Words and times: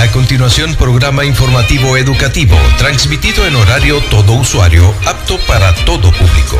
A 0.00 0.10
continuación, 0.12 0.76
programa 0.76 1.26
informativo 1.26 1.98
educativo, 1.98 2.56
transmitido 2.78 3.46
en 3.46 3.54
horario 3.54 4.00
todo 4.08 4.32
usuario, 4.32 4.94
apto 5.04 5.38
para 5.46 5.74
todo 5.84 6.10
público. 6.10 6.58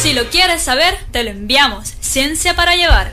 Si 0.00 0.14
lo 0.14 0.24
quieres 0.30 0.62
saber, 0.62 0.96
te 1.10 1.22
lo 1.22 1.28
enviamos. 1.28 1.92
Ciencia 2.00 2.56
para 2.56 2.76
llevar. 2.76 3.12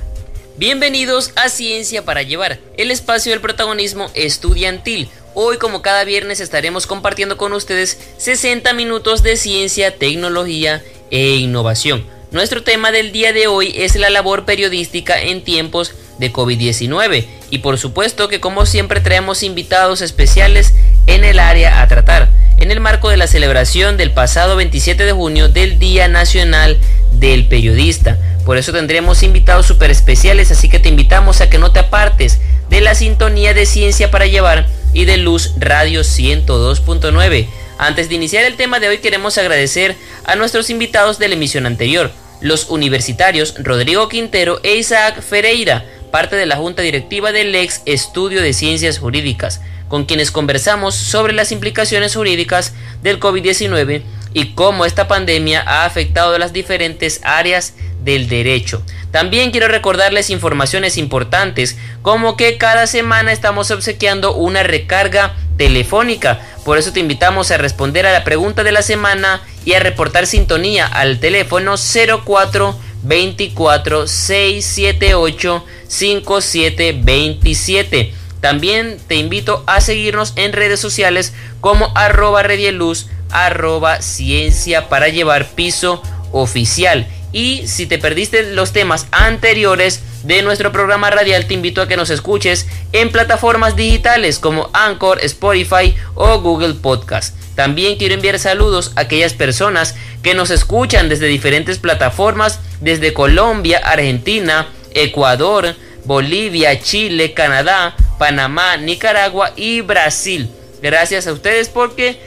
Bienvenidos 0.55 1.33
a 1.35 1.49
Ciencia 1.49 2.05
para 2.05 2.23
Llevar, 2.23 2.59
el 2.77 2.89
espacio 2.89 3.33
del 3.33 3.41
protagonismo 3.41 4.09
estudiantil. 4.13 5.09
Hoy, 5.33 5.57
como 5.57 5.81
cada 5.81 6.05
viernes, 6.05 6.39
estaremos 6.39 6.87
compartiendo 6.87 7.35
con 7.35 7.51
ustedes 7.51 7.99
60 8.19 8.71
minutos 8.75 9.23
de 9.23 9.35
ciencia, 9.35 9.93
tecnología 9.93 10.81
e 11.11 11.35
innovación. 11.35 12.16
Nuestro 12.29 12.61
tema 12.61 12.91
del 12.91 13.13
día 13.13 13.31
de 13.31 13.47
hoy 13.47 13.73
es 13.73 13.95
la 13.95 14.09
labor 14.09 14.43
periodística 14.43 15.17
en 15.17 15.45
tiempos 15.45 15.93
de 16.19 16.33
COVID-19 16.33 17.25
y 17.51 17.59
por 17.59 17.77
supuesto 17.77 18.27
que 18.27 18.41
como 18.41 18.65
siempre 18.65 18.99
traemos 18.99 19.43
invitados 19.43 20.01
especiales 20.01 20.73
en 21.05 21.23
el 21.23 21.39
área 21.39 21.81
a 21.81 21.87
tratar, 21.87 22.27
en 22.57 22.69
el 22.69 22.81
marco 22.81 23.07
de 23.07 23.15
la 23.15 23.27
celebración 23.27 23.95
del 23.95 24.11
pasado 24.11 24.57
27 24.57 25.05
de 25.05 25.13
junio 25.13 25.47
del 25.47 25.79
Día 25.79 26.09
Nacional 26.09 26.77
del 27.13 27.47
Periodista. 27.47 28.17
Por 28.45 28.57
eso 28.57 28.73
tendremos 28.73 29.23
invitados 29.23 29.65
súper 29.65 29.89
especiales, 29.89 30.51
así 30.51 30.67
que 30.67 30.79
te 30.79 30.89
invitamos 30.89 31.39
a 31.39 31.49
que 31.49 31.59
no 31.59 31.71
te 31.71 31.79
apartes 31.79 32.41
de 32.69 32.81
la 32.81 32.93
sintonía 32.93 33.53
de 33.53 33.65
Ciencia 33.65 34.11
para 34.11 34.25
Llevar 34.25 34.67
y 34.91 35.05
de 35.05 35.15
Luz 35.15 35.53
Radio 35.57 36.01
102.9. 36.01 37.47
Antes 37.77 38.09
de 38.09 38.15
iniciar 38.15 38.43
el 38.43 38.57
tema 38.57 38.79
de 38.79 38.89
hoy 38.89 38.97
queremos 38.97 39.37
agradecer 39.37 39.95
a 40.25 40.35
nuestros 40.35 40.69
invitados 40.69 41.19
de 41.19 41.27
la 41.27 41.35
emisión 41.35 41.65
anterior, 41.65 42.11
los 42.41 42.69
universitarios 42.69 43.55
Rodrigo 43.57 44.09
Quintero 44.09 44.59
e 44.63 44.75
Isaac 44.75 45.21
Ferreira, 45.21 45.85
parte 46.11 46.35
de 46.35 46.45
la 46.45 46.57
Junta 46.57 46.81
Directiva 46.81 47.31
del 47.31 47.53
ex 47.55 47.81
Estudio 47.85 48.41
de 48.41 48.53
Ciencias 48.53 48.99
Jurídicas, 48.99 49.61
con 49.87 50.05
quienes 50.05 50.31
conversamos 50.31 50.95
sobre 50.95 51.33
las 51.33 51.51
implicaciones 51.51 52.15
jurídicas 52.15 52.73
del 53.03 53.19
COVID-19 53.19 54.03
y 54.33 54.53
cómo 54.53 54.85
esta 54.85 55.07
pandemia 55.07 55.63
ha 55.65 55.85
afectado 55.85 56.37
las 56.37 56.53
diferentes 56.53 57.21
áreas 57.23 57.73
del 58.07 58.27
derecho. 58.27 58.81
También 59.11 59.51
quiero 59.51 59.67
recordarles 59.67 60.31
informaciones 60.31 60.97
importantes 60.97 61.77
como 62.01 62.35
que 62.37 62.57
cada 62.57 62.87
semana 62.87 63.33
estamos 63.33 63.69
obsequiando 63.69 64.33
una 64.33 64.63
recarga 64.63 65.35
telefónica. 65.57 66.39
Por 66.63 66.77
eso 66.77 66.93
te 66.93 67.01
invitamos 67.01 67.51
a 67.51 67.57
responder 67.57 68.05
a 68.07 68.13
la 68.13 68.23
pregunta 68.23 68.63
de 68.63 68.71
la 68.71 68.81
semana 68.81 69.41
y 69.65 69.73
a 69.73 69.81
reportar 69.81 70.25
sintonía 70.25 70.87
al 70.87 71.19
teléfono 71.19 71.75
04 71.75 72.79
24 73.03 74.07
678 74.07 75.65
5727. 75.87 78.13
También 78.39 78.99
te 79.07 79.15
invito 79.15 79.65
a 79.67 79.81
seguirnos 79.81 80.31
en 80.37 80.53
redes 80.53 80.79
sociales 80.79 81.33
como 81.59 81.91
arroba 81.95 82.41
redieluz, 82.43 83.07
arroba 83.31 84.01
ciencia 84.01 84.87
para 84.87 85.09
llevar 85.09 85.49
piso 85.49 86.01
oficial. 86.31 87.05
Y 87.31 87.67
si 87.67 87.85
te 87.85 87.97
perdiste 87.97 88.53
los 88.53 88.71
temas 88.71 89.07
anteriores 89.11 90.01
de 90.23 90.41
nuestro 90.41 90.71
programa 90.71 91.09
radial, 91.09 91.45
te 91.45 91.53
invito 91.53 91.81
a 91.81 91.87
que 91.87 91.97
nos 91.97 92.09
escuches 92.09 92.67
en 92.93 93.11
plataformas 93.11 93.75
digitales 93.75 94.39
como 94.39 94.69
Anchor, 94.73 95.19
Spotify 95.23 95.95
o 96.15 96.39
Google 96.39 96.75
Podcast. 96.75 97.35
También 97.55 97.97
quiero 97.97 98.13
enviar 98.13 98.39
saludos 98.39 98.91
a 98.95 99.01
aquellas 99.01 99.33
personas 99.33 99.95
que 100.21 100.35
nos 100.35 100.51
escuchan 100.51 101.09
desde 101.09 101.27
diferentes 101.27 101.79
plataformas, 101.79 102.59
desde 102.81 103.13
Colombia, 103.13 103.81
Argentina, 103.83 104.67
Ecuador, 104.93 105.75
Bolivia, 106.05 106.79
Chile, 106.79 107.33
Canadá, 107.33 107.95
Panamá, 108.17 108.77
Nicaragua 108.77 109.51
y 109.55 109.81
Brasil. 109.81 110.49
Gracias 110.81 111.27
a 111.27 111.33
ustedes 111.33 111.69
porque 111.69 112.19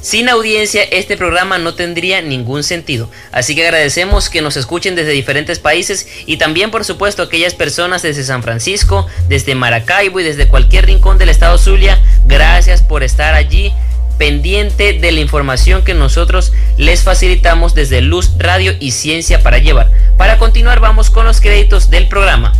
sin 0.00 0.28
audiencia 0.28 0.82
este 0.82 1.16
programa 1.16 1.58
no 1.58 1.74
tendría 1.74 2.22
ningún 2.22 2.62
sentido. 2.62 3.10
Así 3.32 3.54
que 3.54 3.64
agradecemos 3.64 4.30
que 4.30 4.42
nos 4.42 4.56
escuchen 4.56 4.94
desde 4.94 5.10
diferentes 5.10 5.58
países 5.58 6.06
y 6.26 6.36
también 6.36 6.70
por 6.70 6.84
supuesto 6.84 7.22
aquellas 7.22 7.54
personas 7.54 8.02
desde 8.02 8.24
San 8.24 8.42
Francisco, 8.42 9.06
desde 9.28 9.54
Maracaibo 9.54 10.20
y 10.20 10.24
desde 10.24 10.48
cualquier 10.48 10.86
rincón 10.86 11.18
del 11.18 11.28
estado 11.28 11.58
Zulia. 11.58 12.00
Gracias 12.26 12.82
por 12.82 13.02
estar 13.02 13.34
allí 13.34 13.72
pendiente 14.18 14.92
de 14.94 15.12
la 15.12 15.20
información 15.20 15.84
que 15.84 15.94
nosotros 15.94 16.52
les 16.76 17.02
facilitamos 17.02 17.74
desde 17.74 18.00
Luz 18.00 18.32
Radio 18.38 18.74
y 18.78 18.90
Ciencia 18.90 19.42
para 19.42 19.58
Llevar. 19.58 19.90
Para 20.16 20.38
continuar 20.38 20.80
vamos 20.80 21.10
con 21.10 21.24
los 21.24 21.40
créditos 21.40 21.88
del 21.90 22.08
programa. 22.08 22.52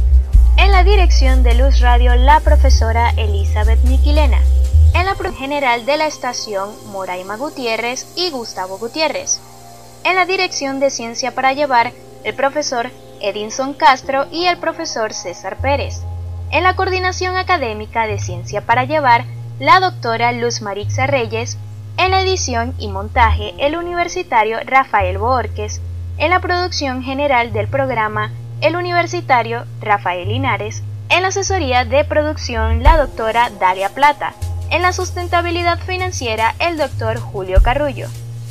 En 0.57 0.73
la 0.73 0.83
dirección 0.83 1.43
de 1.43 1.55
Luz 1.55 1.81
Radio, 1.81 2.17
la 2.17 2.41
profesora 2.41 3.11
Elizabeth 3.17 3.81
Miquilena. 3.85 4.39
En 4.95 5.05
la 5.07 5.15
general 5.33 5.87
de 5.87 5.97
la 5.97 6.07
estación, 6.07 6.71
Moraima 6.91 7.37
Gutiérrez 7.37 8.13
y 8.17 8.31
Gustavo 8.31 8.79
Gutiérrez. 8.79 9.41
En 10.05 10.17
la 10.17 10.27
dirección 10.27 10.81
de 10.81 10.91
Ciencia 10.91 11.35
para 11.35 11.53
Llevar, 11.53 11.93
el 12.25 12.35
profesor 12.35 12.91
Edinson 13.21 13.75
Castro 13.75 14.27
y 14.31 14.47
el 14.47 14.59
profesor 14.59 15.13
César 15.13 15.57
Pérez. 15.59 16.03
En 16.51 16.63
la 16.63 16.75
coordinación 16.77 17.37
académica 17.37 18.07
de 18.07 18.19
Ciencia 18.19 18.63
para 18.67 18.85
Llevar, 18.85 19.25
la 19.59 19.81
doctora 19.81 20.33
Luz 20.33 20.63
Marixa 20.63 21.07
Reyes, 21.07 21.59
en 21.97 22.11
la 22.11 22.23
edición 22.23 22.75
y 22.79 22.89
montaje 22.89 23.55
el 23.59 23.77
universitario 23.77 24.59
Rafael 24.65 25.19
Borques, 25.19 25.81
en 26.17 26.31
la 26.31 26.41
producción 26.41 27.03
general 27.03 27.53
del 27.53 27.69
programa 27.69 28.33
el 28.61 28.77
universitario 28.77 29.65
Rafael 29.81 30.29
Linares, 30.29 30.83
en 31.11 31.23
la 31.23 31.29
asesoría 31.29 31.85
de 31.85 32.05
producción 32.05 32.83
la 32.83 32.97
doctora 32.97 33.51
Dalia 33.61 33.91
Plata, 33.91 34.35
en 34.71 34.83
la 34.83 34.93
sustentabilidad 34.93 35.79
financiera 35.79 36.55
el 36.59 36.77
doctor 36.77 37.19
Julio 37.19 37.63
Carrullo, 37.63 38.09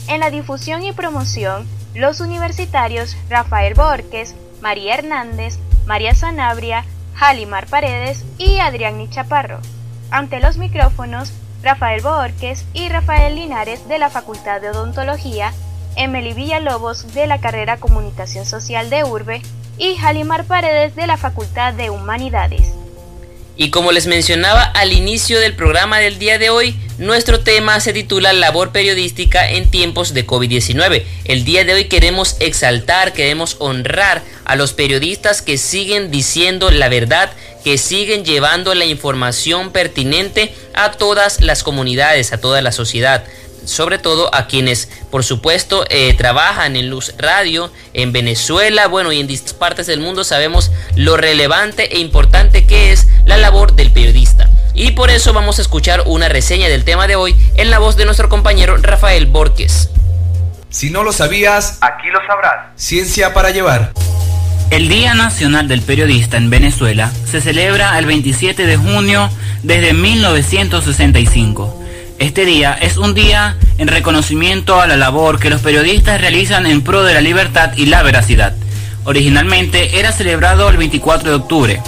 en 0.08 0.22
la 0.22 0.30
difusión 0.30 0.84
y 0.84 0.92
promoción 0.92 1.68
los 1.94 2.20
universitarios 2.20 3.18
Rafael 3.30 3.74
Borques, 3.74 4.36
María 4.62 4.96
Hernández, 4.96 5.58
María 5.86 6.14
Sanabria, 6.16 6.86
Jalimar 7.16 7.68
Paredes 7.68 8.24
y 8.38 8.60
Adrián 8.60 9.10
Chaparro. 9.10 9.60
Ante 10.12 10.40
los 10.40 10.58
micrófonos, 10.58 11.34
Rafael 11.64 12.02
Borges 12.02 12.66
y 12.74 12.90
Rafael 12.90 13.36
Linares 13.36 13.88
de 13.88 13.98
la 13.98 14.10
Facultad 14.10 14.62
de 14.62 14.70
Odontología, 14.70 15.54
Emily 15.96 16.34
Villalobos 16.34 17.14
de 17.14 17.26
la 17.26 17.40
carrera 17.40 17.78
Comunicación 17.78 18.46
Social 18.46 18.90
de 18.90 19.04
Urbe 19.04 19.42
y 19.78 19.96
Jalimar 19.96 20.46
Paredes 20.46 20.96
de 20.96 21.08
la 21.08 21.18
Facultad 21.18 21.74
de 21.74 21.90
Humanidades. 21.90 22.74
Y 23.58 23.72
como 23.72 23.92
les 23.92 24.06
mencionaba 24.06 24.62
al 24.62 24.94
inicio 24.94 25.40
del 25.40 25.56
programa 25.56 25.98
del 25.98 26.20
día 26.20 26.38
de 26.38 26.52
hoy, 26.52 26.76
nuestro 27.00 27.40
tema 27.40 27.80
se 27.80 27.92
titula 27.92 28.32
Labor 28.32 28.72
periodística 28.72 29.50
en 29.50 29.72
tiempos 29.72 30.14
de 30.14 30.28
COVID-19. 30.28 31.04
El 31.26 31.44
día 31.44 31.66
de 31.66 31.74
hoy 31.74 31.86
queremos 31.86 32.38
exaltar, 32.40 33.14
queremos 33.14 33.56
honrar 33.58 34.22
a 34.46 34.56
los 34.56 34.74
periodistas 34.74 35.42
que 35.42 35.58
siguen 35.58 36.12
diciendo 36.12 36.70
la 36.70 36.88
verdad, 36.88 37.32
que 37.64 37.80
siguen 37.80 38.24
llevando 38.24 38.76
la 38.76 38.86
información 38.86 39.72
pertinente 39.72 40.54
a 40.76 40.92
todas 40.92 41.42
las 41.42 41.64
comunidades, 41.64 42.34
a 42.34 42.40
toda 42.40 42.62
la 42.62 42.72
sociedad 42.72 43.26
sobre 43.68 44.00
todo 44.00 44.34
a 44.34 44.48
quienes, 44.48 44.90
por 45.12 45.24
supuesto, 45.24 45.86
eh, 45.90 46.14
trabajan 46.14 46.76
en 46.76 46.90
Luz 46.90 47.14
Radio, 47.18 47.72
en 47.94 48.12
Venezuela, 48.12 48.88
bueno, 48.88 49.12
y 49.12 49.20
en 49.20 49.28
distintas 49.28 49.54
partes 49.54 49.88
del 49.88 50.00
mundo 50.00 50.24
sabemos 50.24 50.72
lo 50.96 51.18
relevante 51.18 51.96
e 51.96 52.00
importante 52.00 52.66
que 52.66 52.92
es 52.92 53.08
la 53.26 53.38
labor 53.38 53.74
del 53.74 53.92
periodista. 53.92 54.50
Y 54.74 54.92
por 54.92 55.10
eso 55.10 55.34
vamos 55.34 55.60
a 55.60 55.62
escuchar 55.62 56.04
una 56.06 56.30
reseña 56.30 56.70
del 56.70 56.84
tema 56.84 57.08
de 57.08 57.16
hoy 57.16 57.36
en 57.56 57.70
la 57.70 57.80
voz 57.80 57.98
de 57.98 58.06
nuestro 58.06 58.30
compañero 58.30 58.78
Rafael 58.78 59.26
Borges. 59.26 59.90
Si 60.70 60.90
no 60.90 61.04
lo 61.04 61.12
sabías, 61.12 61.80
aquí 61.82 62.10
lo 62.10 62.20
sabrás. 62.28 62.68
Ciencia 62.76 63.34
para 63.34 63.50
llevar. 63.50 63.94
El 64.70 64.90
Día 64.90 65.14
Nacional 65.14 65.68
del 65.68 65.82
Periodista 65.82 66.38
en 66.38 66.50
Venezuela 66.50 67.12
se 67.26 67.42
celebra 67.42 67.98
el 67.98 68.06
27 68.06 68.66
de 68.66 68.78
junio 68.78 69.30
desde 69.64 69.94
1965. 69.94 71.87
Este 72.20 72.46
día 72.46 72.74
es 72.74 72.98
un 72.98 73.14
día 73.14 73.58
en 73.78 73.88
reconocimiento 73.88 74.82
a 74.82 74.88
la 74.88 74.98
labor 74.98 75.40
que 75.40 75.52
los 75.52 75.62
periodistas 75.62 76.20
realizan 76.20 76.66
en 76.66 76.82
pro 76.82 77.04
de 77.04 77.14
la 77.14 77.22
libertad 77.22 77.74
y 77.78 77.86
la 77.86 78.02
veracidad. 78.02 78.56
Originalmente 79.04 80.00
era 80.00 80.12
celebrado 80.12 80.68
el 80.68 80.78
24 80.78 81.30
de 81.30 81.36
octubre, 81.36 81.82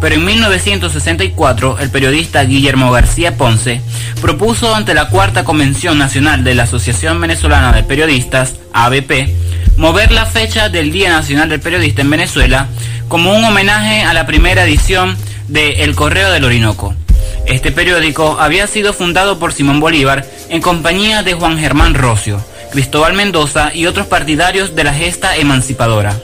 pero 0.00 0.16
en 0.16 0.24
1964 0.24 1.78
el 1.78 1.90
periodista 1.90 2.42
Guillermo 2.42 2.90
García 2.90 3.36
Ponce 3.36 3.80
propuso 4.20 4.74
ante 4.74 4.94
la 4.94 5.10
Cuarta 5.10 5.44
Convención 5.44 5.96
Nacional 5.96 6.42
de 6.42 6.56
la 6.56 6.64
Asociación 6.64 7.20
Venezolana 7.20 7.72
de 7.72 7.84
Periodistas, 7.84 8.56
ABP, 8.72 9.28
mover 9.76 10.10
la 10.10 10.26
fecha 10.26 10.68
del 10.68 10.90
Día 10.90 11.10
Nacional 11.10 11.48
del 11.48 11.60
Periodista 11.60 12.02
en 12.02 12.10
Venezuela 12.10 12.66
como 13.06 13.32
un 13.32 13.44
homenaje 13.44 14.02
a 14.02 14.12
la 14.12 14.26
primera 14.26 14.64
edición 14.64 15.16
de 15.46 15.84
El 15.84 15.94
Correo 15.94 16.32
del 16.32 16.44
Orinoco. 16.44 16.96
Este 17.46 17.72
periódico 17.72 18.36
había 18.38 18.66
sido 18.66 18.92
fundado 18.92 19.38
por 19.38 19.52
Simón 19.52 19.80
Bolívar 19.80 20.26
en 20.48 20.60
compañía 20.60 21.22
de 21.22 21.34
Juan 21.34 21.58
Germán 21.58 21.94
Rocio, 21.94 22.42
Cristóbal 22.72 23.14
Mendoza 23.14 23.72
y 23.74 23.86
otros 23.86 24.06
partidarios 24.06 24.74
de 24.74 24.84
la 24.84 24.94
gesta 24.94 25.36
emancipadora. 25.36 26.18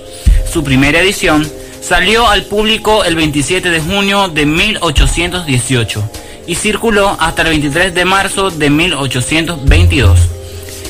Su 0.50 0.62
primera 0.62 1.00
edición 1.00 1.50
Salió 1.86 2.26
al 2.26 2.44
público 2.44 3.04
el 3.04 3.14
27 3.14 3.68
de 3.68 3.78
junio 3.78 4.28
de 4.28 4.46
1818 4.46 6.10
y 6.46 6.54
circuló 6.54 7.14
hasta 7.20 7.42
el 7.42 7.48
23 7.48 7.92
de 7.92 8.06
marzo 8.06 8.50
de 8.50 8.70
1822. 8.70 10.18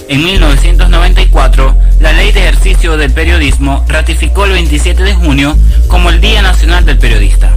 En 0.08 0.24
1994, 0.24 1.76
la 1.98 2.12
Ley 2.12 2.30
de 2.30 2.42
Ejercicio 2.42 2.96
del 2.96 3.10
Periodismo 3.10 3.84
ratificó 3.88 4.44
el 4.44 4.52
27 4.52 5.02
de 5.02 5.14
junio 5.14 5.56
como 5.88 6.10
el 6.10 6.20
Día 6.20 6.42
Nacional 6.42 6.84
del 6.84 6.98
Periodista. 6.98 7.56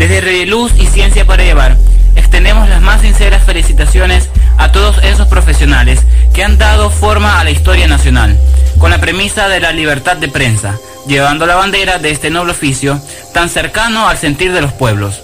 Desde 0.00 0.46
Luz 0.46 0.72
y 0.78 0.86
Ciencia 0.86 1.26
para 1.26 1.44
Llevar, 1.44 1.76
extendemos 2.16 2.70
las 2.70 2.80
más 2.80 3.02
sinceras 3.02 3.44
felicitaciones 3.44 4.30
a 4.56 4.72
todos 4.72 4.96
esos 5.04 5.28
profesionales 5.28 6.00
que 6.32 6.42
han 6.42 6.56
dado 6.56 6.88
forma 6.88 7.38
a 7.38 7.44
la 7.44 7.50
historia 7.50 7.86
nacional, 7.86 8.34
con 8.78 8.90
la 8.90 8.98
premisa 8.98 9.48
de 9.48 9.60
la 9.60 9.72
libertad 9.72 10.16
de 10.16 10.28
prensa, 10.28 10.78
llevando 11.06 11.44
la 11.44 11.56
bandera 11.56 11.98
de 11.98 12.12
este 12.12 12.30
noble 12.30 12.52
oficio 12.52 12.98
tan 13.34 13.50
cercano 13.50 14.08
al 14.08 14.16
sentir 14.16 14.54
de 14.54 14.62
los 14.62 14.72
pueblos. 14.72 15.20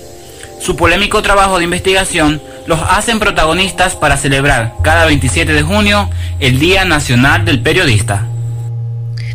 Su 0.60 0.76
polémico 0.76 1.22
trabajo 1.22 1.56
de 1.56 1.64
investigación 1.64 2.42
los 2.66 2.78
hacen 2.82 3.18
protagonistas 3.18 3.96
para 3.96 4.18
celebrar 4.18 4.74
cada 4.82 5.06
27 5.06 5.54
de 5.54 5.62
junio 5.62 6.10
el 6.38 6.58
Día 6.58 6.84
Nacional 6.84 7.46
del 7.46 7.62
Periodista. 7.62 8.26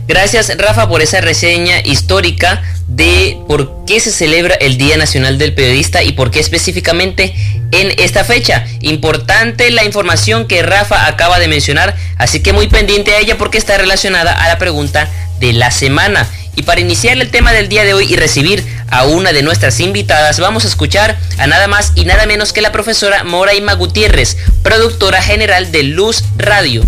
Gracias 0.08 0.58
Rafa 0.58 0.90
por 0.90 1.02
esa 1.02 1.22
reseña 1.22 1.80
histórica 1.82 2.62
de 2.88 3.38
por 3.48 3.86
qué 3.86 4.00
se 4.00 4.12
celebra 4.12 4.56
el 4.56 4.78
Día 4.78 4.98
Nacional 4.98 5.38
del 5.38 5.54
Periodista 5.54 6.04
y 6.04 6.12
por 6.12 6.32
qué 6.32 6.40
específicamente 6.40 7.34
en 7.72 7.94
esta 7.98 8.24
fecha. 8.24 8.66
Importante 8.82 9.70
la 9.72 9.86
información 9.86 10.48
que 10.48 10.62
Rafa 10.62 11.08
acaba 11.08 11.40
de 11.40 11.48
mencionar, 11.48 11.96
así 12.18 12.42
que 12.42 12.54
muy 12.54 12.68
pendiente 12.68 13.14
a 13.14 13.20
ella 13.20 13.38
porque 13.38 13.58
está 13.58 13.78
relacionada 13.78 14.34
a 14.34 14.48
la 14.48 14.58
pregunta 14.58 15.10
de 15.40 15.54
la 15.54 15.72
semana. 15.72 16.28
Y 16.56 16.64
para 16.64 16.82
iniciar 16.82 17.18
el 17.18 17.32
tema 17.32 17.54
del 17.54 17.70
día 17.70 17.86
de 17.86 17.94
hoy 17.94 18.12
y 18.12 18.18
recibir 18.18 18.66
a 18.90 19.06
una 19.06 19.32
de 19.32 19.42
nuestras 19.42 19.80
invitadas, 19.80 20.40
vamos 20.40 20.66
a 20.66 20.68
escuchar 20.68 21.18
a 21.38 21.48
nada 21.48 21.68
más 21.68 21.94
y 21.96 22.04
nada 22.04 22.26
menos 22.26 22.52
que 22.52 22.62
la 22.62 22.74
profesora 22.74 23.24
Moraima 23.24 23.74
Gutiérrez, 23.74 24.36
productora 24.62 25.22
general 25.22 25.72
de 25.72 25.84
Luz 25.84 26.26
Radio. 26.38 26.86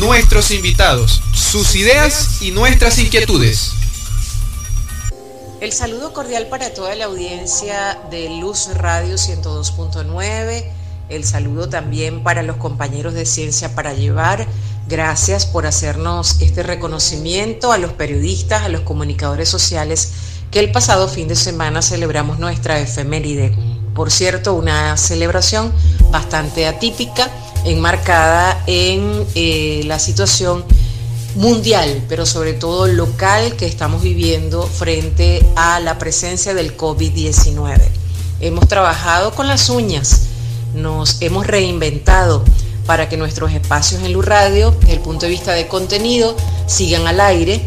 Nuestros 0.00 0.50
invitados, 0.50 1.22
sus 1.34 1.76
ideas 1.76 2.40
y 2.40 2.52
nuestras 2.52 2.98
inquietudes. 2.98 3.72
El 5.60 5.72
saludo 5.72 6.14
cordial 6.14 6.46
para 6.46 6.72
toda 6.72 6.94
la 6.94 7.04
audiencia 7.04 7.98
de 8.10 8.30
Luz 8.40 8.70
Radio 8.74 9.16
102.9. 9.16 10.64
El 11.10 11.24
saludo 11.24 11.68
también 11.68 12.22
para 12.22 12.42
los 12.42 12.56
compañeros 12.56 13.12
de 13.12 13.26
Ciencia 13.26 13.74
para 13.74 13.92
Llevar 13.92 14.48
Gracias 14.90 15.46
por 15.46 15.66
hacernos 15.66 16.40
este 16.40 16.64
reconocimiento 16.64 17.70
a 17.70 17.78
los 17.78 17.92
periodistas, 17.92 18.64
a 18.64 18.68
los 18.68 18.80
comunicadores 18.80 19.48
sociales, 19.48 20.10
que 20.50 20.58
el 20.58 20.72
pasado 20.72 21.06
fin 21.06 21.28
de 21.28 21.36
semana 21.36 21.80
celebramos 21.80 22.40
nuestra 22.40 22.80
efeméride. 22.80 23.54
Por 23.94 24.10
cierto, 24.10 24.54
una 24.54 24.96
celebración 24.96 25.72
bastante 26.10 26.66
atípica, 26.66 27.30
enmarcada 27.64 28.62
en 28.66 29.24
eh, 29.34 29.82
la 29.86 29.98
situación 29.98 30.64
mundial, 31.34 32.02
pero 32.08 32.26
sobre 32.26 32.52
todo 32.54 32.86
local 32.86 33.56
que 33.56 33.66
estamos 33.66 34.02
viviendo 34.02 34.66
frente 34.66 35.44
a 35.56 35.80
la 35.80 35.98
presencia 35.98 36.54
del 36.54 36.76
COVID-19. 36.76 37.80
Hemos 38.40 38.68
trabajado 38.68 39.32
con 39.32 39.46
las 39.46 39.68
uñas, 39.68 40.22
nos 40.74 41.20
hemos 41.20 41.46
reinventado 41.46 42.44
para 42.86 43.08
que 43.08 43.16
nuestros 43.16 43.52
espacios 43.52 44.02
en 44.02 44.12
Luz 44.12 44.24
Radio, 44.24 44.72
desde 44.80 44.94
el 44.94 45.00
punto 45.00 45.26
de 45.26 45.30
vista 45.30 45.52
de 45.52 45.68
contenido, 45.68 46.36
sigan 46.66 47.06
al 47.06 47.20
aire, 47.20 47.60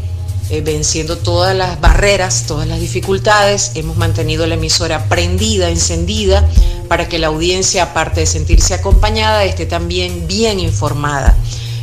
eh, 0.49 0.61
venciendo 0.61 1.17
todas 1.17 1.55
las 1.55 1.79
barreras, 1.79 2.45
todas 2.47 2.67
las 2.67 2.79
dificultades. 2.79 3.71
Hemos 3.75 3.97
mantenido 3.97 4.45
la 4.45 4.55
emisora 4.55 5.07
prendida, 5.09 5.69
encendida, 5.69 6.47
para 6.87 7.07
que 7.07 7.19
la 7.19 7.27
audiencia, 7.27 7.83
aparte 7.83 8.21
de 8.21 8.25
sentirse 8.25 8.73
acompañada, 8.73 9.45
esté 9.45 9.65
también 9.65 10.27
bien 10.27 10.59
informada. 10.59 11.35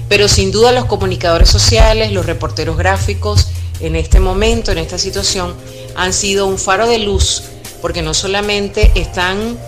Pero 0.08 0.28
sin 0.28 0.50
duda 0.50 0.72
los 0.72 0.86
comunicadores 0.86 1.48
sociales, 1.48 2.12
los 2.12 2.26
reporteros 2.26 2.76
gráficos, 2.76 3.48
en 3.80 3.96
este 3.96 4.20
momento, 4.20 4.72
en 4.72 4.78
esta 4.78 4.98
situación, 4.98 5.54
han 5.96 6.12
sido 6.12 6.46
un 6.46 6.58
faro 6.58 6.86
de 6.86 6.98
luz, 6.98 7.42
porque 7.80 8.02
no 8.02 8.12
solamente 8.12 8.92
están 8.94 9.58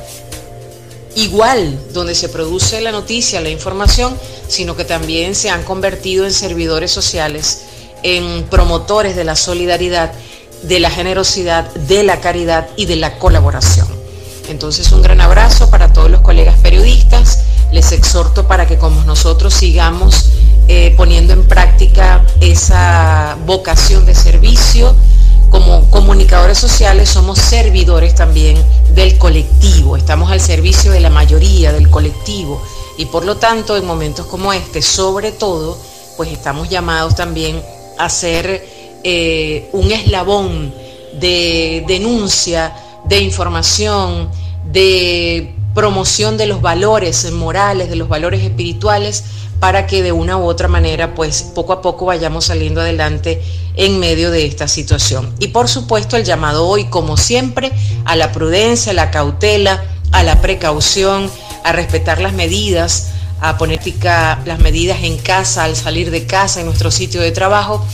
igual 1.15 1.79
donde 1.93 2.15
se 2.15 2.29
produce 2.29 2.81
la 2.81 2.93
noticia, 2.93 3.41
la 3.41 3.51
información, 3.51 4.17
sino 4.49 4.77
que 4.77 4.85
también 4.85 5.35
se 5.35 5.51
han 5.51 5.63
convertido 5.63 6.25
en 6.25 6.33
servidores 6.33 6.91
sociales, 6.91 7.62
en 8.03 8.45
promotores 8.45 9.17
de 9.17 9.25
la 9.25 9.37
solidaridad, 9.37 10.13
de 10.63 10.81
la 10.81 10.91
generosidad, 10.91 11.73
de 11.75 12.03
la 12.03 12.21
caridad 12.21 12.69
y 12.77 12.87
de 12.87 12.97
la 12.97 13.19
colaboración. 13.19 13.87
Entonces 14.49 14.91
un 14.93 15.03
gran 15.03 15.21
abrazo 15.21 15.71
para 15.71 15.93
todos 15.93 16.11
los 16.11 16.21
colegas 16.21 16.59
periodistas, 16.61 17.45
les 17.71 17.93
exhorto 17.93 18.47
para 18.47 18.67
que 18.67 18.77
como 18.77 19.03
nosotros 19.05 19.55
sigamos 19.55 20.27
eh, 20.69 20.95
poniendo 20.97 21.33
en 21.33 21.47
práctica 21.47 22.25
esa 22.41 23.37
vocación 23.47 24.05
de 24.07 24.15
servicio, 24.15 24.95
como 25.51 25.91
comunicadores 25.91 26.59
sociales 26.59 27.11
somos 27.11 27.39
servidores 27.39 28.15
también 28.15 28.57
del 28.95 29.19
colectivo, 29.19 29.97
estamos 29.97 30.31
al 30.31 30.41
servicio 30.41 30.93
de 30.93 31.01
la 31.01 31.11
mayoría 31.11 31.73
del 31.73 31.91
colectivo. 31.91 32.63
Y 32.99 33.07
por 33.07 33.25
lo 33.25 33.37
tanto 33.37 33.77
en 33.77 33.87
momentos 33.87 34.27
como 34.27 34.53
este, 34.53 34.83
sobre 34.83 35.33
todo, 35.33 35.79
pues 36.17 36.31
estamos 36.31 36.69
llamados 36.69 37.15
también 37.15 37.63
a 38.05 38.09
ser 38.09 38.67
eh, 39.05 39.69
un 39.73 39.93
eslabón 39.93 40.73
de 41.21 41.85
denuncia, 41.87 42.75
de 43.05 43.21
información, 43.21 44.29
de 44.71 45.55
promoción 45.75 46.37
de 46.37 46.47
los 46.47 46.61
valores 46.61 47.31
morales, 47.33 47.89
de 47.89 47.97
los 47.97 48.09
valores 48.09 48.43
espirituales, 48.43 49.25
para 49.61 49.87
que 49.87 50.03
de 50.03 50.11
una 50.11 50.37
u 50.37 50.45
otra 50.45 50.67
manera, 50.67 51.15
pues 51.15 51.43
poco 51.43 51.73
a 51.73 51.83
poco 51.83 52.07
vayamos 52.07 52.47
saliendo 52.47 52.81
adelante 52.81 53.41
en 53.77 54.01
medio 54.01 54.33
de 54.33 54.47
esta 54.47 54.67
situación. 54.67 55.33
Y 55.39 55.49
por 55.49 55.69
supuesto 55.69 56.17
el 56.17 56.25
llamado 56.25 56.67
hoy, 56.67 56.87
como 56.87 57.17
siempre, 57.17 57.71
a 58.05 58.17
la 58.17 58.33
prudencia, 58.33 58.91
a 58.91 58.95
la 58.95 59.13
cautela, 59.13 59.85
a 60.11 60.25
la 60.25 60.41
precaución, 60.41 61.31
a 61.63 61.73
respetar 61.73 62.21
las 62.21 62.33
medidas, 62.33 63.11
a 63.43 63.59
poner 63.59 63.81
las 64.45 64.61
medidas 64.61 65.03
en 65.03 65.19
casa, 65.19 65.65
al 65.65 65.75
salir 65.75 66.13
de 66.13 66.27
casa, 66.27 66.61
en 66.61 66.67
nuestro 66.67 66.93
sitio 66.93 67.21
de 67.21 67.33
trabajo, 67.33 67.85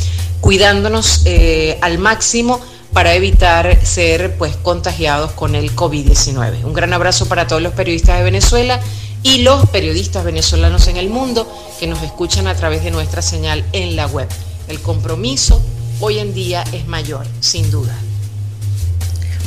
cuidándonos 0.41 1.23
eh, 1.25 1.79
al 1.81 1.99
máximo 1.99 2.61
para 2.93 3.15
evitar 3.15 3.85
ser 3.85 4.37
pues 4.37 4.57
contagiados 4.57 5.33
con 5.33 5.55
el 5.55 5.75
COVID-19. 5.75 6.65
Un 6.65 6.75
gran 6.75 6.93
abrazo 6.93 7.27
para 7.27 7.47
todos 7.47 7.63
los 7.63 7.73
periodistas 7.73 8.19
de 8.19 8.25
Venezuela 8.25 8.79
y 9.23 9.39
los 9.39 9.67
periodistas 9.71 10.23
venezolanos 10.23 10.87
en 10.87 10.99
el 10.99 11.09
mundo 11.09 11.51
que 11.81 11.87
nos 11.87 12.03
escuchan 12.03 12.47
a 12.47 12.55
través 12.55 12.85
de 12.85 12.91
nuestra 12.91 13.23
señal 13.23 13.65
en 13.73 13.97
la 13.97 14.07
web. 14.07 14.29
El 14.69 14.81
compromiso 14.81 15.63
hoy 16.01 16.19
en 16.19 16.35
día 16.35 16.63
es 16.73 16.87
mayor, 16.87 17.27
sin 17.41 17.71
duda. 17.71 17.97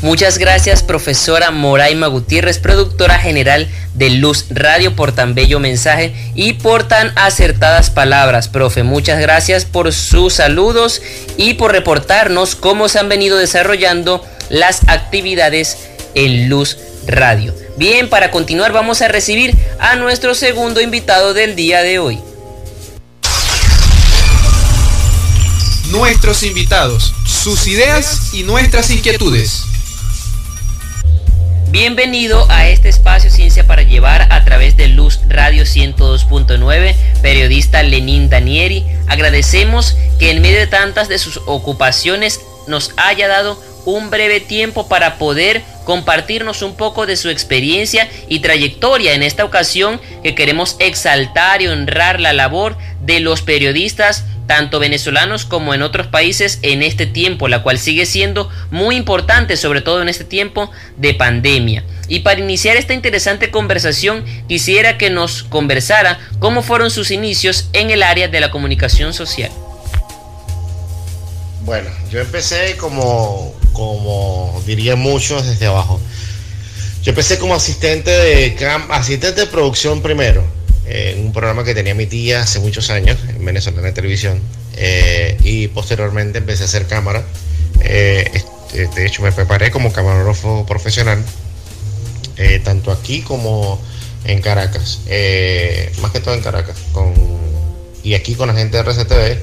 Muchas 0.01 0.39
gracias, 0.39 0.81
profesora 0.81 1.51
Moraima 1.51 2.07
Gutiérrez, 2.07 2.57
productora 2.57 3.19
general 3.19 3.69
de 3.93 4.09
Luz 4.09 4.47
Radio, 4.49 4.95
por 4.95 5.11
tan 5.11 5.35
bello 5.35 5.59
mensaje 5.59 6.11
y 6.33 6.53
por 6.53 6.87
tan 6.87 7.13
acertadas 7.15 7.91
palabras, 7.91 8.47
profe. 8.47 8.81
Muchas 8.81 9.19
gracias 9.19 9.65
por 9.65 9.93
sus 9.93 10.33
saludos 10.33 11.03
y 11.37 11.53
por 11.53 11.71
reportarnos 11.71 12.55
cómo 12.55 12.89
se 12.89 12.97
han 12.97 13.09
venido 13.09 13.37
desarrollando 13.37 14.25
las 14.49 14.81
actividades 14.87 15.77
en 16.15 16.49
Luz 16.49 16.77
Radio. 17.05 17.53
Bien, 17.77 18.09
para 18.09 18.31
continuar 18.31 18.71
vamos 18.71 19.03
a 19.03 19.07
recibir 19.07 19.55
a 19.79 19.97
nuestro 19.97 20.33
segundo 20.33 20.81
invitado 20.81 21.35
del 21.35 21.55
día 21.55 21.83
de 21.83 21.99
hoy. 21.99 22.19
Nuestros 25.91 26.41
invitados, 26.41 27.13
sus 27.27 27.67
ideas 27.67 28.33
y 28.33 28.41
nuestras 28.43 28.89
inquietudes. 28.89 29.65
Bienvenido 31.71 32.45
a 32.49 32.67
este 32.67 32.89
espacio 32.89 33.29
Ciencia 33.29 33.65
para 33.65 33.83
Llevar 33.83 34.27
a 34.29 34.43
través 34.43 34.75
de 34.75 34.89
Luz 34.89 35.21
Radio 35.29 35.63
102.9, 35.63 36.95
periodista 37.21 37.81
Lenín 37.81 38.29
Danieri. 38.29 38.85
Agradecemos 39.07 39.95
que 40.19 40.31
en 40.31 40.41
medio 40.41 40.59
de 40.59 40.67
tantas 40.67 41.07
de 41.07 41.17
sus 41.17 41.39
ocupaciones 41.45 42.41
nos 42.67 42.91
haya 42.97 43.29
dado 43.29 43.57
un 43.85 44.09
breve 44.09 44.41
tiempo 44.41 44.89
para 44.89 45.17
poder 45.17 45.61
compartirnos 45.91 46.61
un 46.61 46.77
poco 46.77 47.05
de 47.05 47.17
su 47.17 47.27
experiencia 47.27 48.09
y 48.29 48.39
trayectoria 48.39 49.13
en 49.13 49.23
esta 49.23 49.43
ocasión 49.43 49.99
que 50.23 50.35
queremos 50.35 50.77
exaltar 50.79 51.61
y 51.61 51.67
honrar 51.67 52.21
la 52.21 52.31
labor 52.31 52.77
de 53.01 53.19
los 53.19 53.41
periodistas 53.41 54.23
tanto 54.47 54.79
venezolanos 54.79 55.43
como 55.43 55.73
en 55.73 55.81
otros 55.81 56.07
países 56.07 56.59
en 56.61 56.81
este 56.81 57.07
tiempo, 57.07 57.49
la 57.49 57.61
cual 57.61 57.77
sigue 57.77 58.05
siendo 58.05 58.49
muy 58.69 58.95
importante, 58.95 59.57
sobre 59.57 59.81
todo 59.81 60.01
en 60.01 60.07
este 60.07 60.23
tiempo 60.23 60.71
de 60.95 61.13
pandemia. 61.13 61.83
Y 62.07 62.21
para 62.21 62.39
iniciar 62.39 62.77
esta 62.77 62.93
interesante 62.93 63.51
conversación, 63.51 64.23
quisiera 64.47 64.97
que 64.97 65.09
nos 65.09 65.43
conversara 65.43 66.21
cómo 66.39 66.63
fueron 66.63 66.89
sus 66.89 67.11
inicios 67.11 67.67
en 67.73 67.91
el 67.91 68.01
área 68.01 68.29
de 68.29 68.39
la 68.39 68.49
comunicación 68.49 69.13
social. 69.13 69.51
Bueno, 71.65 71.89
yo 72.09 72.21
empecé 72.21 72.77
como, 72.77 73.53
como 73.81 74.61
diría 74.67 74.95
muchos 74.95 75.43
desde 75.47 75.65
abajo. 75.65 75.99
Yo 77.01 77.09
empecé 77.09 77.39
como 77.39 77.55
asistente 77.55 78.11
de 78.11 78.55
asistente 78.91 79.41
de 79.41 79.47
producción 79.47 80.03
primero, 80.03 80.45
en 80.85 81.25
un 81.25 81.33
programa 81.33 81.63
que 81.63 81.73
tenía 81.73 81.95
mi 81.95 82.05
tía 82.05 82.41
hace 82.41 82.59
muchos 82.59 82.91
años 82.91 83.17
en 83.27 83.43
Venezuela 83.43 83.87
en 83.87 83.93
televisión. 83.95 84.39
Eh, 84.77 85.35
y 85.43 85.67
posteriormente 85.69 86.37
empecé 86.37 86.61
a 86.61 86.65
hacer 86.67 86.85
cámara. 86.85 87.23
Eh, 87.81 88.29
de 88.95 89.05
hecho, 89.07 89.23
me 89.23 89.31
preparé 89.31 89.71
como 89.71 89.91
camarógrafo 89.91 90.63
profesional, 90.67 91.23
eh, 92.37 92.61
tanto 92.63 92.91
aquí 92.91 93.23
como 93.23 93.81
en 94.25 94.41
Caracas, 94.41 94.99
más 96.01 96.11
que 96.11 96.19
todo 96.19 96.35
en 96.35 96.41
Caracas, 96.41 96.77
con, 96.93 97.13
y 98.03 98.13
aquí 98.13 98.35
con 98.35 98.47
la 98.47 98.53
gente 98.53 98.77
de 98.77 98.83
RCTV 98.83 99.41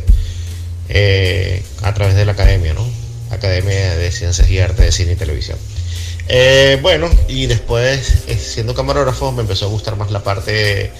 a 1.82 1.94
través 1.94 2.14
de 2.14 2.24
la 2.24 2.32
academia, 2.32 2.72
¿no? 2.74 3.07
Academia 3.30 3.96
de 3.96 4.10
Ciencias 4.12 4.48
y 4.50 4.58
Arte 4.58 4.82
de 4.82 4.92
Cine 4.92 5.12
y 5.12 5.16
Televisión. 5.16 5.58
bueno, 6.82 7.10
y 7.28 7.46
después, 7.46 8.24
siendo 8.38 8.74
camarógrafo, 8.74 9.32
me 9.32 9.42
empezó 9.42 9.66
a 9.66 9.68
gustar 9.68 9.96
más 9.96 10.10
la 10.10 10.22
parte 10.22 10.90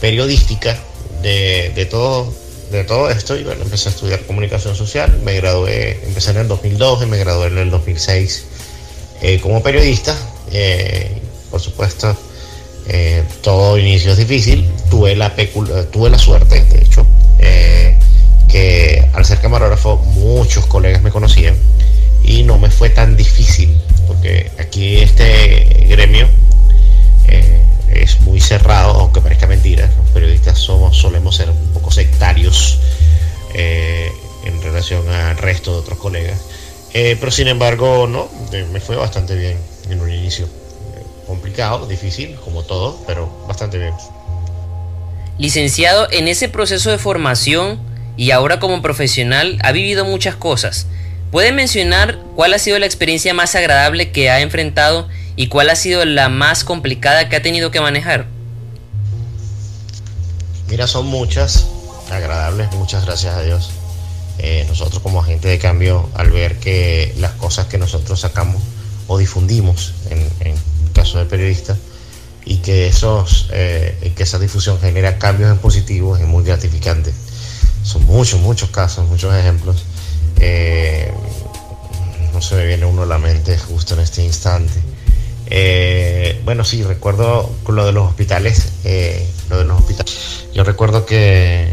periodística 0.00 0.76
de, 1.22 1.72
de 1.74 1.86
todo 1.86 2.32
de 2.72 2.84
todo 2.84 3.10
esto 3.10 3.36
y 3.36 3.44
bueno, 3.44 3.62
empecé 3.62 3.90
a 3.90 3.92
estudiar 3.92 4.20
comunicación 4.22 4.74
social, 4.74 5.20
me 5.22 5.36
gradué, 5.36 6.00
empecé 6.04 6.30
en 6.30 6.38
el 6.38 6.48
2002 6.48 7.02
y 7.02 7.06
me 7.06 7.18
gradué 7.18 7.48
en 7.48 7.58
el 7.58 7.70
2006 7.70 8.44
eh, 9.20 9.38
como 9.40 9.62
periodista. 9.62 10.16
Eh, 10.50 11.20
por 11.50 11.60
supuesto, 11.60 12.16
eh, 12.88 13.22
todo 13.42 13.78
inicio 13.78 14.12
es 14.12 14.18
difícil, 14.18 14.68
tuve 14.90 15.14
la, 15.14 15.34
tuve 15.92 16.10
la 16.10 16.18
suerte, 16.18 16.64
de 16.64 16.78
hecho, 16.82 17.06
que 18.52 19.08
al 19.14 19.24
ser 19.24 19.40
camarógrafo 19.40 19.96
muchos 19.96 20.66
colegas 20.66 21.02
me 21.02 21.10
conocían 21.10 21.56
y 22.22 22.42
no 22.42 22.58
me 22.58 22.70
fue 22.70 22.90
tan 22.90 23.16
difícil, 23.16 23.76
porque 24.06 24.50
aquí 24.58 24.98
este 24.98 25.86
gremio 25.88 26.28
es 27.92 28.20
muy 28.20 28.40
cerrado, 28.40 28.92
aunque 29.00 29.20
parezca 29.20 29.46
mentira. 29.46 29.90
Los 29.98 30.10
periodistas 30.10 30.58
somos, 30.58 30.96
solemos 30.96 31.36
ser 31.36 31.50
un 31.50 31.72
poco 31.72 31.90
sectarios 31.90 32.78
eh, 33.54 34.10
en 34.44 34.62
relación 34.62 35.08
al 35.08 35.36
resto 35.36 35.72
de 35.72 35.78
otros 35.78 35.98
colegas. 35.98 36.40
Eh, 36.94 37.16
pero 37.18 37.32
sin 37.32 37.48
embargo, 37.48 38.06
no, 38.06 38.28
me 38.72 38.80
fue 38.80 38.96
bastante 38.96 39.34
bien 39.34 39.56
en 39.88 40.00
un 40.00 40.10
inicio. 40.10 40.48
complicado, 41.26 41.86
difícil, 41.86 42.34
como 42.44 42.62
todo, 42.62 43.02
pero 43.06 43.44
bastante 43.46 43.78
bien. 43.78 43.94
Licenciado, 45.38 46.08
en 46.10 46.28
ese 46.28 46.48
proceso 46.48 46.90
de 46.90 46.98
formación 46.98 47.91
y 48.16 48.30
ahora 48.30 48.60
como 48.60 48.82
profesional 48.82 49.58
ha 49.62 49.72
vivido 49.72 50.04
muchas 50.04 50.36
cosas. 50.36 50.86
¿Puede 51.30 51.52
mencionar 51.52 52.18
cuál 52.36 52.52
ha 52.54 52.58
sido 52.58 52.78
la 52.78 52.86
experiencia 52.86 53.32
más 53.32 53.54
agradable 53.54 54.12
que 54.12 54.30
ha 54.30 54.40
enfrentado 54.40 55.08
¿Y 55.34 55.48
cuál 55.48 55.70
ha 55.70 55.76
sido 55.76 56.04
la 56.04 56.28
más 56.28 56.64
complicada 56.64 57.28
que 57.28 57.36
ha 57.36 57.42
tenido 57.42 57.70
que 57.70 57.80
manejar? 57.80 58.26
Mira, 60.68 60.86
son 60.86 61.06
muchas, 61.06 61.66
agradables, 62.10 62.70
muchas 62.72 63.06
gracias 63.06 63.34
a 63.34 63.42
Dios. 63.42 63.70
Eh, 64.38 64.64
nosotros 64.68 65.02
como 65.02 65.20
agente 65.20 65.48
de 65.48 65.58
cambio, 65.58 66.08
al 66.14 66.30
ver 66.30 66.58
que 66.58 67.14
las 67.18 67.32
cosas 67.32 67.66
que 67.66 67.78
nosotros 67.78 68.20
sacamos 68.20 68.62
o 69.06 69.18
difundimos, 69.18 69.94
en, 70.10 70.54
caso 70.92 71.18
de 71.18 71.24
periodista, 71.24 71.76
y 72.44 72.56
que, 72.58 72.86
esos, 72.86 73.48
eh, 73.52 74.12
que 74.14 74.22
esa 74.24 74.38
difusión 74.38 74.78
genera 74.80 75.18
cambios 75.18 75.50
en 75.50 75.58
positivos 75.58 76.20
es 76.20 76.26
muy 76.26 76.44
gratificante. 76.44 77.12
Son 77.82 78.04
muchos, 78.06 78.40
muchos 78.40 78.70
casos, 78.70 79.08
muchos 79.08 79.34
ejemplos. 79.34 79.84
Eh, 80.40 81.12
no 82.32 82.40
se 82.40 82.54
me 82.56 82.66
viene 82.66 82.86
uno 82.86 83.02
a 83.02 83.06
la 83.06 83.18
mente 83.18 83.58
justo 83.58 83.94
en 83.94 84.00
este 84.00 84.24
instante. 84.24 84.80
Eh, 85.46 86.40
bueno, 86.44 86.64
sí, 86.64 86.82
recuerdo 86.82 87.50
lo 87.68 87.84
de 87.84 87.92
los 87.92 88.08
hospitales. 88.08 88.72
Eh, 88.84 89.28
lo 89.50 89.58
de 89.58 89.64
los 89.64 89.80
hospitales. 89.80 90.46
Yo 90.54 90.64
recuerdo 90.64 91.04
que 91.04 91.70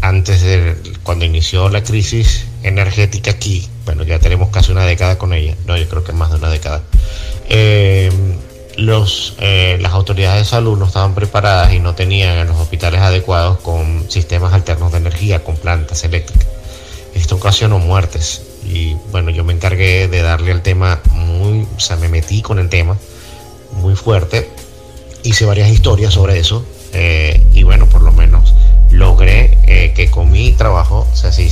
antes 0.00 0.42
de 0.42 0.76
cuando 1.02 1.24
inició 1.24 1.68
la 1.68 1.82
crisis 1.82 2.44
energética 2.62 3.32
aquí, 3.32 3.68
bueno, 3.84 4.04
ya 4.04 4.18
tenemos 4.18 4.50
casi 4.50 4.72
una 4.72 4.84
década 4.84 5.18
con 5.18 5.32
ella, 5.32 5.56
no, 5.66 5.76
yo 5.76 5.88
creo 5.88 6.04
que 6.04 6.12
más 6.12 6.30
de 6.30 6.36
una 6.36 6.50
década. 6.50 6.82
Eh, 7.48 8.10
los, 8.78 9.36
las 9.38 9.92
autoridades 9.92 10.44
de 10.44 10.44
salud 10.48 10.78
no 10.78 10.86
estaban 10.86 11.14
preparadas 11.14 11.72
y 11.74 11.80
no 11.80 11.94
tenían 11.94 12.38
en 12.38 12.46
los 12.46 12.56
hospitales 12.56 13.00
adecuados 13.00 13.58
con 13.58 14.08
sistemas 14.08 14.54
alternos 14.54 14.92
de 14.92 14.98
energía, 14.98 15.44
con 15.44 15.56
plantas 15.56 16.04
eléctricas. 16.04 16.46
Esto 17.14 17.36
ocasionó 17.36 17.78
muertes 17.78 18.42
y 18.64 18.94
bueno, 19.10 19.30
yo 19.30 19.44
me 19.44 19.52
encargué 19.52 20.08
de 20.08 20.22
darle 20.22 20.52
al 20.52 20.62
tema 20.62 21.00
muy, 21.12 21.66
o 21.76 21.80
sea, 21.80 21.96
me 21.96 22.08
metí 22.08 22.42
con 22.42 22.58
el 22.58 22.68
tema 22.68 22.96
muy 23.72 23.96
fuerte. 23.96 24.48
Hice 25.24 25.44
varias 25.44 25.68
historias 25.68 26.14
sobre 26.14 26.38
eso 26.38 26.64
eh, 26.92 27.44
y 27.52 27.64
bueno, 27.64 27.86
por 27.86 28.02
lo 28.02 28.12
menos 28.12 28.54
logré 28.90 29.58
eh, 29.64 29.92
que 29.94 30.10
con 30.10 30.30
mi 30.30 30.52
trabajo 30.52 31.06
se 31.12 31.28
hicieran 31.28 31.36
cambios 31.36 31.47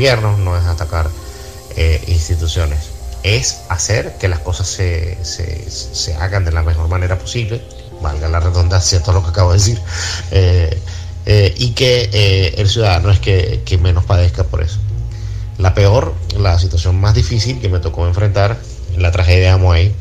gobiernos, 0.00 0.38
no 0.38 0.56
es 0.56 0.64
atacar 0.64 1.10
eh, 1.76 2.02
instituciones 2.06 3.00
es 3.22 3.62
hacer 3.68 4.16
que 4.18 4.28
las 4.28 4.38
cosas 4.38 4.66
se, 4.66 5.18
se, 5.24 6.14
hagan 6.16 6.44
de 6.44 6.52
la 6.52 6.62
mejor 6.62 6.88
manera 6.88 7.18
posible, 7.18 7.62
valga 8.00 8.28
la 8.28 8.40
redundancia 8.40 9.02
todo 9.02 9.16
lo 9.16 9.22
que 9.22 9.30
acabo 9.30 9.52
de 9.52 9.58
decir, 9.58 9.80
eh, 10.30 10.78
eh, 11.26 11.54
y 11.58 11.72
que 11.72 12.08
eh, 12.12 12.54
el 12.56 12.68
ciudadano 12.68 13.10
es 13.10 13.20
que, 13.20 13.62
que, 13.64 13.78
menos 13.78 14.04
padezca 14.04 14.44
por 14.44 14.62
eso. 14.62 14.78
La 15.58 15.74
peor, 15.74 16.14
la 16.36 16.58
situación 16.58 16.98
más 16.98 17.14
difícil 17.14 17.60
que 17.60 17.68
me 17.68 17.80
tocó 17.80 18.06
enfrentar, 18.06 18.58
la 18.96 19.12
tragedia 19.12 19.40
de 19.40 19.48
Amoy, 19.48 19.94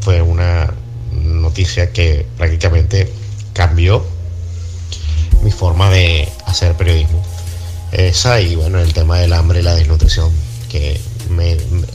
fue 0.00 0.22
una 0.22 0.72
noticia 1.12 1.92
que 1.92 2.26
prácticamente 2.36 3.12
cambió 3.52 4.04
mi 5.42 5.50
forma 5.50 5.90
de 5.90 6.28
hacer 6.46 6.74
periodismo. 6.74 7.22
Esa 7.92 8.40
y 8.40 8.54
bueno, 8.54 8.78
el 8.78 8.92
tema 8.92 9.18
del 9.18 9.32
hambre 9.32 9.60
y 9.60 9.62
la 9.62 9.74
desnutrición, 9.74 10.30
que 10.68 11.00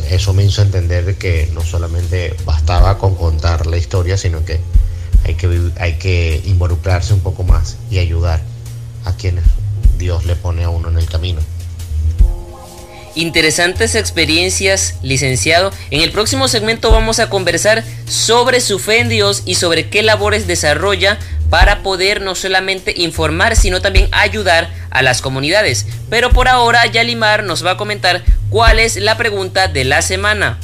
eso 0.09 0.33
me 0.33 0.43
hizo 0.43 0.62
entender 0.62 1.15
que 1.15 1.50
no 1.53 1.63
solamente 1.63 2.35
bastaba 2.45 2.97
con 2.97 3.15
contar 3.15 3.67
la 3.67 3.77
historia, 3.77 4.17
sino 4.17 4.43
que 4.45 4.59
hay 5.25 5.35
que, 5.35 5.71
hay 5.79 5.93
que 5.93 6.41
involucrarse 6.45 7.13
un 7.13 7.21
poco 7.21 7.43
más 7.43 7.77
y 7.89 8.00
ayudar 8.00 8.41
a 9.05 9.15
quienes 9.15 9.45
Dios 9.97 10.25
le 10.25 10.35
pone 10.35 10.63
a 10.63 10.69
uno 10.69 10.89
en 10.89 10.97
el 10.97 11.05
camino. 11.05 11.41
Interesantes 13.15 13.93
experiencias, 13.93 14.95
licenciado. 15.03 15.71
En 15.91 16.01
el 16.01 16.12
próximo 16.12 16.47
segmento 16.47 16.91
vamos 16.91 17.19
a 17.19 17.29
conversar 17.29 17.83
sobre 18.07 18.59
su 18.59 18.79
fe 18.79 19.00
en 19.00 19.09
Dios 19.09 19.43
y 19.45 19.55
sobre 19.55 19.89
qué 19.89 20.01
labores 20.01 20.47
desarrolla 20.47 21.19
para 21.53 21.83
poder 21.83 22.19
no 22.19 22.33
solamente 22.33 22.95
informar, 22.98 23.55
sino 23.55 23.79
también 23.79 24.10
ayudar 24.12 24.72
a 24.89 25.03
las 25.03 25.22
comunidades. 25.22 25.86
Pero 26.10 26.31
por 26.31 26.48
ahora, 26.48 26.83
Yalimar 26.88 27.43
nos 27.43 27.63
va 27.63 27.74
a 27.74 27.77
comentar 27.77 28.24
cuál 28.50 28.79
es 28.79 28.95
la 28.95 29.17
pregunta 29.17 29.67
de 29.67 29.83
la 29.83 30.01
semana. 30.01 30.57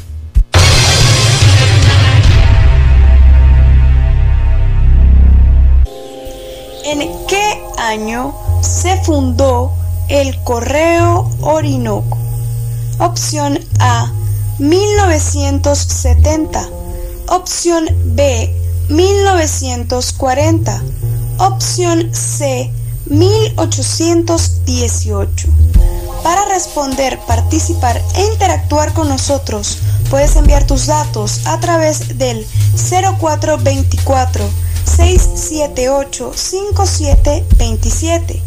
¿En 6.85 7.07
qué 7.27 7.61
año 7.77 8.33
se 8.63 8.99
fundó 9.03 9.71
el 10.09 10.35
Correo 10.43 11.29
Orinoco? 11.41 12.17
Opción 12.97 13.59
A, 13.79 14.11
1970. 14.57 16.67
Opción 17.27 17.87
B, 18.05 18.55
1940. 18.89 20.83
Opción 21.37 22.13
C, 22.13 22.69
1818. 23.05 25.47
Para 26.23 26.45
responder, 26.45 27.19
participar 27.27 28.01
e 28.15 28.25
interactuar 28.25 28.91
con 28.93 29.07
nosotros, 29.07 29.77
puedes 30.09 30.35
enviar 30.35 30.65
tus 30.65 30.87
datos 30.87 31.41
a 31.45 31.59
través 31.59 32.17
del 32.17 32.43
0424 32.75 34.43
678 34.85 36.31
5727. 36.35 38.41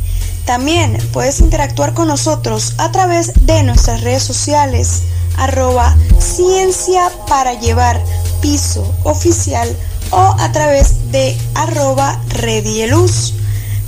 También 0.44 0.98
puedes 1.12 1.38
interactuar 1.40 1.94
con 1.94 2.08
nosotros 2.08 2.74
a 2.78 2.90
través 2.90 3.46
de 3.46 3.62
nuestras 3.62 4.00
redes 4.02 4.24
sociales 4.24 5.02
arroba 5.38 5.96
ciencia 6.18 7.10
para 7.28 7.54
llevar 7.54 8.02
piso 8.40 8.84
oficial 9.04 9.68
o 10.12 10.36
a 10.38 10.52
través 10.52 11.10
de 11.10 11.36
arroba 11.54 12.20
redieluz. 12.28 13.34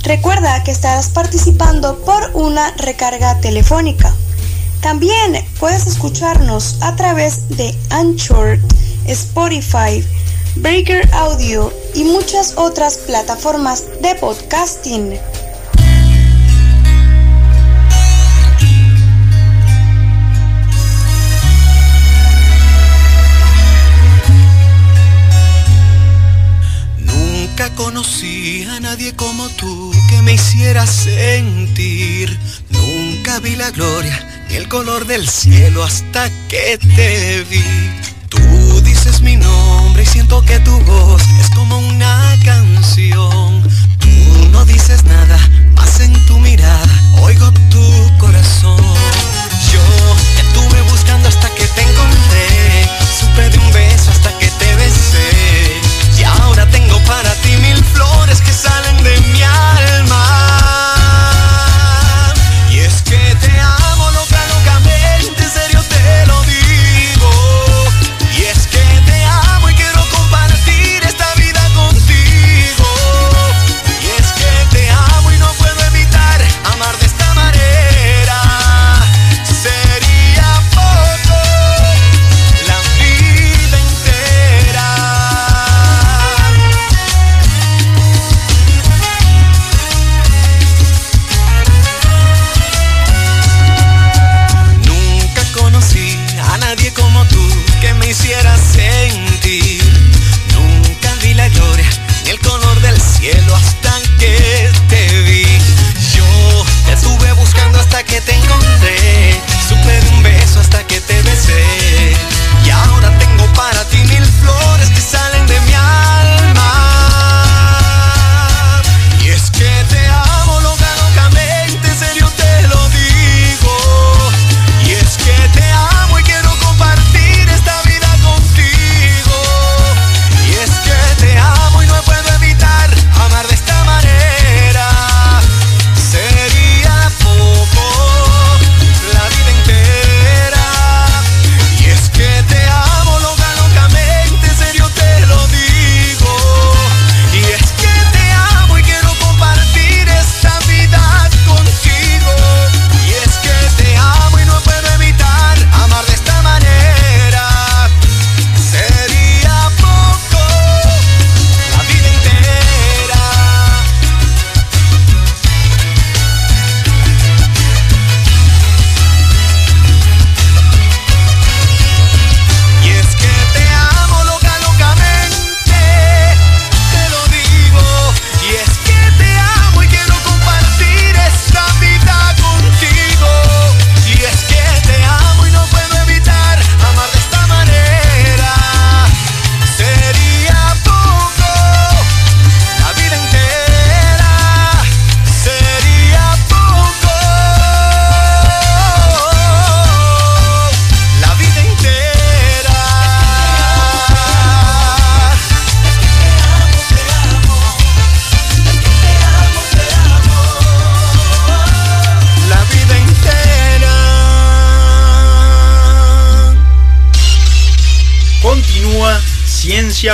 Recuerda 0.03 0.63
que 0.63 0.71
estarás 0.71 1.09
participando 1.09 1.97
por 1.99 2.31
una 2.33 2.71
recarga 2.77 3.39
telefónica. 3.39 4.13
También 4.81 5.43
puedes 5.59 5.87
escucharnos 5.87 6.77
a 6.81 6.95
través 6.95 7.49
de 7.49 7.75
Anchor, 7.89 8.59
Spotify, 9.07 10.05
Breaker 10.57 11.09
Audio 11.13 11.73
y 11.95 12.03
muchas 12.03 12.53
otras 12.57 12.97
plataformas 12.97 13.83
de 14.01 14.13
podcasting. 14.15 15.17
Conocí 27.75 28.65
a 28.71 28.79
nadie 28.79 29.13
como 29.15 29.49
tú 29.49 29.91
que 30.09 30.21
me 30.21 30.33
hiciera 30.33 30.87
sentir. 30.87 32.37
Nunca 32.69 33.39
vi 33.39 33.55
la 33.55 33.71
gloria 33.71 34.17
el 34.49 34.67
color 34.69 35.05
del 35.05 35.27
cielo 35.27 35.83
hasta 35.83 36.29
que 36.47 36.77
te 36.77 37.43
vi. 37.49 37.63
Tú 38.29 38.81
dices 38.81 39.21
mi 39.21 39.35
nombre 39.35 40.03
y 40.03 40.05
siento 40.05 40.41
que 40.43 40.59
tu 40.59 40.77
voz 40.81 41.21
es 41.39 41.49
como 41.51 41.77
una 41.77 42.35
canción. 42.43 43.61
Tú 43.99 44.49
no 44.51 44.65
dices 44.65 45.03
nada, 45.03 45.37
más 45.73 45.99
en 45.99 46.13
tu 46.25 46.39
mirada 46.39 47.01
oigo 47.21 47.51
tu 47.69 48.17
corazón. 48.17 48.79
Yo 49.71 49.83
estuve 50.39 50.81
buscando 50.89 51.27
hasta 51.27 51.49
que 51.49 51.67
te 51.67 51.81
encontré. 51.81 52.89
Supe 53.19 53.49
de 53.49 53.57
un 53.57 53.71
beso 53.73 54.11
hasta 54.11 54.24
para 57.05 57.33
ti 57.41 57.55
mil 57.57 57.83
flores 57.83 58.41
que 58.41 58.53
salen 58.53 58.97
de 59.03 59.19
mi 59.31 59.41
alma. 59.43 60.34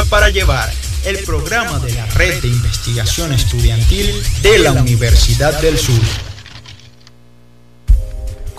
Para 0.10 0.30
Llevar, 0.30 0.72
el 1.04 1.18
programa 1.26 1.78
de 1.80 1.94
la 1.94 2.06
Red 2.06 2.42
de 2.42 2.48
Investigación 2.48 3.34
Estudiantil 3.34 4.24
de 4.42 4.60
la 4.60 4.72
Universidad 4.72 5.60
del 5.62 5.78
Sur. 5.78 6.31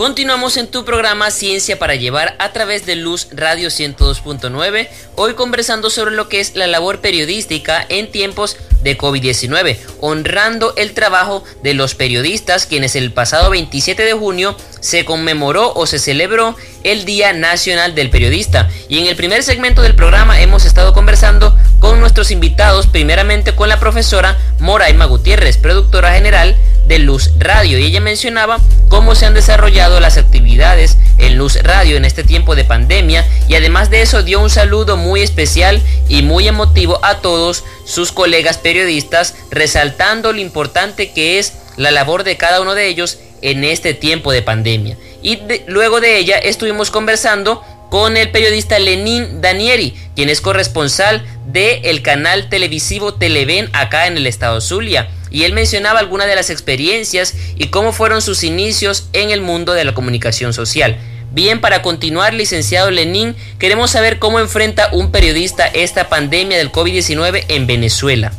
Continuamos 0.03 0.57
en 0.57 0.67
tu 0.67 0.85
programa 0.85 1.31
Ciencia 1.31 1.79
para 1.79 1.95
Llevar 1.95 2.35
a 2.41 2.53
través 2.53 2.87
de 2.87 2.97
Luz 2.97 3.29
Radio 3.31 3.69
102.9, 3.69 4.89
hoy 5.15 5.35
conversando 5.35 5.91
sobre 5.91 6.11
lo 6.11 6.29
que 6.29 6.41
es 6.41 6.57
la 6.57 6.67
labor 6.67 7.01
periodística 7.01 7.87
en 7.89 8.11
tiempos 8.11 8.57
de 8.83 8.99
COVID-19, 8.99 9.79
honrando 10.01 10.75
el 10.75 10.93
trabajo 10.93 11.45
de 11.63 11.75
los 11.75 11.95
periodistas 11.95 12.67
quienes 12.67 12.97
el 12.97 13.13
pasado 13.13 13.51
27 13.51 14.05
de 14.05 14.13
junio 14.13 14.57
se 14.81 15.05
conmemoró 15.05 15.73
o 15.73 15.87
se 15.87 16.01
celebró 16.01 16.57
el 16.83 17.05
Día 17.05 17.33
Nacional 17.33 17.95
del 17.95 18.11
Periodista. 18.11 18.69
Y 18.89 18.99
en 18.99 19.07
el 19.07 19.15
primer 19.15 19.45
segmento 19.45 19.83
del 19.83 19.95
programa 19.95 20.41
hemos 20.41 20.65
estado 20.65 20.95
conversando 20.95 21.57
con 21.83 21.99
nuestros 21.99 22.31
invitados, 22.31 22.87
primeramente 22.87 23.57
con 23.57 23.69
la 23.69 23.81
profesora 23.81 24.39
Moraima 24.61 25.05
Gutiérrez, 25.07 25.59
productora 25.59 26.15
general 26.15 26.57
de 26.87 27.01
Luz 27.01 27.33
Radio. 27.39 27.77
Y 27.77 27.87
ella 27.87 28.01
mencionaba 28.01 28.61
cómo 28.87 29.17
se 29.17 29.27
han 29.27 29.35
desarrollado 29.35 29.99
las 29.99 30.17
actividades 30.17 30.97
en 31.19 31.37
Luz 31.37 31.61
Radio 31.61 31.97
en 31.97 32.05
este 32.05 32.23
tiempo 32.23 32.55
de 32.55 32.63
pandemia 32.63 33.27
y 33.49 33.57
además 33.57 33.91
de 33.91 34.01
eso 34.01 34.23
dio 34.23 34.41
un 34.41 34.49
saludo 34.49 34.97
muy 34.97 35.23
especial 35.23 35.83
y 36.09 36.23
muy 36.23 36.47
emotivo 36.47 37.05
a 37.05 37.17
todos 37.17 37.65
sus 37.85 38.13
colegas 38.13 38.59
periodistas, 38.59 39.35
resaltando 39.51 40.33
lo 40.33 40.39
importante 40.39 41.11
que 41.11 41.41
es 41.41 41.53
la 41.77 41.91
labor 41.91 42.23
de 42.23 42.37
cada 42.37 42.61
uno 42.61 42.77
de 42.77 42.87
ellos 42.87 43.19
en 43.41 43.65
este 43.65 43.93
tiempo 43.93 44.31
de 44.31 44.43
pandemia. 44.43 44.97
Y 45.21 45.41
luego 45.67 46.01
de 46.01 46.19
ella 46.19 46.39
estuvimos 46.39 46.93
conversando 46.93 47.65
con 47.93 48.17
el 48.17 48.31
periodista 48.31 48.79
Lenín 48.79 49.43
Danieri, 49.43 49.95
quien 50.17 50.31
es 50.31 50.41
corresponsal 50.41 51.27
del 51.49 51.85
el 51.85 52.01
canal 52.01 52.49
televisivo 52.49 53.13
Televen 53.13 53.69
acá 53.75 54.07
en 54.07 54.17
el 54.17 54.27
estado 54.27 54.63
Zulia. 54.63 55.11
Y 55.31 55.45
él 55.45 55.53
mencionaba 55.53 55.99
algunas 55.99 56.27
de 56.27 56.35
las 56.35 56.49
experiencias 56.49 57.35
y 57.55 57.67
cómo 57.67 57.93
fueron 57.93 58.23
sus 58.23 58.45
inicios 58.45 59.11
en 59.13 59.31
el 59.31 59.43
mundo 59.43 59.75
de 59.75 59.85
la 59.85 59.93
comunicación 59.93 60.55
social. 60.55 60.97
Bien, 61.33 61.61
para 61.61 61.83
continuar, 61.83 62.33
licenciado 62.33 62.91
Lenín, 62.91 63.37
queremos 63.59 63.91
saber 63.91 64.19
cómo 64.19 64.41
enfrenta 64.41 64.89
un 64.93 65.13
periodista 65.13 65.67
esta 65.67 66.09
pandemia 66.09 66.57
del 66.57 66.73
COVID-19 66.73 67.45
en 67.49 67.67
Venezuela. 67.67 68.33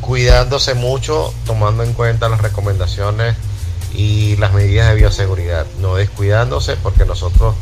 Cuidándose 0.00 0.72
mucho, 0.72 1.34
tomando 1.44 1.82
en 1.82 1.92
cuenta 1.92 2.30
las 2.30 2.40
recomendaciones 2.40 3.36
y 3.94 4.36
las 4.36 4.54
medidas 4.54 4.88
de 4.88 4.94
bioseguridad, 4.94 5.66
no 5.80 5.96
descuidándose 5.96 6.76
porque 6.76 7.04
nosotros 7.04 7.56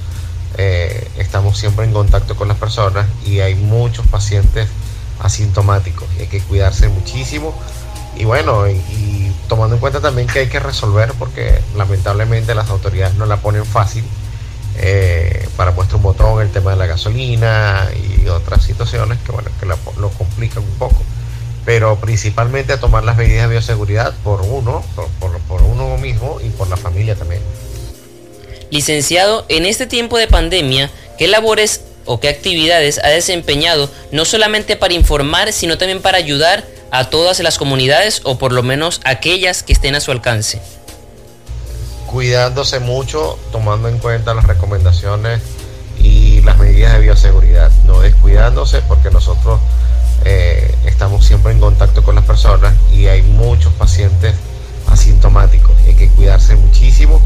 eh, 0.63 1.09
estamos 1.17 1.57
siempre 1.57 1.87
en 1.87 1.93
contacto 1.95 2.37
con 2.37 2.47
las 2.47 2.59
personas 2.59 3.07
y 3.25 3.41
hay 3.41 3.55
muchos 3.55 4.07
pacientes 4.07 4.69
asintomáticos 5.19 6.07
y 6.19 6.23
hay 6.23 6.27
que 6.27 6.41
cuidarse 6.41 6.89
muchísimo. 6.89 7.55
Y 8.15 8.25
bueno, 8.27 8.69
y, 8.69 9.33
tomando 9.49 9.77
en 9.77 9.81
cuenta 9.81 10.01
también 10.01 10.29
que 10.29 10.41
hay 10.41 10.49
que 10.49 10.61
resolver 10.61 11.15
porque 11.19 11.61
lamentablemente 11.77 12.55
las 12.55 12.69
autoridades 12.69 13.15
no 13.15 13.25
la 13.25 13.39
ponen 13.39 13.65
fácil 13.65 14.05
eh, 14.77 15.49
para 15.57 15.71
muestra 15.71 15.97
un 15.97 16.03
botón 16.03 16.43
el 16.43 16.51
tema 16.51 16.73
de 16.73 16.77
la 16.77 16.87
gasolina 16.87 17.89
y 17.95 18.29
otras 18.29 18.63
situaciones 18.63 19.19
que 19.21 19.33
bueno 19.33 19.51
que 19.59 19.67
lo 19.67 20.11
complican 20.11 20.63
un 20.63 20.79
poco. 20.79 21.03
Pero 21.65 21.97
principalmente 21.97 22.75
a 22.75 22.81
tomar 22.81 23.05
las 23.05 23.17
medidas 23.17 23.49
de 23.49 23.55
bioseguridad 23.55 24.15
por 24.23 24.43
uno 24.43 24.83
por, 24.95 25.39
por 25.41 25.63
uno 25.63 25.97
mismo 25.97 26.39
y 26.43 26.51
por 26.51 26.69
la 26.69 26.77
familia 26.77 27.17
también 27.17 27.41
licenciado 28.71 29.45
en 29.49 29.67
este 29.67 29.87
tiempo 29.87 30.19
de 30.19 30.27
pandemia 30.27 30.91
qué 31.19 31.29
labores 31.29 31.83
o 32.07 32.21
qué 32.21 32.29
actividades 32.29 32.99
ha 33.05 33.09
desempeñado 33.09 33.91
no 34.13 34.25
solamente 34.25 34.77
para 34.77 34.95
informar 34.95 35.53
sino 35.53 35.79
también 35.79 36.01
para 36.01 36.19
ayudar 36.19 36.65
a 36.91 37.11
todas 37.11 37.39
las 37.41 37.59
comunidades 37.59 38.21
o 38.25 38.39
por 38.39 38.53
lo 38.53 38.63
menos 38.63 39.01
aquellas 39.05 39.63
que 39.63 39.73
estén 39.73 39.95
a 39.95 40.01
su 40.01 40.11
alcance? 40.11 40.61
Cuidándose 42.07 42.81
mucho, 42.81 43.39
tomando 43.53 43.89
en 43.89 43.99
cuenta 43.99 44.35
las 44.35 44.45
recomendaciones 44.45 45.41
y 45.99 46.41
las 46.43 46.59
medidas 46.59 46.95
de 46.95 47.01
bioseguridad, 47.01 47.71
no 47.87 48.01
descuidándose 48.01 48.83
porque 48.83 49.11
nosotros 49.11 49.61
eh, 50.25 50.75
estamos 50.87 51.25
siempre 51.25 51.53
en 51.53 51.61
contacto 51.61 52.03
con 52.03 52.17
las 52.17 52.25
personas 52.25 52.75
y 52.93 53.07
hay 53.07 53.23
muchos 53.23 53.73
pacientes 53.75 54.35
asintomáticos 54.89 55.73
y 55.85 55.91
hay 55.91 55.95
que 55.95 56.09
cuidarse 56.09 56.57
muchísimo 56.57 57.23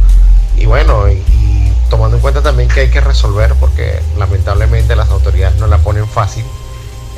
y 0.56 0.66
bueno, 0.66 1.08
y, 1.08 1.14
y 1.14 1.72
tomando 1.90 2.16
en 2.16 2.22
cuenta 2.22 2.42
también 2.42 2.68
que 2.68 2.80
hay 2.80 2.90
que 2.90 3.00
resolver 3.00 3.54
porque 3.60 4.00
lamentablemente 4.18 4.96
las 4.96 5.10
autoridades 5.10 5.56
no 5.58 5.66
la 5.66 5.78
ponen 5.78 6.08
fácil 6.08 6.44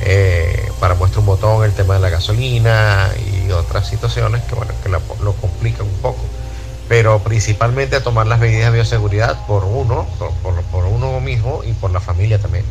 eh, 0.03 0.71
para 0.79 0.95
muestra 0.95 1.21
un 1.21 1.27
botón 1.27 1.65
el 1.65 1.73
tema 1.73 1.95
de 1.95 2.01
la 2.01 2.11
gasolina 2.11 3.11
y 3.17 3.51
otras 3.51 3.89
situaciones 3.89 4.43
que 4.43 4.55
bueno 4.55 4.73
que 4.83 4.89
lo 4.91 5.33
complican 5.35 5.87
un 5.87 5.99
poco. 6.03 6.21
Pero 6.89 7.19
principalmente 7.21 7.97
a 7.97 8.03
tomar 8.03 8.27
las 8.27 8.39
medidas 8.39 8.71
de 8.71 8.79
bioseguridad 8.79 9.47
por 9.47 9.65
uno 9.65 10.07
por, 10.19 10.63
por 10.65 10.85
uno 10.85 11.19
mismo 11.21 11.63
y 11.67 11.73
por 11.73 11.91
la 11.91 12.01
familia 12.01 12.39
también. 12.39 12.65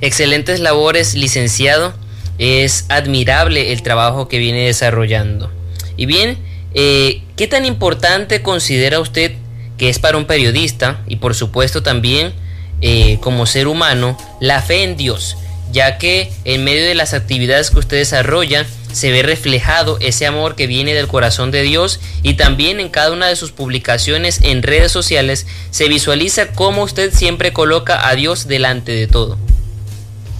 Excelentes 0.00 0.60
labores 0.60 1.14
licenciado. 1.14 1.94
Es 2.36 2.86
admirable 2.88 3.72
el 3.72 3.82
trabajo 3.82 4.26
que 4.26 4.38
viene 4.38 4.66
desarrollando. 4.66 5.52
Y 5.96 6.06
bien 6.06 6.36
eh, 6.74 7.22
qué 7.36 7.46
tan 7.46 7.64
importante 7.64 8.42
considera 8.42 9.00
usted 9.00 9.32
que 9.78 9.88
es 9.88 9.98
para 9.98 10.18
un 10.18 10.26
periodista 10.26 11.00
y 11.06 11.16
por 11.16 11.34
supuesto 11.34 11.82
también 11.82 12.32
eh, 12.80 13.18
como 13.20 13.46
ser 13.46 13.66
humano 13.66 14.16
la 14.40 14.60
fe 14.62 14.82
en 14.82 14.96
Dios 14.96 15.36
ya 15.72 15.98
que 15.98 16.32
en 16.44 16.64
medio 16.64 16.84
de 16.84 16.94
las 16.94 17.14
actividades 17.14 17.70
que 17.70 17.80
usted 17.80 17.96
desarrolla 17.98 18.64
se 18.92 19.10
ve 19.10 19.24
reflejado 19.24 19.98
ese 20.00 20.24
amor 20.24 20.54
que 20.54 20.68
viene 20.68 20.94
del 20.94 21.08
corazón 21.08 21.50
de 21.50 21.62
Dios 21.62 21.98
y 22.22 22.34
también 22.34 22.78
en 22.78 22.88
cada 22.88 23.10
una 23.12 23.26
de 23.26 23.34
sus 23.34 23.50
publicaciones 23.50 24.40
en 24.42 24.62
redes 24.62 24.92
sociales 24.92 25.46
se 25.70 25.88
visualiza 25.88 26.52
cómo 26.52 26.84
usted 26.84 27.12
siempre 27.12 27.52
coloca 27.52 28.08
a 28.08 28.14
Dios 28.14 28.46
delante 28.46 28.92
de 28.92 29.08
todo. 29.08 29.36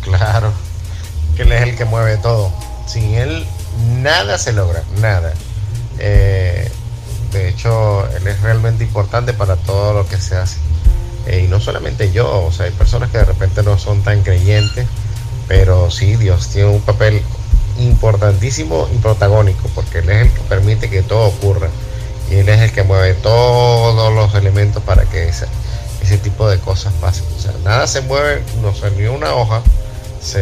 Claro, 0.03 0.53
que 1.37 1.43
Él 1.43 1.53
es 1.53 1.63
el 1.63 1.77
que 1.77 1.85
mueve 1.85 2.17
todo. 2.19 2.53
Sin 2.87 3.15
Él 3.15 3.45
nada 4.03 4.39
se 4.39 4.53
logra, 4.53 4.85
nada. 5.01 5.35
Eh, 5.99 6.71
de 7.33 7.49
hecho, 7.49 8.09
Él 8.17 8.27
es 8.27 8.41
realmente 8.41 8.85
importante 8.85 9.33
para 9.33 9.57
todo 9.57 9.93
lo 9.93 10.07
que 10.07 10.19
se 10.19 10.37
hace. 10.37 10.59
Eh, 11.27 11.43
y 11.45 11.49
no 11.49 11.61
solamente 11.61 12.13
yo, 12.13 12.45
o 12.45 12.53
sea, 12.53 12.67
hay 12.67 12.73
personas 12.73 13.11
que 13.11 13.19
de 13.19 13.25
repente 13.25 13.63
no 13.63 13.79
son 13.79 14.03
tan 14.03 14.23
creyentes 14.23 14.87
pero 15.49 15.91
sí, 15.91 16.17
Dios 16.17 16.49
tiene 16.49 16.69
un 16.71 16.81
papel 16.81 17.23
importantísimo 17.79 18.89
y 18.93 18.99
protagónico, 18.99 19.69
porque 19.75 19.99
Él 19.99 20.11
es 20.11 20.23
el 20.23 20.33
que 20.33 20.41
permite 20.41 20.91
que 20.91 21.03
todo 21.03 21.27
ocurra. 21.27 21.69
Y 22.31 22.37
Él 22.37 22.49
es 22.49 22.61
el 22.61 22.73
que 22.73 22.83
mueve 22.83 23.15
todos 23.15 24.13
los 24.13 24.35
elementos 24.35 24.83
para 24.83 25.05
que 25.05 25.29
ese, 25.29 25.47
ese 26.03 26.19
tipo 26.19 26.49
de 26.49 26.59
cosas 26.59 26.93
pasen. 26.95 27.27
O 27.37 27.41
sea, 27.41 27.53
nada 27.63 27.87
se 27.87 28.01
mueve, 28.01 28.43
no 28.63 28.75
se 28.75 28.91
ni 28.93 29.07
una 29.07 29.35
hoja 29.35 29.63
se, 30.21 30.41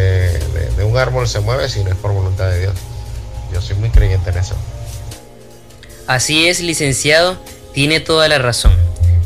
de, 0.77 0.85
un 0.85 0.97
árbol 0.97 1.27
se 1.27 1.41
mueve 1.41 1.69
si 1.69 1.83
no 1.83 1.91
es 1.91 1.97
por 1.97 2.13
voluntad 2.13 2.49
de 2.49 2.61
Dios. 2.61 2.75
Yo 3.53 3.61
soy 3.61 3.77
muy 3.77 3.91
creyente 3.91 4.31
en 4.31 4.39
eso. 4.39 4.55
Así 6.13 6.47
es, 6.47 6.61
licenciado, 6.61 7.39
tiene 7.73 7.99
toda 7.99 8.29
la 8.29 8.37
razón. 8.37 8.77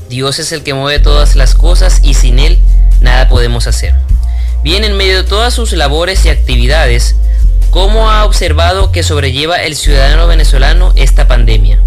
Dios 0.09 0.39
es 0.39 0.53
el 0.53 0.63
que 0.63 0.73
mueve 0.73 1.01
todas 1.01 1.35
las 1.35 1.57
cosas 1.57 1.99
y 2.05 2.15
sin 2.15 2.39
Él 2.39 2.63
nada 3.01 3.29
podemos 3.29 3.67
hacer. 3.67 3.93
Bien, 4.63 4.85
en 4.85 4.97
medio 4.97 5.25
de 5.25 5.29
todas 5.29 5.53
sus 5.53 5.73
labores 5.73 6.25
y 6.25 6.29
actividades, 6.29 7.17
¿cómo 7.71 8.09
ha 8.09 8.25
observado 8.25 8.93
que 8.93 9.03
sobrelleva 9.03 9.57
el 9.57 9.75
ciudadano 9.75 10.29
venezolano 10.29 10.93
esta 10.95 11.27
pandemia? 11.27 11.81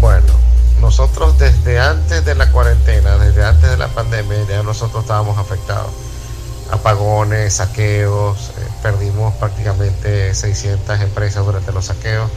Bueno, 0.00 0.32
nosotros 0.80 1.36
desde 1.40 1.80
antes 1.80 2.24
de 2.24 2.36
la 2.36 2.52
cuarentena, 2.52 3.18
desde 3.18 3.44
antes 3.44 3.70
de 3.70 3.76
la 3.76 3.88
pandemia, 3.88 4.38
ya 4.48 4.62
nosotros 4.62 5.02
estábamos 5.02 5.36
afectados. 5.36 5.90
Apagones, 6.70 7.54
saqueos, 7.54 8.50
eh, 8.58 8.68
perdimos 8.82 9.34
prácticamente 9.34 10.34
600 10.34 11.00
empresas 11.00 11.44
durante 11.44 11.72
los 11.72 11.86
saqueos. 11.86 12.30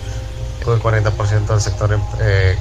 El 0.62 0.82
40% 0.82 1.48
del 1.48 1.62
sector 1.62 2.00
eh, 2.20 2.56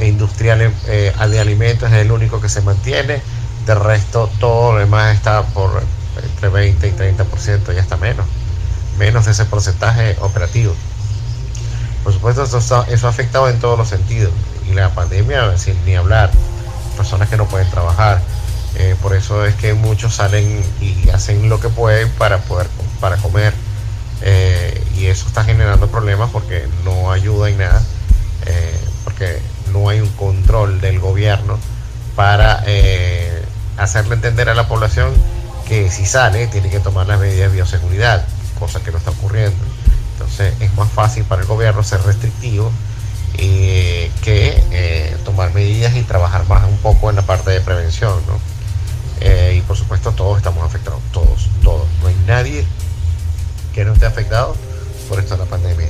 industrial 0.00 0.72
eh, 0.86 1.12
de 1.28 1.40
alimentos 1.40 1.90
es 1.90 1.98
el 1.98 2.12
único 2.12 2.40
que 2.40 2.48
se 2.48 2.60
mantiene 2.60 3.20
de 3.66 3.74
resto, 3.74 4.30
todo 4.38 4.74
lo 4.74 4.78
demás 4.78 5.14
está 5.14 5.42
por 5.42 5.82
entre 6.22 6.48
20 6.48 6.86
y 6.86 6.92
30%, 6.92 7.74
ya 7.74 7.80
está 7.80 7.96
menos. 7.96 8.26
Menos 8.98 9.24
de 9.24 9.32
ese 9.32 9.44
porcentaje 9.46 10.16
operativo. 10.20 10.74
Por 12.04 12.12
supuesto, 12.12 12.44
eso, 12.44 12.58
eso 12.88 13.06
ha 13.06 13.10
afectado 13.10 13.48
en 13.48 13.58
todos 13.58 13.78
los 13.78 13.88
sentidos. 13.88 14.32
Y 14.68 14.74
la 14.74 14.90
pandemia, 14.90 15.56
sin 15.56 15.82
ni 15.84 15.96
hablar, 15.96 16.30
personas 16.96 17.28
que 17.28 17.36
no 17.36 17.46
pueden 17.46 17.68
trabajar. 17.70 18.20
Eh, 18.76 18.96
por 19.00 19.14
eso 19.14 19.44
es 19.44 19.54
que 19.54 19.72
muchos 19.74 20.16
salen 20.16 20.64
y 20.80 21.08
hacen 21.10 21.48
lo 21.48 21.60
que 21.60 21.68
pueden 21.68 22.08
para 22.10 22.38
poder 22.38 22.68
para 23.00 23.16
comer. 23.16 23.54
Eh, 24.22 24.82
y 24.96 25.06
eso 25.06 25.26
está 25.28 25.44
generando 25.44 25.88
problemas 25.88 26.30
porque 26.30 26.66
no 26.84 27.12
ayuda 27.12 27.50
en 27.50 27.58
nada. 27.58 27.82
Eh, 28.46 28.78
porque 29.04 29.38
no 29.72 29.88
hay 29.88 30.00
un 30.00 30.08
control 30.10 30.80
del 30.80 30.98
gobierno 30.98 31.58
para 32.16 32.64
hacerle 33.76 34.14
entender 34.14 34.48
a 34.48 34.54
la 34.54 34.68
población 34.68 35.12
que 35.66 35.90
si 35.90 36.06
sale 36.06 36.46
tiene 36.46 36.70
que 36.70 36.78
tomar 36.78 37.06
las 37.06 37.18
medidas 37.18 37.50
de 37.50 37.56
bioseguridad, 37.56 38.24
cosa 38.58 38.80
que 38.80 38.92
no 38.92 38.98
está 38.98 39.10
ocurriendo. 39.10 39.56
Entonces 40.12 40.54
es 40.60 40.74
más 40.74 40.90
fácil 40.90 41.24
para 41.24 41.42
el 41.42 41.48
gobierno 41.48 41.82
ser 41.82 42.02
restrictivo 42.02 42.70
que 43.36 45.16
tomar 45.24 45.52
medidas 45.52 45.96
y 45.96 46.02
trabajar 46.02 46.46
más 46.48 46.64
un 46.64 46.76
poco 46.78 47.10
en 47.10 47.16
la 47.16 47.22
parte 47.22 47.50
de 47.50 47.60
prevención. 47.60 48.14
¿no? 48.26 48.53
Eh, 49.24 49.56
y 49.56 49.60
por 49.62 49.76
supuesto 49.76 50.12
todos 50.12 50.36
estamos 50.36 50.62
afectados, 50.62 51.00
todos, 51.12 51.48
todos. 51.62 51.88
No 52.02 52.08
hay 52.08 52.16
nadie 52.26 52.64
que 53.74 53.84
no 53.84 53.94
esté 53.94 54.04
afectado 54.04 54.54
por 55.08 55.22
la 55.24 55.44
pandemia. 55.46 55.88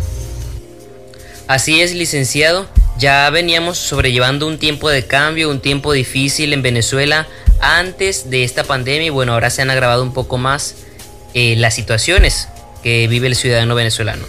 Así 1.48 1.82
es, 1.82 1.92
licenciado. 1.94 2.66
Ya 2.96 3.28
veníamos 3.30 3.76
sobrellevando 3.76 4.46
un 4.46 4.58
tiempo 4.58 4.88
de 4.88 5.04
cambio, 5.06 5.50
un 5.50 5.60
tiempo 5.60 5.92
difícil 5.92 6.52
en 6.52 6.62
Venezuela 6.62 7.26
antes 7.60 8.30
de 8.30 8.44
esta 8.44 8.62
pandemia 8.62 9.06
y 9.06 9.10
bueno, 9.10 9.32
ahora 9.32 9.50
se 9.50 9.62
han 9.62 9.70
agravado 9.70 10.02
un 10.02 10.12
poco 10.12 10.38
más 10.38 10.76
eh, 11.34 11.56
las 11.56 11.74
situaciones 11.74 12.48
que 12.84 13.08
vive 13.08 13.26
el 13.26 13.34
ciudadano 13.34 13.74
venezolano. 13.74 14.24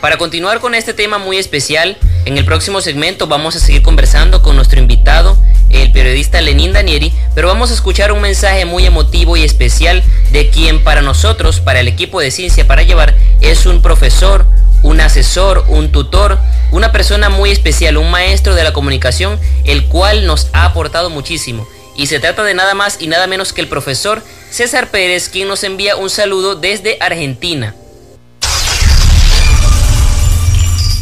Para 0.00 0.16
continuar 0.16 0.60
con 0.60 0.74
este 0.74 0.94
tema 0.94 1.18
muy 1.18 1.36
especial, 1.36 1.98
en 2.24 2.38
el 2.38 2.44
próximo 2.44 2.80
segmento 2.80 3.26
vamos 3.26 3.56
a 3.56 3.60
seguir 3.60 3.82
conversando 3.82 4.42
con 4.42 4.56
nuestro 4.56 4.78
invitado, 4.80 5.36
el 5.70 5.92
periodista 5.92 6.40
Lenín 6.40 6.72
Danieri, 6.72 7.12
pero 7.34 7.48
vamos 7.48 7.70
a 7.70 7.74
escuchar 7.74 8.12
un 8.12 8.20
mensaje 8.20 8.64
muy 8.64 8.86
emotivo 8.86 9.36
y 9.36 9.44
especial 9.44 10.02
de 10.32 10.50
quien 10.50 10.82
para 10.82 11.02
nosotros, 11.02 11.60
para 11.60 11.80
el 11.80 11.88
equipo 11.88 12.20
de 12.20 12.30
Ciencia 12.30 12.66
para 12.66 12.82
Llevar, 12.82 13.14
es 13.40 13.66
un 13.66 13.82
profesor, 13.82 14.44
un 14.82 15.00
asesor, 15.00 15.64
un 15.68 15.92
tutor, 15.92 16.38
una 16.70 16.92
persona 16.92 17.28
muy 17.28 17.50
especial, 17.50 17.96
un 17.96 18.10
maestro 18.10 18.54
de 18.54 18.64
la 18.64 18.72
comunicación, 18.72 19.38
el 19.64 19.86
cual 19.86 20.26
nos 20.26 20.48
ha 20.52 20.64
aportado 20.64 21.10
muchísimo 21.10 21.66
y 21.98 22.06
se 22.06 22.20
trata 22.20 22.44
de 22.44 22.54
nada 22.54 22.74
más 22.74 22.96
y 23.00 23.08
nada 23.08 23.26
menos 23.26 23.52
que 23.52 23.60
el 23.60 23.66
profesor 23.66 24.22
César 24.50 24.90
Pérez, 24.90 25.28
quien 25.28 25.48
nos 25.48 25.64
envía 25.64 25.96
un 25.96 26.08
saludo 26.08 26.54
desde 26.54 26.96
Argentina. 27.00 27.74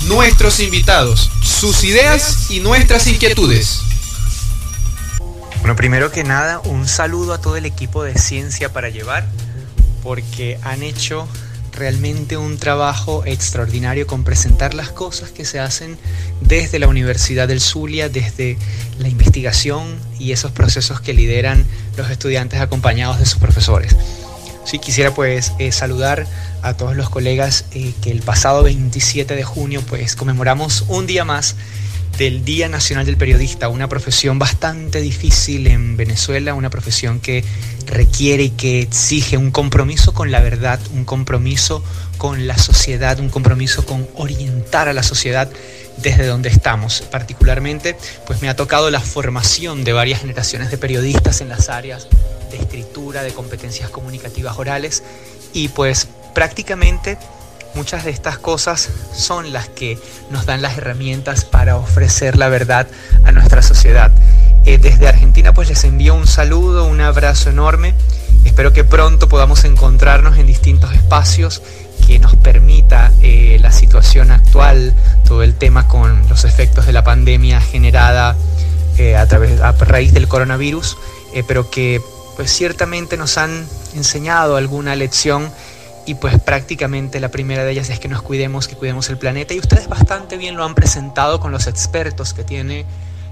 Nuestros 0.06 0.58
invitados, 0.60 1.30
sus 1.44 1.84
ideas 1.84 2.50
y 2.50 2.60
nuestras 2.60 3.06
inquietudes. 3.06 3.85
Bueno, 5.66 5.74
primero 5.74 6.12
que 6.12 6.22
nada, 6.22 6.60
un 6.60 6.86
saludo 6.86 7.34
a 7.34 7.40
todo 7.40 7.56
el 7.56 7.66
equipo 7.66 8.04
de 8.04 8.16
Ciencia 8.16 8.72
para 8.72 8.88
Llevar, 8.88 9.26
porque 10.00 10.60
han 10.62 10.84
hecho 10.84 11.26
realmente 11.72 12.36
un 12.36 12.56
trabajo 12.56 13.24
extraordinario 13.26 14.06
con 14.06 14.22
presentar 14.22 14.74
las 14.74 14.90
cosas 14.90 15.32
que 15.32 15.44
se 15.44 15.58
hacen 15.58 15.98
desde 16.40 16.78
la 16.78 16.86
Universidad 16.86 17.48
del 17.48 17.60
Zulia, 17.60 18.08
desde 18.08 18.56
la 19.00 19.08
investigación 19.08 19.98
y 20.20 20.30
esos 20.30 20.52
procesos 20.52 21.00
que 21.00 21.14
lideran 21.14 21.66
los 21.96 22.10
estudiantes 22.10 22.60
acompañados 22.60 23.18
de 23.18 23.26
sus 23.26 23.40
profesores. 23.40 23.96
Sí, 24.64 24.78
quisiera 24.78 25.12
pues 25.16 25.52
eh, 25.58 25.72
saludar 25.72 26.28
a 26.62 26.74
todos 26.74 26.94
los 26.94 27.10
colegas 27.10 27.64
eh, 27.72 27.92
que 28.02 28.12
el 28.12 28.22
pasado 28.22 28.62
27 28.62 29.34
de 29.34 29.42
junio 29.42 29.82
pues 29.88 30.14
conmemoramos 30.14 30.84
un 30.86 31.08
día 31.08 31.24
más 31.24 31.56
del 32.18 32.44
Día 32.44 32.68
Nacional 32.68 33.04
del 33.04 33.16
Periodista, 33.16 33.68
una 33.68 33.88
profesión 33.88 34.38
bastante 34.38 35.00
difícil 35.00 35.66
en 35.66 35.96
Venezuela, 35.96 36.54
una 36.54 36.70
profesión 36.70 37.20
que 37.20 37.44
requiere 37.86 38.44
y 38.44 38.50
que 38.50 38.80
exige 38.80 39.36
un 39.36 39.50
compromiso 39.50 40.14
con 40.14 40.30
la 40.30 40.40
verdad, 40.40 40.80
un 40.94 41.04
compromiso 41.04 41.84
con 42.16 42.46
la 42.46 42.56
sociedad, 42.56 43.20
un 43.20 43.28
compromiso 43.28 43.84
con 43.84 44.08
orientar 44.14 44.88
a 44.88 44.94
la 44.94 45.02
sociedad 45.02 45.50
desde 45.98 46.26
donde 46.26 46.48
estamos. 46.48 47.02
Particularmente, 47.10 47.96
pues 48.26 48.40
me 48.40 48.48
ha 48.48 48.56
tocado 48.56 48.90
la 48.90 49.00
formación 49.00 49.84
de 49.84 49.92
varias 49.92 50.20
generaciones 50.20 50.70
de 50.70 50.78
periodistas 50.78 51.40
en 51.40 51.48
las 51.48 51.68
áreas 51.68 52.08
de 52.50 52.56
escritura, 52.56 53.22
de 53.22 53.32
competencias 53.32 53.90
comunicativas 53.90 54.58
orales 54.58 55.02
y 55.52 55.68
pues 55.68 56.08
prácticamente 56.34 57.18
muchas 57.76 58.04
de 58.04 58.10
estas 58.10 58.38
cosas 58.38 58.88
son 59.14 59.52
las 59.52 59.68
que 59.68 59.98
nos 60.30 60.46
dan 60.46 60.62
las 60.62 60.78
herramientas 60.78 61.44
para 61.44 61.76
ofrecer 61.76 62.36
la 62.38 62.48
verdad 62.48 62.88
a 63.24 63.32
nuestra 63.32 63.60
sociedad. 63.60 64.10
Eh, 64.64 64.78
desde 64.78 65.06
Argentina 65.06 65.52
pues 65.52 65.68
les 65.68 65.84
envío 65.84 66.14
un 66.14 66.26
saludo, 66.26 66.86
un 66.86 67.02
abrazo 67.02 67.50
enorme. 67.50 67.94
Espero 68.44 68.72
que 68.72 68.82
pronto 68.82 69.28
podamos 69.28 69.64
encontrarnos 69.64 70.38
en 70.38 70.46
distintos 70.46 70.92
espacios 70.94 71.62
que 72.06 72.18
nos 72.18 72.34
permita 72.36 73.12
eh, 73.20 73.58
la 73.60 73.70
situación 73.70 74.30
actual, 74.30 74.94
todo 75.26 75.42
el 75.42 75.54
tema 75.54 75.86
con 75.86 76.26
los 76.30 76.44
efectos 76.44 76.86
de 76.86 76.92
la 76.92 77.04
pandemia 77.04 77.60
generada 77.60 78.36
eh, 78.96 79.16
a, 79.16 79.26
través, 79.26 79.60
a 79.60 79.72
raíz 79.72 80.14
del 80.14 80.28
coronavirus, 80.28 80.96
pero 81.46 81.70
que 81.70 82.00
pues 82.36 82.50
ciertamente 82.50 83.18
nos 83.18 83.36
han 83.36 83.66
enseñado 83.94 84.56
alguna 84.56 84.96
lección 84.96 85.50
y 86.06 86.14
pues 86.14 86.40
prácticamente 86.40 87.20
la 87.20 87.30
primera 87.30 87.64
de 87.64 87.72
ellas 87.72 87.90
es 87.90 87.98
que 87.98 88.08
nos 88.08 88.22
cuidemos, 88.22 88.68
que 88.68 88.76
cuidemos 88.76 89.10
el 89.10 89.18
planeta 89.18 89.52
y 89.54 89.58
ustedes 89.58 89.88
bastante 89.88 90.36
bien 90.36 90.56
lo 90.56 90.64
han 90.64 90.74
presentado 90.74 91.40
con 91.40 91.52
los 91.52 91.66
expertos 91.66 92.32
que 92.32 92.44
tiene 92.44 92.86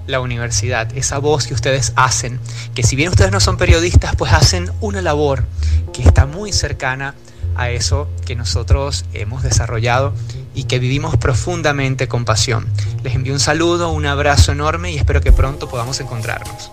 la 0.07 0.19
universidad, 0.19 0.95
esa 0.95 1.17
voz 1.17 1.47
que 1.47 1.53
ustedes 1.53 1.93
hacen, 1.95 2.39
que 2.75 2.83
si 2.83 2.95
bien 2.95 3.09
ustedes 3.09 3.31
no 3.31 3.39
son 3.39 3.57
periodistas, 3.57 4.15
pues 4.15 4.33
hacen 4.33 4.69
una 4.81 5.01
labor 5.01 5.45
que 5.93 6.03
está 6.03 6.25
muy 6.25 6.51
cercana 6.51 7.15
a 7.55 7.69
eso 7.69 8.07
que 8.25 8.35
nosotros 8.35 9.05
hemos 9.13 9.41
desarrollado 9.41 10.13
y 10.53 10.65
que 10.65 10.77
vivimos 10.77 11.17
profundamente 11.17 12.07
con 12.07 12.25
pasión. 12.25 12.67
Les 13.03 13.15
envío 13.15 13.33
un 13.33 13.39
saludo, 13.39 13.89
un 13.89 14.05
abrazo 14.05 14.51
enorme 14.51 14.91
y 14.91 14.97
espero 14.97 15.21
que 15.21 15.31
pronto 15.31 15.69
podamos 15.69 15.99
encontrarnos. 16.01 16.71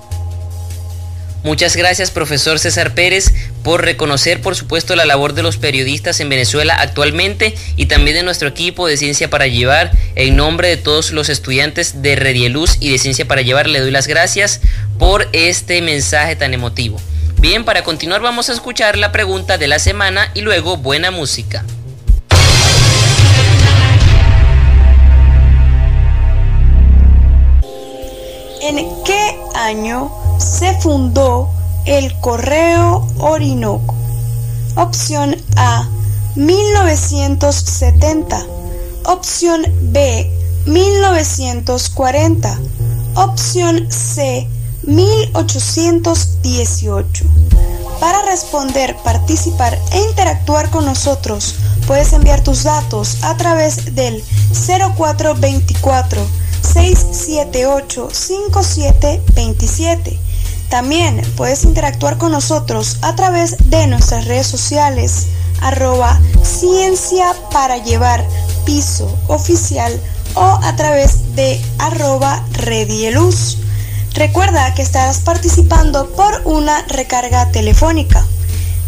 Muchas 1.45 1.75
gracias, 1.75 2.13
profesor 2.13 2.61
César 2.61 2.95
Pérez, 2.95 3.33
por 3.65 3.85
reconocer, 3.85 4.41
por 4.41 4.55
supuesto, 4.55 4.95
la 4.95 5.05
labor 5.05 5.35
de 5.35 5.43
los 5.43 5.57
periodistas 5.57 6.21
en 6.21 6.29
Venezuela 6.29 6.75
actualmente 6.79 7.57
y 7.77 7.87
también 7.87 8.17
de 8.17 8.23
nuestro 8.23 8.49
equipo 8.49 8.87
de 8.87 8.97
Ciencia 8.97 9.29
para 9.29 9.49
Llevar. 9.49 9.91
En 10.15 10.37
nombre 10.37 10.69
de 10.69 10.77
todos 10.77 11.11
los 11.11 11.29
estudiantes 11.29 12.01
de 12.01 12.15
Redieluz 12.15 12.77
y 12.79 12.91
de 12.91 12.99
Ciencia 12.99 13.27
para 13.27 13.43
Llevar, 13.43 13.69
le 13.69 13.81
doy 13.81 13.91
las 13.91 14.07
gracias 14.07 14.61
por 15.01 15.29
este 15.33 15.83
mensaje 15.83 16.37
tan 16.37 16.55
emotivo. 16.55 17.01
Bien, 17.41 17.65
para 17.65 17.83
continuar 17.83 18.21
vamos 18.21 18.49
a 18.49 18.53
escuchar 18.53 18.97
la 18.97 19.11
pregunta 19.11 19.59
de 19.59 19.67
la 19.67 19.81
semana 19.81 20.31
y 20.35 20.43
luego 20.43 20.77
buena 20.77 21.11
música. 21.11 21.65
¿En 28.63 28.77
qué 29.05 29.37
año 29.57 30.22
se 30.39 30.73
fundó 30.81 31.51
el 31.85 32.19
Correo 32.21 33.07
Orinoco? 33.19 33.95
Opción 34.77 35.37
A, 35.57 35.89
1970. 36.37 38.47
Opción 39.05 39.67
B, 39.93 40.31
1940. 40.67 42.59
Opción 43.15 43.91
C, 43.91 44.49
1818. 44.85 47.25
Para 48.01 48.23
responder, 48.23 48.97
participar 49.05 49.79
e 49.93 50.01
interactuar 50.01 50.71
con 50.71 50.87
nosotros, 50.87 51.55
puedes 51.87 52.13
enviar 52.13 52.43
tus 52.43 52.65
datos 52.65 53.23
a 53.23 53.37
través 53.37 53.95
del 53.95 54.25
0424 54.67 56.42
678 56.63 58.09
5727 58.13 60.33
también 60.73 61.21
puedes 61.37 61.65
interactuar 61.65 62.17
con 62.17 62.33
nosotros 62.33 62.97
a 63.03 63.15
través 63.15 63.69
de 63.69 63.87
nuestras 63.89 64.25
redes 64.25 64.47
sociales, 64.47 65.27
arroba 65.61 66.19
ciencia 66.43 67.27
para 67.53 67.77
llevar 67.77 68.27
piso 68.65 69.15
oficial 69.27 69.93
o 70.35 70.41
a 70.41 70.75
través 70.75 71.37
de 71.37 71.61
arroba 71.79 72.43
redieluz. 72.53 73.59
Recuerda 74.15 74.73
que 74.73 74.81
estarás 74.81 75.19
participando 75.19 76.09
por 76.13 76.41
una 76.47 76.81
recarga 76.87 77.53
telefónica. 77.53 78.27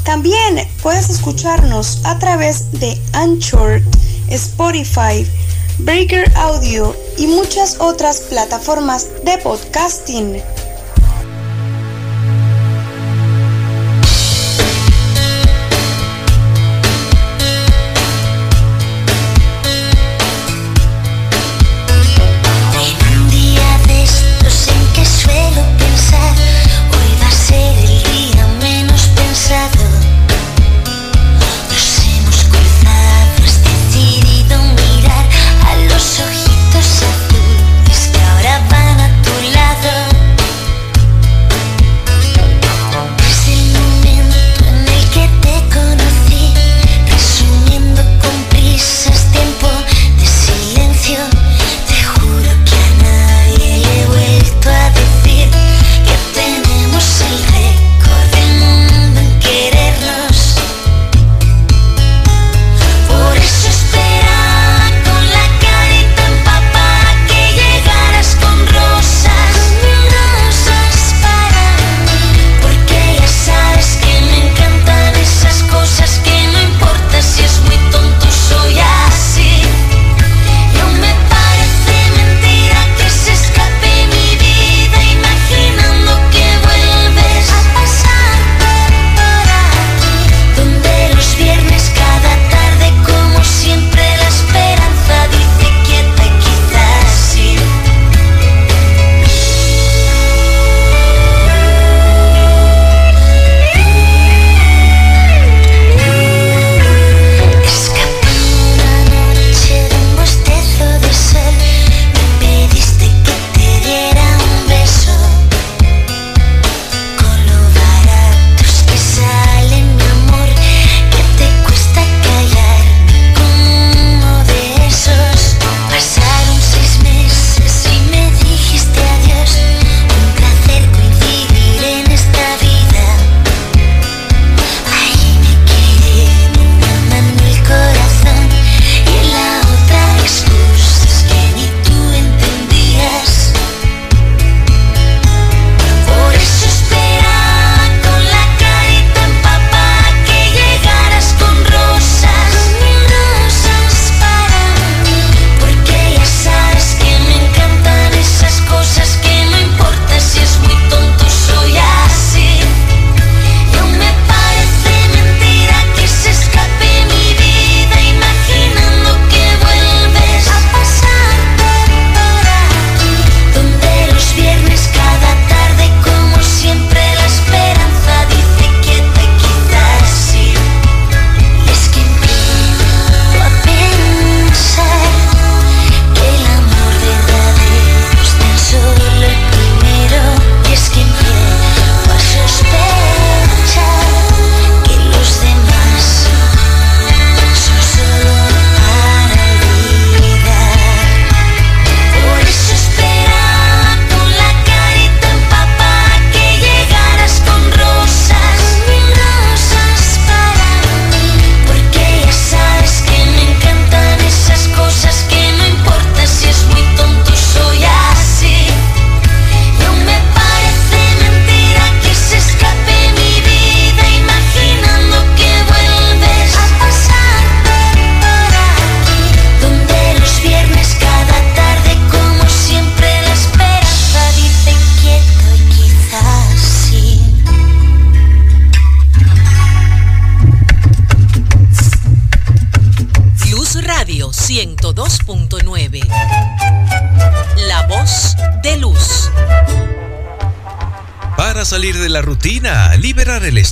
También 0.05 0.67
puedes 0.83 1.11
escucharnos 1.11 2.01
a 2.05 2.19
través 2.19 2.73
de 2.73 2.99
Anchor, 3.13 3.83
Spotify, 4.31 5.31
Breaker 5.81 6.33
Audio 6.35 6.97
y 7.17 7.27
muchas 7.27 7.81
otras 7.81 8.21
plataformas 8.21 9.09
de 9.25 9.39
podcasting. 9.39 10.43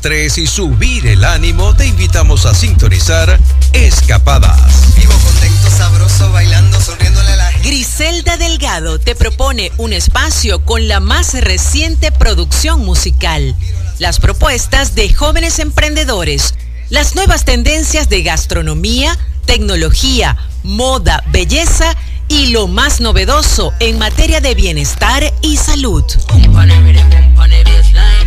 Estrés 0.02 0.36
y 0.36 0.48
subir 0.48 1.06
el 1.06 1.22
ánimo, 1.22 1.76
te 1.76 1.86
invitamos 1.86 2.44
a 2.44 2.54
sintonizar 2.54 3.38
Escapadas. 3.72 4.96
Vivo 4.96 5.12
contento, 5.12 5.70
sabroso, 5.70 6.32
bailando, 6.32 6.80
sonriéndole 6.80 7.30
a 7.30 7.36
la 7.36 7.52
Griselda 7.62 8.36
Delgado 8.36 8.98
te 8.98 9.14
propone 9.14 9.70
un 9.78 9.92
espacio 9.92 10.64
con 10.64 10.88
la 10.88 10.98
más 10.98 11.34
reciente 11.34 12.10
producción 12.10 12.84
musical, 12.84 13.54
las 14.00 14.18
propuestas 14.18 14.96
de 14.96 15.14
jóvenes 15.14 15.60
emprendedores, 15.60 16.56
las 16.90 17.14
nuevas 17.14 17.44
tendencias 17.44 18.08
de 18.08 18.24
gastronomía, 18.24 19.16
tecnología, 19.44 20.36
moda, 20.64 21.22
belleza 21.30 21.96
y 22.26 22.46
lo 22.48 22.66
más 22.66 23.00
novedoso 23.00 23.72
en 23.78 24.00
materia 24.00 24.40
de 24.40 24.56
bienestar 24.56 25.32
y 25.42 25.58
salud. 25.58 26.02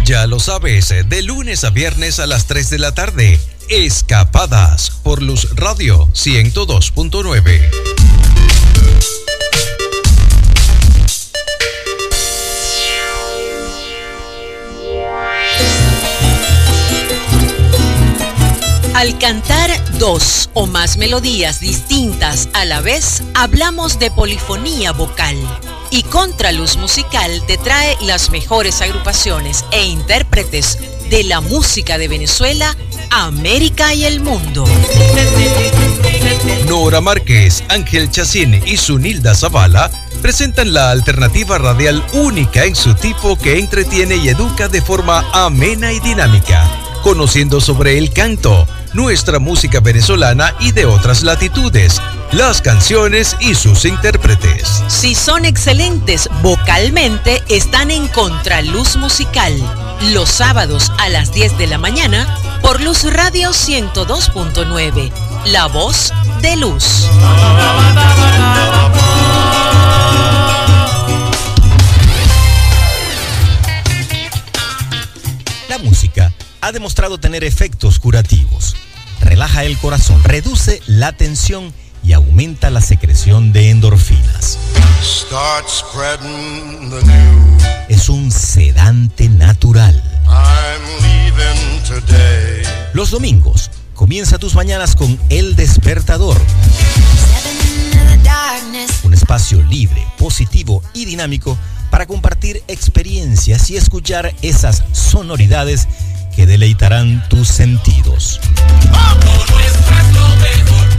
Ya 0.06 0.28
lo 0.28 0.40
sabes, 0.40 0.90
de 0.90 1.22
lunes 1.24 1.64
a 1.64 1.72
viernes 1.72 2.20
a 2.20 2.28
las 2.28 2.46
3 2.46 2.70
de 2.70 2.78
la 2.78 2.94
tarde. 2.94 3.40
Escapadas 3.70 4.92
por 4.92 5.24
Luz 5.24 5.56
Radio 5.56 6.08
102.9. 6.10 7.72
Al 18.94 19.18
cantar 19.18 19.72
dos 19.98 20.52
o 20.54 20.68
más 20.68 20.98
melodías 20.98 21.62
distintas 21.62 22.48
a 22.54 22.64
la 22.66 22.80
vez, 22.82 23.24
hablamos 23.34 23.98
de 23.98 24.12
polifonía 24.12 24.92
vocal. 24.92 25.36
Y 25.96 26.04
Contraluz 26.04 26.76
Musical 26.76 27.42
te 27.48 27.58
trae 27.58 27.96
las 28.02 28.30
mejores 28.30 28.82
agrupaciones 28.82 29.64
e 29.72 29.86
intérpretes 29.86 30.78
de 31.10 31.24
la 31.24 31.40
música 31.40 31.98
de 31.98 32.10
Venezuela, 32.10 32.76
América 33.12 33.94
y 33.94 34.04
el 34.04 34.20
mundo. 34.20 34.66
Nora 36.68 37.00
Márquez, 37.00 37.64
Ángel 37.70 38.12
Chacín 38.12 38.62
y 38.66 38.76
Sunilda 38.76 39.34
Zavala 39.36 39.90
presentan 40.22 40.74
la 40.74 40.92
alternativa 40.92 41.60
radial 41.60 42.06
única 42.12 42.66
en 42.66 42.76
su 42.76 42.94
tipo 42.96 43.38
que 43.38 43.58
entretiene 43.58 44.18
y 44.18 44.28
educa 44.28 44.68
de 44.68 44.82
forma 44.82 45.26
amena 45.32 45.94
y 45.94 46.02
dinámica, 46.02 46.70
conociendo 47.04 47.62
sobre 47.62 47.98
el 47.98 48.12
canto, 48.12 48.68
nuestra 48.96 49.40
música 49.40 49.82
venezolana 49.82 50.56
y 50.60 50.72
de 50.72 50.86
otras 50.86 51.22
latitudes, 51.22 52.02
las 52.32 52.62
canciones 52.62 53.36
y 53.42 53.54
sus 53.54 53.86
intérpretes. 53.86 54.84
Si 54.88 55.14
son 55.14 55.44
excelentes 55.44 56.30
vocalmente, 56.42 57.44
están 57.50 57.92
en 57.92 58.08
Contraluz 58.08 58.96
Musical, 58.96 59.54
los 60.14 60.30
sábados 60.30 60.92
a 60.98 61.10
las 61.10 61.34
10 61.34 61.58
de 61.58 61.68
la 61.68 61.78
mañana 61.78 62.26
por 62.62 62.82
Luz 62.82 63.04
Radio 63.12 63.50
102.9, 63.50 65.12
La 65.46 65.68
Voz 65.68 66.14
de 66.42 66.56
Luz. 66.56 67.10
Ha 76.66 76.72
demostrado 76.72 77.20
tener 77.20 77.44
efectos 77.44 78.00
curativos. 78.00 78.76
Relaja 79.22 79.66
el 79.66 79.78
corazón, 79.78 80.24
reduce 80.24 80.82
la 80.88 81.12
tensión 81.12 81.72
y 82.04 82.14
aumenta 82.14 82.72
la 82.72 82.82
secreción 82.82 83.54
de 83.54 83.70
endorfinas. 83.70 84.58
Es 87.88 88.10
un 88.10 88.32
sedante 88.32 89.30
natural. 89.30 90.02
Los 92.94 93.12
domingos, 93.12 93.70
comienza 93.94 94.40
tus 94.40 94.56
mañanas 94.56 94.96
con 94.96 95.20
El 95.30 95.56
Despertador. 95.56 96.42
Un 99.04 99.14
espacio 99.14 99.62
libre, 99.62 100.04
positivo 100.18 100.82
y 100.96 101.06
dinámico 101.06 101.60
para 101.92 102.08
compartir 102.08 102.64
experiencias 102.68 103.70
y 103.70 103.78
escuchar 103.78 104.34
esas 104.42 104.84
sonoridades 104.94 105.88
que 106.36 106.46
deleitarán 106.46 107.28
tus 107.30 107.48
sentidos. 107.48 108.40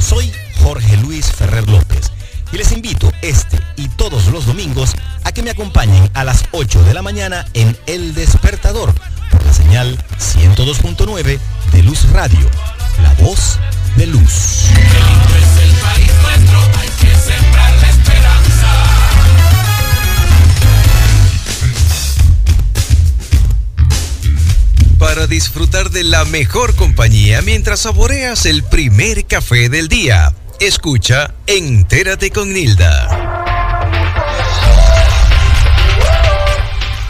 Soy 0.01 0.32
Jorge 0.62 0.97
Luis 0.99 1.30
Ferrer 1.30 1.68
López 1.68 2.11
y 2.53 2.57
les 2.57 2.72
invito 2.72 3.12
este 3.22 3.61
y 3.76 3.89
todos 3.89 4.26
los 4.28 4.47
domingos 4.47 4.95
a 5.24 5.32
que 5.32 5.43
me 5.43 5.51
acompañen 5.51 6.11
a 6.14 6.24
las 6.24 6.45
8 6.53 6.82
de 6.84 6.95
la 6.95 7.03
mañana 7.03 7.45
en 7.55 7.76
El 7.87 8.14
Despertador 8.14 8.95
por 9.30 9.45
la 9.45 9.53
señal 9.53 10.03
102.9 10.18 11.39
de 11.72 11.82
Luz 11.82 12.09
Radio, 12.11 12.49
la 13.03 13.12
voz 13.24 13.59
de 13.97 14.07
luz. 14.07 14.70
Para 24.99 25.27
disfrutar 25.27 25.91
de 25.91 26.05
la 26.05 26.25
mejor 26.25 26.75
compañía 26.75 27.43
mientras 27.43 27.81
saboreas 27.81 28.47
el 28.47 28.63
primer 28.63 29.27
café 29.27 29.69
del 29.69 29.89
día, 29.89 30.33
escucha 30.59 31.35
Entérate 31.47 32.31
con 32.31 32.55
Nilda. 32.55 33.07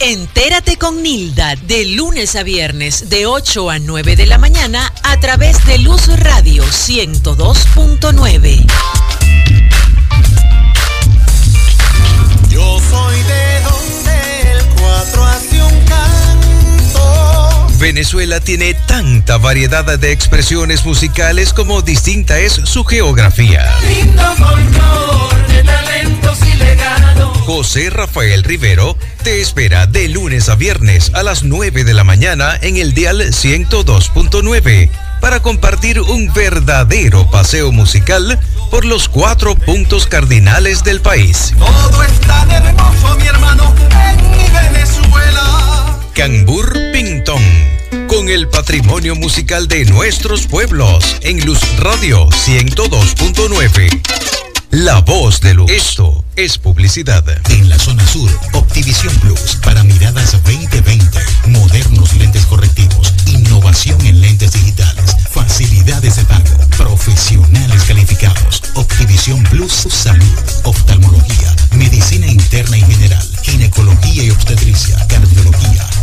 Entérate 0.00 0.76
con 0.76 1.00
Nilda 1.02 1.54
de 1.54 1.84
lunes 1.86 2.34
a 2.34 2.42
viernes 2.42 3.08
de 3.08 3.26
8 3.26 3.70
a 3.70 3.78
9 3.78 4.16
de 4.16 4.26
la 4.26 4.38
mañana 4.38 4.92
a 5.04 5.20
través 5.20 5.64
de 5.64 5.78
Luz 5.78 6.08
Radio 6.18 6.64
102.9. 6.64 8.66
Venezuela 17.78 18.40
tiene 18.40 18.72
tanta 18.74 19.36
variedad 19.36 19.98
de 19.98 20.10
expresiones 20.10 20.84
musicales 20.86 21.52
como 21.52 21.82
distinta 21.82 22.38
es 22.38 22.52
su 22.52 22.84
geografía. 22.84 23.74
Lindo 23.86 24.22
folclor 24.36 25.46
de 25.48 25.62
talentos 25.62 26.38
y 26.46 26.56
legados. 26.56 27.36
José 27.38 27.90
Rafael 27.90 28.44
Rivero 28.44 28.96
te 29.22 29.42
espera 29.42 29.86
de 29.86 30.08
lunes 30.08 30.48
a 30.48 30.54
viernes 30.54 31.12
a 31.14 31.22
las 31.22 31.44
9 31.44 31.84
de 31.84 31.92
la 31.92 32.02
mañana 32.02 32.58
en 32.60 32.76
el 32.76 32.94
dial 32.94 33.20
102.9 33.20 34.90
para 35.20 35.40
compartir 35.40 36.00
un 36.00 36.32
verdadero 36.32 37.30
paseo 37.30 37.72
musical 37.72 38.38
por 38.70 38.86
los 38.86 39.08
cuatro 39.08 39.54
puntos 39.54 40.06
cardinales 40.06 40.82
del 40.82 41.02
país. 41.02 41.52
Todo 41.58 42.02
es 42.02 42.20
tan 42.20 42.50
hermoso, 42.50 43.16
mi 43.18 43.26
hermano, 43.26 43.74
en 43.90 44.30
mi 44.30 44.48
Venezuela. 44.48 45.75
Cambur 46.16 46.72
Pintón, 46.94 47.42
con 48.08 48.30
el 48.30 48.48
patrimonio 48.48 49.14
musical 49.14 49.68
de 49.68 49.84
nuestros 49.84 50.46
pueblos 50.46 51.04
en 51.20 51.44
Luz 51.44 51.60
Radio 51.76 52.26
102.9. 52.30 54.00
La 54.70 55.00
voz 55.00 55.42
de 55.42 55.52
luz. 55.52 55.70
Esto 55.70 56.24
es 56.34 56.56
publicidad. 56.56 57.22
En 57.50 57.68
la 57.68 57.78
zona 57.78 58.06
sur, 58.06 58.30
Optivisión 58.54 59.14
Plus 59.16 59.58
para 59.62 59.84
miradas 59.84 60.32
2020. 60.42 61.18
Modernos 61.48 62.14
lentes 62.14 62.46
correctivos, 62.46 63.12
innovación 63.26 64.00
en 64.06 64.22
lentes 64.22 64.52
digitales, 64.52 65.16
facilidades 65.30 66.16
de 66.16 66.24
pago, 66.24 66.44
profesionales 66.78 67.84
calificados. 67.84 68.62
Optivisión 68.74 69.42
Plus 69.44 69.86
Salud, 69.90 70.24
oftalmología, 70.64 71.54
medicina 71.72 72.26
interna 72.26 72.78
y 72.78 72.80
general, 72.80 73.26
ginecología 73.42 74.24
y 74.24 74.30
obstetricia, 74.30 74.96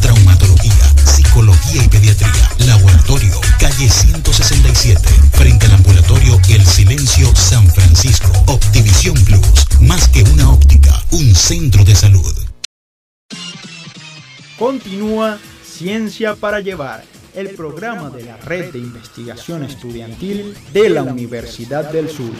traumatología, 0.03 0.83
psicología 1.05 1.81
y 1.81 1.87
pediatría, 1.87 2.49
laboratorio, 2.67 3.39
calle 3.57 3.89
167, 3.89 4.99
frente 5.31 5.65
al 5.65 5.75
ambulatorio 5.75 6.41
El 6.49 6.65
Silencio 6.65 7.33
San 7.33 7.65
Francisco. 7.69 8.29
Optivisión 8.47 9.15
Plus, 9.23 9.79
más 9.79 10.09
que 10.09 10.23
una 10.23 10.51
óptica, 10.51 11.01
un 11.11 11.33
centro 11.33 11.85
de 11.85 11.95
salud. 11.95 12.33
Continúa 14.59 15.39
Ciencia 15.63 16.35
para 16.35 16.59
Llevar, 16.59 17.05
el 17.33 17.51
programa 17.51 18.09
de 18.09 18.25
la 18.25 18.35
Red 18.35 18.73
de 18.73 18.79
Investigación 18.79 19.63
Estudiantil 19.63 20.53
de 20.73 20.89
la 20.89 21.03
Universidad 21.03 21.89
del 21.93 22.09
Sur. 22.09 22.33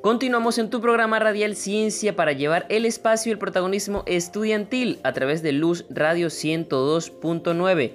Continuamos 0.00 0.56
en 0.56 0.70
tu 0.70 0.80
programa 0.80 1.18
radial 1.18 1.54
Ciencia 1.54 2.16
para 2.16 2.32
llevar 2.32 2.64
el 2.70 2.86
espacio 2.86 3.28
y 3.28 3.32
el 3.34 3.38
protagonismo 3.38 4.02
estudiantil 4.06 4.98
a 5.02 5.12
través 5.12 5.42
de 5.42 5.52
Luz 5.52 5.84
Radio 5.90 6.28
102.9. 6.28 7.92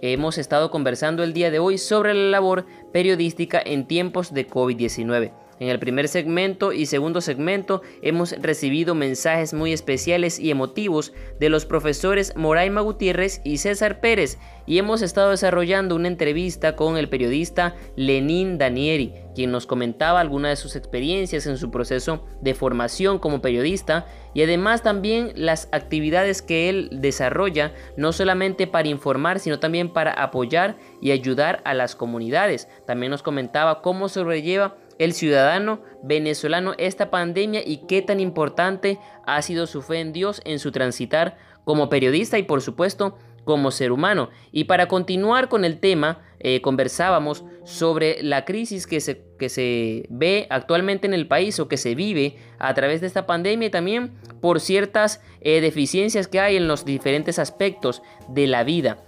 hemos 0.00 0.38
estado 0.38 0.70
conversando 0.70 1.24
el 1.24 1.32
día 1.32 1.50
de 1.50 1.58
hoy 1.58 1.76
sobre 1.76 2.14
la 2.14 2.30
labor 2.30 2.66
periodística 2.92 3.60
en 3.60 3.88
tiempos 3.88 4.32
de 4.32 4.46
COVID-19. 4.46 5.32
En 5.60 5.68
el 5.68 5.78
primer 5.78 6.08
segmento 6.08 6.72
y 6.72 6.86
segundo 6.86 7.20
segmento 7.20 7.82
hemos 8.00 8.32
recibido 8.40 8.94
mensajes 8.94 9.52
muy 9.52 9.74
especiales 9.74 10.38
y 10.38 10.50
emotivos 10.50 11.12
de 11.38 11.50
los 11.50 11.66
profesores 11.66 12.34
Moraima 12.34 12.80
Gutiérrez 12.80 13.42
y 13.44 13.58
César 13.58 14.00
Pérez 14.00 14.38
y 14.64 14.78
hemos 14.78 15.02
estado 15.02 15.30
desarrollando 15.30 15.96
una 15.96 16.08
entrevista 16.08 16.76
con 16.76 16.96
el 16.96 17.10
periodista 17.10 17.76
Lenín 17.94 18.56
Danieri, 18.56 19.12
quien 19.34 19.52
nos 19.52 19.66
comentaba 19.66 20.20
algunas 20.20 20.52
de 20.52 20.56
sus 20.56 20.76
experiencias 20.76 21.46
en 21.46 21.58
su 21.58 21.70
proceso 21.70 22.24
de 22.40 22.54
formación 22.54 23.18
como 23.18 23.42
periodista 23.42 24.06
y 24.32 24.42
además 24.42 24.82
también 24.82 25.32
las 25.34 25.68
actividades 25.72 26.40
que 26.40 26.70
él 26.70 26.88
desarrolla 26.90 27.74
no 27.98 28.14
solamente 28.14 28.66
para 28.66 28.88
informar 28.88 29.40
sino 29.40 29.58
también 29.58 29.92
para 29.92 30.12
apoyar 30.14 30.78
y 31.02 31.10
ayudar 31.10 31.60
a 31.66 31.74
las 31.74 31.96
comunidades. 31.96 32.66
También 32.86 33.10
nos 33.10 33.22
comentaba 33.22 33.82
cómo 33.82 34.08
sobrelleva 34.08 34.78
el 35.00 35.14
ciudadano 35.14 35.80
venezolano 36.02 36.74
esta 36.76 37.10
pandemia 37.10 37.62
y 37.64 37.86
qué 37.88 38.02
tan 38.02 38.20
importante 38.20 38.98
ha 39.26 39.40
sido 39.40 39.66
su 39.66 39.80
fe 39.80 39.98
en 39.98 40.12
Dios 40.12 40.42
en 40.44 40.58
su 40.58 40.72
transitar 40.72 41.38
como 41.64 41.88
periodista 41.88 42.38
y 42.38 42.42
por 42.42 42.60
supuesto 42.60 43.16
como 43.44 43.70
ser 43.70 43.92
humano. 43.92 44.28
Y 44.52 44.64
para 44.64 44.88
continuar 44.88 45.48
con 45.48 45.64
el 45.64 45.80
tema, 45.80 46.20
eh, 46.38 46.60
conversábamos 46.60 47.44
sobre 47.64 48.22
la 48.22 48.44
crisis 48.44 48.86
que 48.86 49.00
se, 49.00 49.24
que 49.38 49.48
se 49.48 50.06
ve 50.10 50.46
actualmente 50.50 51.06
en 51.06 51.14
el 51.14 51.26
país 51.26 51.58
o 51.60 51.66
que 51.66 51.78
se 51.78 51.94
vive 51.94 52.36
a 52.58 52.74
través 52.74 53.00
de 53.00 53.06
esta 53.06 53.26
pandemia 53.26 53.68
y 53.68 53.70
también 53.70 54.12
por 54.42 54.60
ciertas 54.60 55.22
eh, 55.40 55.62
deficiencias 55.62 56.28
que 56.28 56.40
hay 56.40 56.56
en 56.56 56.68
los 56.68 56.84
diferentes 56.84 57.38
aspectos 57.38 58.02
de 58.28 58.46
la 58.46 58.64
vida. 58.64 58.98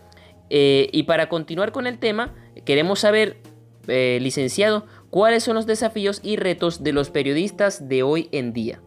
Eh, 0.48 0.88
y 0.90 1.02
para 1.02 1.28
continuar 1.28 1.70
con 1.70 1.86
el 1.86 1.98
tema, 1.98 2.34
queremos 2.64 3.00
saber, 3.00 3.42
licenciado, 3.86 4.86
¿Cuáles 5.12 5.44
son 5.44 5.56
los 5.56 5.66
desafíos 5.66 6.20
y 6.22 6.36
retos 6.36 6.82
de 6.82 6.94
los 6.94 7.10
periodistas 7.10 7.86
de 7.86 8.02
hoy 8.02 8.30
en 8.32 8.54
día? 8.54 8.80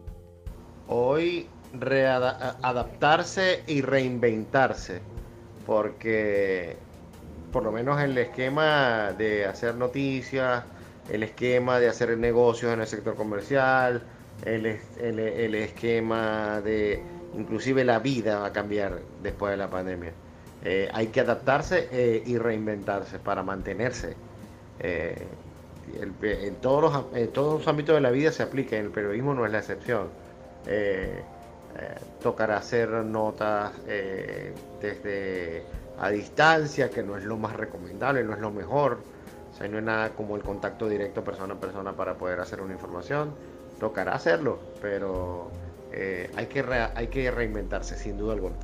Hoy 0.88 1.46
adaptarse 2.62 3.62
y 3.68 3.80
reinventarse, 3.80 5.02
porque 5.64 6.74
por 7.52 7.62
lo 7.62 7.70
menos 7.70 8.00
el 8.02 8.18
esquema 8.18 9.12
de 9.16 9.44
hacer 9.46 9.76
noticias, 9.76 10.64
el 11.12 11.22
esquema 11.22 11.78
de 11.78 11.90
hacer 11.90 12.18
negocios 12.18 12.72
en 12.72 12.80
el 12.80 12.88
sector 12.88 13.14
comercial, 13.14 14.02
el, 14.44 15.54
esquema 15.54 16.60
de 16.60 17.04
inclusive 17.38 17.84
la 17.84 18.00
vida 18.00 18.40
va 18.40 18.46
a 18.46 18.52
cambiar 18.52 18.98
después 19.22 19.52
de 19.52 19.58
la 19.58 19.70
pandemia. 19.70 20.10
Eh, 20.64 20.88
hay 20.92 21.06
que 21.06 21.20
adaptarse 21.20 21.88
eh, 21.92 22.24
y 22.26 22.36
reinventarse 22.36 23.20
para 23.20 23.44
mantenerse. 23.44 24.16
Eh, 24.80 25.24
en, 25.94 26.54
todos 26.56 26.82
los, 26.82 27.36
los 27.36 27.68
ámbitos 27.68 27.94
de 27.94 28.00
la 28.00 28.10
vida 28.10 28.32
se 28.32 28.42
aplica, 28.42 28.76
en 28.76 28.86
el 28.86 28.90
periodismo 28.90 29.34
no 29.34 29.46
es 29.46 29.52
la 29.52 29.58
excepción. 29.58 30.08
Eh, 30.66 31.22
eh, 31.78 31.94
tocará 32.22 32.56
hacer 32.56 32.88
notas 32.88 33.72
eh, 33.86 34.52
desde 34.80 35.64
a 35.98 36.10
distancia, 36.10 36.90
que 36.90 37.02
no 37.02 37.16
es 37.16 37.24
lo 37.24 37.36
más 37.36 37.54
recomendable, 37.54 38.24
no 38.24 38.34
es 38.34 38.40
lo 38.40 38.50
mejor. 38.50 38.98
O 39.52 39.56
sea, 39.56 39.68
no 39.68 39.78
es 39.78 39.84
nada 39.84 40.10
como 40.10 40.36
el 40.36 40.42
contacto 40.42 40.88
directo 40.88 41.24
persona 41.24 41.54
a 41.54 41.60
persona 41.60 41.92
para 41.92 42.14
poder 42.14 42.40
hacer 42.40 42.60
una 42.60 42.72
información. 42.72 43.34
Tocará 43.80 44.14
hacerlo, 44.14 44.58
pero 44.82 45.50
hay, 46.36 46.46
que 46.46 46.62
hay 46.94 47.06
que 47.08 47.30
reinventarse, 47.30 47.96
sin 47.96 48.18
duda 48.18 48.34
alguna. 48.34 48.56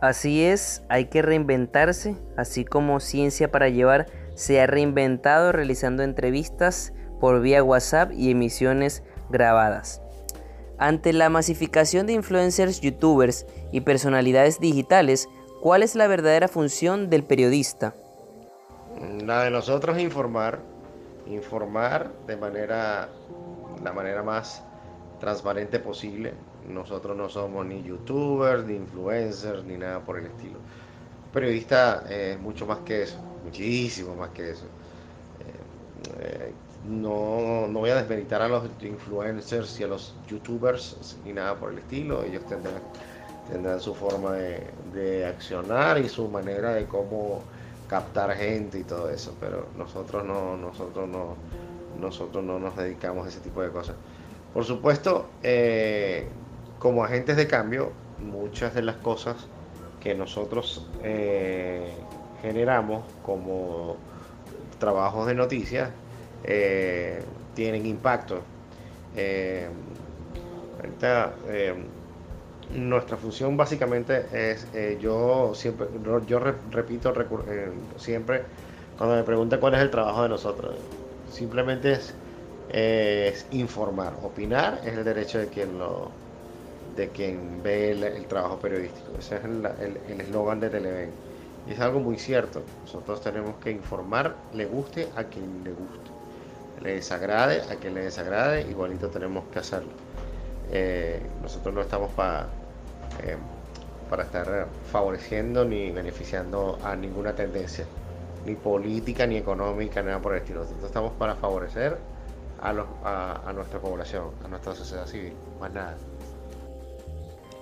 Así 0.00 0.44
es, 0.44 0.82
hay 0.88 1.06
que 1.06 1.22
reinventarse, 1.22 2.16
así 2.36 2.64
como 2.64 3.00
ciencia 3.00 3.50
para 3.50 3.68
llevar 3.68 4.06
se 4.36 4.60
ha 4.60 4.66
reinventado 4.66 5.50
realizando 5.50 6.02
entrevistas 6.02 6.92
por 7.18 7.40
vía 7.40 7.64
WhatsApp 7.64 8.12
y 8.12 8.30
emisiones 8.30 9.02
grabadas. 9.30 10.02
Ante 10.78 11.14
la 11.14 11.30
masificación 11.30 12.06
de 12.06 12.12
influencers, 12.12 12.82
youtubers 12.82 13.46
y 13.72 13.80
personalidades 13.80 14.60
digitales, 14.60 15.26
¿cuál 15.62 15.82
es 15.82 15.96
la 15.96 16.06
verdadera 16.06 16.48
función 16.48 17.08
del 17.08 17.24
periodista? 17.24 17.94
La 19.24 19.42
de 19.42 19.50
nosotros 19.50 19.98
informar, 19.98 20.60
informar 21.26 22.12
de 22.26 22.36
manera, 22.36 23.08
la 23.82 23.92
manera 23.94 24.22
más 24.22 24.62
transparente 25.18 25.78
posible. 25.78 26.34
Nosotros 26.68 27.16
no 27.16 27.30
somos 27.30 27.64
ni 27.64 27.82
youtubers, 27.82 28.66
ni 28.66 28.74
influencers, 28.74 29.64
ni 29.64 29.78
nada 29.78 30.00
por 30.00 30.18
el 30.18 30.26
estilo. 30.26 30.58
Periodista 31.36 32.02
es 32.08 32.40
mucho 32.40 32.64
más 32.64 32.78
que 32.78 33.02
eso 33.02 33.18
muchísimo 33.46 34.14
más 34.14 34.30
que 34.30 34.50
eso. 34.50 34.64
Eh, 35.40 36.20
eh, 36.20 36.52
no, 36.88 37.66
no, 37.68 37.80
voy 37.80 37.90
a 37.90 37.96
desmeritar 37.96 38.42
a 38.42 38.48
los 38.48 38.64
influencers 38.80 39.80
y 39.80 39.84
a 39.84 39.88
los 39.88 40.14
youtubers 40.28 41.16
ni 41.24 41.32
nada 41.32 41.54
por 41.54 41.72
el 41.72 41.78
estilo, 41.78 42.22
ellos 42.22 42.44
tendrán, 42.46 42.80
tendrán 43.50 43.80
su 43.80 43.94
forma 43.94 44.32
de, 44.32 45.26
accionar 45.26 45.98
y 45.98 46.08
su 46.08 46.28
manera 46.28 46.72
de 46.72 46.86
cómo 46.86 47.42
captar 47.88 48.34
gente 48.36 48.78
y 48.78 48.84
todo 48.84 49.10
eso, 49.10 49.34
pero 49.40 49.66
nosotros 49.76 50.24
no, 50.24 50.56
nosotros 50.56 51.08
no, 51.08 51.34
nosotros 52.00 52.42
no 52.42 52.58
nos 52.58 52.76
dedicamos 52.76 53.26
a 53.26 53.28
ese 53.28 53.40
tipo 53.40 53.62
de 53.62 53.70
cosas. 53.70 53.96
Por 54.54 54.64
supuesto, 54.64 55.26
eh, 55.42 56.26
como 56.78 57.04
agentes 57.04 57.36
de 57.36 57.46
cambio, 57.46 57.92
muchas 58.18 58.74
de 58.74 58.82
las 58.82 58.96
cosas 58.96 59.36
que 60.06 60.14
nosotros 60.14 60.86
generamos 62.40 63.02
como 63.24 63.96
trabajos 64.78 65.26
de 65.26 65.34
noticias 65.34 65.90
eh, 66.44 67.22
tienen 67.54 67.86
impacto. 67.86 68.40
Eh, 69.16 69.68
eh, 71.48 71.74
nuestra 72.74 73.16
función 73.16 73.56
básicamente 73.56 74.26
es, 74.32 74.68
yo 75.00 75.52
siempre, 75.54 75.86
yo 76.26 76.38
repito 76.38 77.12
siempre 77.96 78.42
cuando 78.98 79.16
me 79.16 79.22
preguntan 79.22 79.60
cuál 79.60 79.74
es 79.74 79.80
el 79.80 79.90
trabajo 79.90 80.22
de 80.24 80.28
nosotros, 80.28 80.76
simplemente 81.30 81.98
es, 82.68 83.46
informar, 83.52 84.14
opinar 84.22 84.80
es 84.84 84.94
el 84.94 85.04
derecho 85.04 85.38
de 85.38 85.46
quien 85.46 85.78
lo 85.78 86.10
de 86.96 87.08
quien 87.10 87.62
ve 87.62 87.92
el, 87.92 88.26
trabajo 88.26 88.58
periodístico. 88.58 89.12
Ese 89.18 89.36
es 89.36 89.44
el 89.44 90.20
eslogan 90.20 90.60
de 90.60 90.70
Televen. 90.70 91.10
Y 91.68 91.72
es 91.72 91.80
algo 91.80 92.00
muy 92.00 92.18
cierto. 92.18 92.62
Nosotros 92.82 93.20
tenemos 93.20 93.56
que 93.56 93.70
informar, 93.70 94.34
le 94.54 94.66
guste 94.66 95.08
a 95.16 95.24
quien 95.24 95.64
le 95.64 95.70
guste. 95.70 96.10
Le 96.82 96.94
desagrade 96.94 97.62
a 97.62 97.76
quien 97.76 97.94
le 97.94 98.02
desagrade, 98.02 98.62
igualito 98.62 99.08
tenemos 99.08 99.44
que 99.52 99.58
hacerlo. 99.58 99.90
Eh, 100.70 101.20
nosotros 101.42 101.74
no 101.74 101.80
estamos 101.80 102.10
para 102.12 102.48
eh, 103.22 103.36
para 104.10 104.22
estar 104.22 104.68
favoreciendo 104.92 105.64
ni 105.64 105.90
beneficiando 105.90 106.78
a 106.84 106.94
ninguna 106.94 107.34
tendencia, 107.34 107.84
ni 108.44 108.54
política, 108.54 109.26
ni 109.26 109.36
económica, 109.36 110.02
nada 110.02 110.20
por 110.20 110.34
el 110.34 110.42
estilo. 110.42 110.60
Nosotros 110.60 110.86
estamos 110.86 111.12
para 111.14 111.34
favorecer 111.34 111.98
a, 112.60 112.72
los, 112.72 112.86
a 113.04 113.52
nuestra 113.54 113.80
población, 113.80 114.30
a 114.44 114.48
nuestra 114.48 114.74
sociedad 114.74 115.06
civil, 115.06 115.32
más 115.60 115.72
nada. 115.72 115.96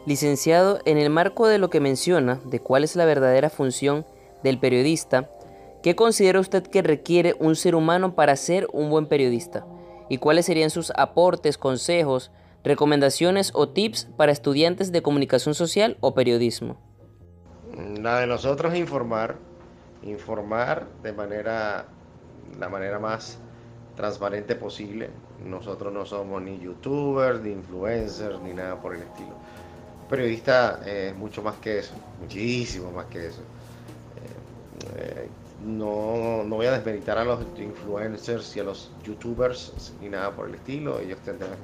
Licenciado, 0.07 0.81
en 0.85 0.99
el 0.99 1.09
marco 1.09 1.47
de 1.47 1.57
lo 1.57 1.71
que 1.71 1.81
menciona, 1.81 2.39
de 2.45 2.61
cuál 2.61 2.85
es 2.85 2.95
la 2.95 3.07
verdadera 3.07 3.49
función 3.49 4.05
del 4.43 4.59
periodista, 4.59 5.31
¿qué 5.83 5.97
considera 5.97 6.41
usted 6.41 6.63
que 6.63 6.83
requiere 6.83 7.35
un 7.39 7.57
ser 7.57 7.75
humano 7.75 8.15
para 8.15 8.37
ser 8.37 8.69
un 8.75 8.91
buen 8.91 9.07
periodista? 9.07 9.65
¿Y 10.11 10.19
cuáles 10.19 10.45
serían 10.45 10.69
sus 10.69 10.93
aportes, 10.95 11.57
consejos, 11.57 12.31
recomendaciones 12.63 13.51
o 13.55 13.71
tips 13.71 14.09
para 14.19 14.31
estudiantes 14.31 14.93
de 14.93 15.01
comunicación 15.01 15.55
social 15.55 15.97
o 16.01 16.13
periodismo? 16.13 16.77
La 17.99 18.21
de 18.21 18.27
nosotros 18.27 18.75
informar, 18.75 19.39
informar 20.03 20.87
de 21.03 21.15
manera, 21.15 21.87
la 22.59 22.69
manera 22.69 22.99
más 22.99 23.39
transparente 23.97 24.55
posible. 24.55 25.09
Nosotros 25.43 25.95
no 25.95 26.05
somos 26.05 26.43
ni 26.43 26.59
youtubers, 26.59 27.41
ni 27.41 27.53
influencers, 27.53 28.39
ni 28.43 28.53
nada 28.53 28.83
por 28.83 28.95
el 28.95 29.01
estilo 29.01 29.35
periodista 30.09 30.81
es 30.87 31.15
mucho 31.17 31.43
más 31.43 31.57
que 31.57 31.79
eso, 31.79 31.95
muchísimo 32.21 32.91
más 32.91 33.07
que 33.07 33.27
eso. 33.27 33.41
Eh, 33.41 34.97
eh, 34.97 35.29
no, 35.65 36.45
no, 36.45 36.57
voy 36.57 36.67
a 36.67 36.73
desmeritar 36.73 37.19
a 37.19 37.25
los 37.25 37.41
influencers 37.57 38.57
y 38.57 38.61
a 38.61 38.65
los 38.65 38.91
youtubers 39.03 39.95
ni 40.01 40.09
nada 40.09 40.31
por 40.31 40.49
el 40.49 40.57
estilo, 40.57 41.01
ellos 41.01 41.19
tendrán, 41.25 41.57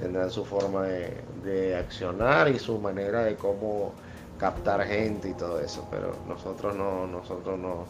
tendrán 0.00 0.30
su 0.30 0.44
forma 0.44 0.84
de, 0.84 1.76
accionar 1.76 2.48
y 2.48 2.58
su 2.58 2.78
manera 2.78 3.24
de 3.24 3.36
cómo 3.36 3.92
captar 4.38 4.84
gente 4.84 5.30
y 5.30 5.34
todo 5.34 5.60
eso, 5.60 5.86
pero 5.90 6.14
nosotros 6.28 6.76
no, 6.76 7.06
nosotros 7.06 7.58
no, 7.58 7.86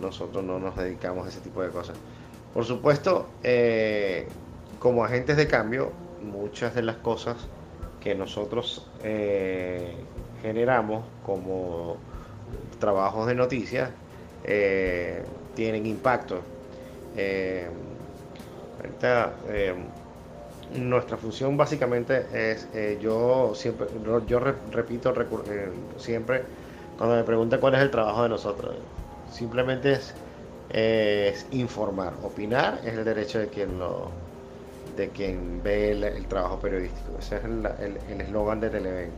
nosotros 0.00 0.42
no 0.42 0.58
nos 0.58 0.76
dedicamos 0.76 1.26
a 1.26 1.28
ese 1.28 1.40
tipo 1.40 1.62
de 1.62 1.68
cosas. 1.68 1.96
Por 2.52 2.64
supuesto, 2.64 3.28
eh, 3.42 4.26
como 4.78 5.04
agentes 5.04 5.36
de 5.36 5.46
cambio, 5.46 5.92
muchas 6.22 6.74
de 6.74 6.82
las 6.82 6.96
cosas 6.96 7.36
que 8.00 8.14
nosotros 8.14 8.86
eh, 9.02 9.94
generamos 10.42 11.04
como 11.24 11.96
trabajos 12.78 13.26
de 13.26 13.34
noticias 13.34 13.90
eh, 14.44 15.22
tienen 15.54 15.86
impacto. 15.86 16.40
Eh, 17.16 17.68
nuestra 20.74 21.16
función 21.16 21.56
básicamente 21.56 22.26
es, 22.32 22.68
yo 23.00 23.52
siempre, 23.54 23.88
yo 24.26 24.38
repito 24.38 25.14
siempre 25.96 26.42
cuando 26.96 27.16
me 27.16 27.24
preguntan 27.24 27.58
cuál 27.58 27.74
es 27.74 27.80
el 27.80 27.90
trabajo 27.90 28.22
de 28.22 28.28
nosotros, 28.28 28.76
simplemente 29.32 29.98
es, 30.68 31.46
informar, 31.50 32.12
opinar 32.22 32.80
es 32.84 32.94
el 32.94 33.04
derecho 33.04 33.38
de 33.38 33.48
quien 33.48 33.78
lo 33.78 34.10
de 34.98 35.08
quien 35.10 35.62
ve 35.62 35.92
el, 35.92 36.26
trabajo 36.26 36.58
periodístico. 36.58 37.18
Ese 37.18 37.36
es 37.36 37.44
el 37.44 38.20
eslogan 38.20 38.60
de 38.60 38.68
Televen. 38.68 39.10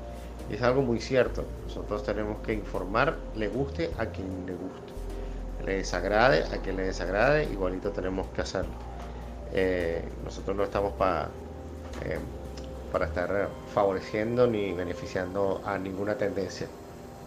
Y 0.51 0.55
es 0.55 0.63
algo 0.63 0.83
muy 0.83 1.01
cierto. 1.01 1.45
Nosotros 1.65 2.05
tenemos 2.05 2.41
que 2.43 2.53
informar, 2.53 3.17
le 3.35 3.49
guste 3.49 3.91
a 3.99 4.07
quien 4.07 4.47
le 4.47 4.53
guste. 4.53 4.93
Le 5.65 5.77
desagrade 5.77 6.45
a 6.45 6.59
quien 6.59 6.77
le 6.77 6.85
desagrade, 6.85 7.45
igualito 7.45 7.91
tenemos 7.91 8.27
que 8.29 8.43
hacerlo. 8.43 8.73
Eh, 9.53 10.03
nosotros 10.25 10.57
no 10.57 10.65
estamos 10.65 10.93
para 10.93 11.29
eh, 12.05 12.19
para 12.93 13.07
estar 13.07 13.49
favoreciendo 13.73 14.47
ni 14.47 14.73
beneficiando 14.73 15.63
a 15.65 15.79
ninguna 15.79 16.17
tendencia, 16.17 16.67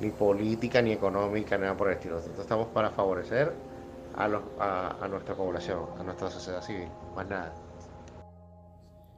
ni 0.01 0.09
política, 0.09 0.81
ni 0.81 0.91
económica, 0.91 1.57
nada 1.57 1.75
por 1.75 1.87
el 1.87 1.95
estilo. 1.95 2.15
Nosotros 2.15 2.41
estamos 2.41 2.67
para 2.67 2.89
favorecer 2.89 3.53
a, 4.15 4.95
a 5.01 5.07
nuestra 5.07 5.35
población, 5.35 5.85
a 5.99 6.03
nuestra 6.03 6.29
sociedad 6.29 6.61
civil, 6.61 6.87
más 7.15 7.27
nada. 7.27 7.53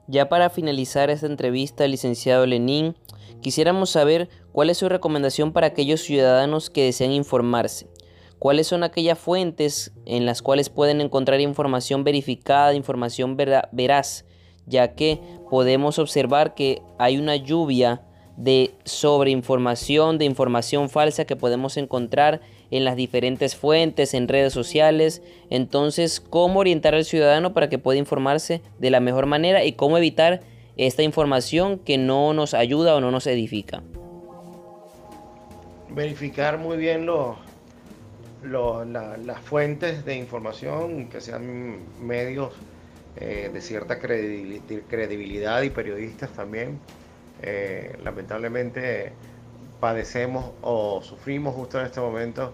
Ya 0.08 0.30
para 0.30 0.51
finalizar 0.51 1.10
esta 1.10 1.26
entrevista, 1.26 1.88
licenciado 1.88 2.45
Lenín, 2.45 2.95
quisiéramos 3.41 3.89
saber 3.89 4.30
cuál 4.51 4.70
es 4.70 4.78
su 4.78 4.88
recomendación 4.88 5.51
para 5.51 5.68
aquellos 5.68 6.01
ciudadanos 6.01 6.70
que 6.70 6.84
desean 6.84 7.12
informarse. 7.12 7.88
¿Cuáles 8.38 8.68
son 8.68 8.84
aquellas 8.84 9.18
fuentes 9.18 9.93
en 10.06 10.28
las 10.28 10.43
cuales 10.43 10.70
pueden 10.70 11.01
encontrar 11.01 11.41
información 11.41 12.03
verificada, 12.03 12.76
información 12.76 13.36
veraz? 13.36 14.26
Ya 14.68 14.93
que 14.93 15.22
podemos 15.49 15.97
observar 15.97 16.53
que 16.53 16.84
hay 16.99 17.18
una 17.18 17.36
lluvia 17.36 18.03
de 18.38 18.76
sobreinformación, 18.84 20.20
de 20.20 20.26
información 20.26 20.89
falsa 20.89 21.26
que 21.26 21.36
podemos 21.36 21.78
encontrar 21.78 22.41
en 22.72 22.84
las 22.84 22.95
diferentes 22.95 23.55
fuentes, 23.55 24.13
en 24.13 24.28
redes 24.28 24.53
sociales. 24.53 25.22
Entonces, 25.49 26.20
¿cómo 26.20 26.59
orientar 26.59 26.95
al 26.95 27.05
ciudadano 27.05 27.53
para 27.53 27.70
que 27.70 27.78
pueda 27.78 27.99
informarse 27.99 28.61
de 28.80 28.89
la 28.89 28.99
mejor 28.99 29.26
manera 29.26 29.63
y 29.63 29.74
cómo 29.74 29.97
evitar 29.97 30.41
esta 30.78 31.03
información 31.03 31.80
que 31.80 31.97
no 31.97 32.34
nos 32.34 32.53
ayuda 32.53 32.95
o 32.95 33.01
no 33.01 33.11
nos 33.11 33.28
edifica? 33.28 33.82
Verificar 35.89 36.57
muy 36.57 36.78
bien 36.78 37.05
los, 37.05 37.38
las 38.43 39.39
fuentes 39.41 40.03
de 40.05 40.16
información, 40.16 41.07
que 41.07 41.22
sean 41.22 41.78
medios 42.01 42.53
eh, 43.18 43.49
de 43.53 43.61
cierta 43.61 43.99
credibilidad 43.99 45.61
y 45.61 45.70
periodistas 45.70 46.32
también. 46.32 46.80
Eh, 47.41 47.97
lamentablemente 48.03 49.13
padecemos 49.80 50.51
o 50.61 51.01
sufrimos 51.01 51.55
justo 51.55 51.80
en 51.80 51.86
este 51.86 52.01
momento 52.01 52.53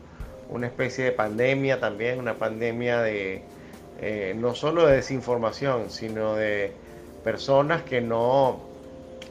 una 0.49 0.67
especie 0.67 1.05
de 1.05 1.11
pandemia 1.11 1.79
también, 1.79 2.19
una 2.19 2.37
pandemia 2.37 3.01
de 3.01 3.43
eh, 3.99 4.33
no 4.37 4.55
solo 4.55 4.87
de 4.87 4.95
desinformación, 4.95 5.89
sino 5.89 6.35
de 6.35 6.73
personas 7.23 7.83
que 7.83 8.01
no 8.01 8.59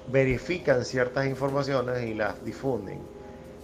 verifican 0.06 0.84
ciertas 0.84 1.26
informaciones 1.26 2.04
y 2.04 2.14
las 2.14 2.44
difunden. 2.44 2.98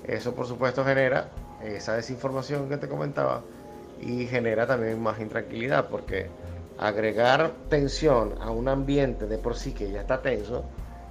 Eso 0.06 0.34
por 0.34 0.46
supuesto 0.46 0.84
genera 0.84 1.30
esa 1.62 1.94
desinformación 1.94 2.68
que 2.68 2.76
te 2.76 2.88
comentaba 2.88 3.42
y 4.00 4.26
genera 4.26 4.66
también 4.66 5.00
más 5.00 5.20
intranquilidad 5.20 5.88
porque 5.88 6.26
agregar 6.78 7.52
tensión 7.70 8.34
a 8.40 8.50
un 8.50 8.68
ambiente 8.68 9.26
de 9.26 9.38
por 9.38 9.56
sí 9.56 9.72
que 9.72 9.90
ya 9.90 10.02
está 10.02 10.20
tenso 10.20 10.64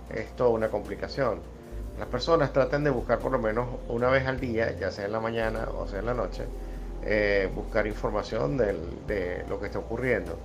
es 0.09 0.35
toda 0.35 0.51
una 0.51 0.69
complicación 0.69 1.54
las 1.97 2.07
personas 2.09 2.51
traten 2.51 2.83
de 2.83 2.89
buscar 2.89 3.19
por 3.19 3.31
lo 3.31 3.39
menos 3.39 3.67
una 3.87 4.09
vez 4.09 4.27
al 4.27 4.39
día, 4.39 4.77
ya 4.77 4.91
sea 4.91 5.05
en 5.05 5.13
la 5.13 5.19
mañana 5.19 5.67
o 5.77 5.87
sea 5.87 5.99
en 5.99 6.05
la 6.05 6.13
noche, 6.13 6.43
eh, 7.03 7.49
buscar 7.55 7.87
información 7.87 8.57
de 8.57 9.45
lo 9.47 9.59
que 9.59 9.67
está 9.67 9.79
ocurriendo. 9.79 10.37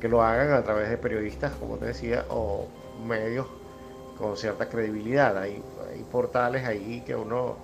Que 0.00 0.08
lo 0.08 0.22
hagan 0.22 0.52
a 0.52 0.62
través 0.62 0.90
de 0.90 0.98
periodistas, 0.98 1.52
como 1.54 1.76
te 1.78 1.86
decía, 1.86 2.24
o 2.28 2.68
medios 3.06 3.46
con 4.18 4.36
cierta 4.36 4.68
credibilidad. 4.68 5.36
Hay, 5.38 5.62
hay 5.90 6.02
portales 6.04 6.64
ahí 6.64 7.02
que 7.06 7.16
uno, 7.16 7.56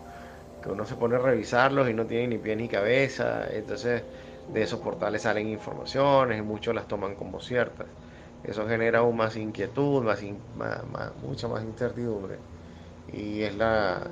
que 0.63 0.71
uno 0.71 0.87
se 0.87 0.95
pone 0.97 1.17
a 1.17 1.19
revisarlos 1.19 1.89
y 1.89 1.95
no 1.95 2.07
tiene 2.07 2.29
ni 2.29 2.39
pie 2.39 2.57
ni 2.57 2.69
cabeza. 2.69 3.47
Entonces 3.53 4.03
de 4.53 4.63
esos 4.63 4.81
portales 4.81 5.23
salen 5.23 5.49
informaciones 5.49 6.39
y 6.39 6.43
muchos 6.43 6.75
las 6.75 6.89
toman 6.89 7.15
como 7.15 7.41
ciertas. 7.41 7.87
Eso 8.43 8.67
genera 8.67 9.01
aún 9.01 9.17
más 9.17 9.37
inquietud, 9.37 10.03
más, 10.03 10.21
mucha 11.23 11.49
más 11.49 11.63
incertidumbre 11.63 12.39
y 13.13 13.43
es 13.43 13.55
la 13.57 14.07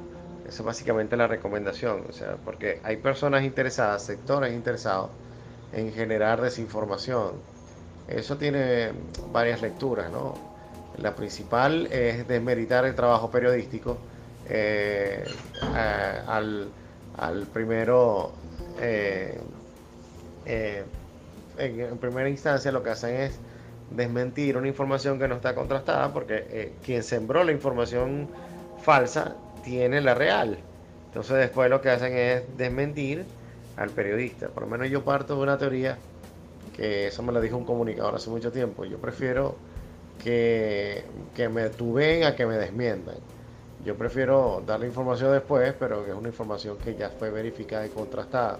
es 0.50 0.60
básicamente 0.62 1.16
la 1.16 1.28
recomendación, 1.28 2.02
o 2.08 2.12
sea, 2.12 2.36
porque 2.44 2.80
hay 2.82 2.96
personas 2.96 3.44
interesadas, 3.44 4.02
sectores 4.02 4.52
interesados 4.52 5.10
en 5.72 5.92
generar 5.92 6.40
desinformación. 6.40 7.34
Eso 8.08 8.36
tiene 8.36 8.90
varias 9.32 9.62
lecturas, 9.62 10.10
¿no? 10.10 10.34
La 10.98 11.14
principal 11.14 11.86
es 11.92 12.26
desmeritar 12.26 12.84
el 12.84 12.96
trabajo 12.96 13.30
periodístico 13.30 13.96
eh, 14.48 15.24
al, 16.26 16.68
al, 17.16 17.46
primero, 17.46 18.32
eh, 18.80 19.38
eh, 20.46 20.84
en, 21.58 21.98
primera 21.98 22.28
instancia 22.28 22.72
lo 22.72 22.82
que 22.82 22.90
hacen 22.90 23.14
es 23.14 23.38
desmentir 23.90 24.56
una 24.56 24.66
información 24.66 25.18
que 25.20 25.28
no 25.28 25.36
está 25.36 25.54
contrastada 25.54 26.12
porque 26.12 26.72
quien 26.84 27.02
sembró 27.04 27.44
la 27.44 27.52
información 27.52 28.28
falsa 28.82 29.36
tiene 29.64 30.00
la 30.00 30.14
real. 30.14 30.58
Entonces 31.06 31.36
después 31.36 31.68
lo 31.70 31.80
que 31.80 31.90
hacen 31.90 32.16
es 32.16 32.42
desmentir 32.56 33.24
al 33.76 33.90
periodista. 33.90 34.48
Por 34.48 34.64
lo 34.64 34.68
menos 34.68 34.88
yo 34.90 35.04
parto 35.04 35.36
de 35.36 35.42
una 35.42 35.58
teoría 35.58 35.98
que 36.76 37.08
eso 37.08 37.22
me 37.22 37.32
lo 37.32 37.40
dijo 37.40 37.56
un 37.56 37.64
comunicador 37.64 38.14
hace 38.14 38.30
mucho 38.30 38.52
tiempo. 38.52 38.84
Yo 38.84 38.98
prefiero 38.98 39.56
que, 40.22 41.04
que 41.34 41.48
me 41.48 41.68
tuven 41.70 42.24
a 42.24 42.36
que 42.36 42.46
me 42.46 42.56
desmientan. 42.56 43.16
Yo 43.84 43.96
prefiero 43.96 44.62
dar 44.66 44.80
la 44.80 44.86
información 44.86 45.32
después, 45.32 45.74
pero 45.78 46.04
que 46.04 46.10
es 46.10 46.16
una 46.16 46.28
información 46.28 46.76
que 46.78 46.94
ya 46.94 47.08
fue 47.08 47.30
verificada 47.30 47.86
y 47.86 47.88
contrastada. 47.88 48.58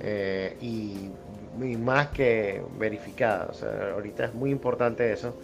Eh, 0.00 0.56
y, 0.60 1.10
y, 1.64 1.76
más 1.76 2.08
que 2.08 2.60
verificada. 2.76 3.46
O 3.50 3.54
sea, 3.54 3.92
ahorita 3.94 4.24
es 4.26 4.34
muy 4.34 4.50
importante 4.50 5.12
eso 5.12 5.34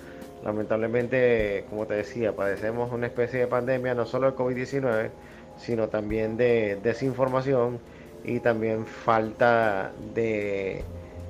Lamentablemente, 0.44 1.64
como 1.68 1.86
te 1.86 1.94
decía, 1.94 2.34
padecemos 2.34 2.92
una 2.92 3.06
especie 3.06 3.40
de 3.40 3.46
pandemia, 3.46 3.94
no 3.94 4.06
solo 4.06 4.30
de 4.30 4.36
COVID-19, 4.36 5.10
sino 5.56 5.88
también 5.88 6.36
de 6.36 6.78
desinformación 6.82 7.80
y 8.24 8.40
también 8.40 8.86
falta 8.86 9.92
de, 10.14 10.84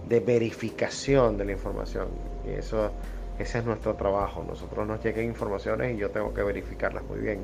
verificación 0.08 1.38
de 1.38 1.44
la 1.46 1.52
información. 1.52 2.08
Y 2.46 2.50
eso, 2.50 2.90
ese 3.38 3.58
es 3.58 3.64
nuestro 3.64 3.94
trabajo. 3.94 4.44
Nosotros 4.46 4.86
nos 4.86 5.02
llegan 5.02 5.24
informaciones 5.24 5.94
y 5.94 5.98
yo 5.98 6.10
tengo 6.10 6.34
que 6.34 6.42
verificarlas 6.42 7.02
muy 7.04 7.20
bien, 7.20 7.40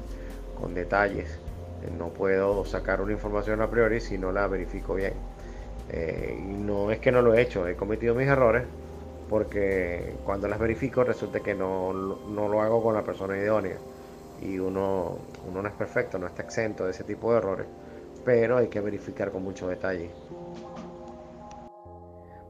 con 0.60 0.74
detalles. 0.74 1.38
No 1.98 2.08
puedo 2.08 2.64
sacar 2.64 3.00
una 3.00 3.12
información 3.12 3.60
a 3.62 3.70
priori 3.70 4.00
si 4.00 4.18
no 4.18 4.32
la 4.32 4.46
verifico 4.46 4.94
bien. 4.94 5.14
Eh, 5.90 6.38
no 6.40 6.90
es 6.90 6.98
que 6.98 7.12
no 7.12 7.20
lo 7.20 7.34
he 7.34 7.42
hecho, 7.42 7.68
he 7.68 7.76
cometido 7.76 8.14
mis 8.14 8.26
errores, 8.26 8.64
porque 9.28 10.14
cuando 10.24 10.48
las 10.48 10.58
verifico 10.58 11.04
resulta 11.04 11.40
que 11.40 11.54
no, 11.54 11.92
lo 11.92 12.60
hago 12.60 12.82
con 12.82 12.94
la 12.94 13.02
persona 13.02 13.36
idónea 13.36 13.76
y 14.42 14.58
uno, 14.58 15.18
uno 15.48 15.62
no 15.62 15.68
es 15.68 15.74
perfecto, 15.74 16.18
no 16.18 16.26
está 16.26 16.42
exento 16.42 16.84
de 16.84 16.90
ese 16.90 17.04
tipo 17.04 17.32
de 17.32 17.38
errores, 17.38 17.66
pero 18.24 18.58
hay 18.58 18.68
que 18.68 18.80
verificar 18.80 19.30
con 19.30 19.42
mucho 19.42 19.68
detalle. 19.68 20.10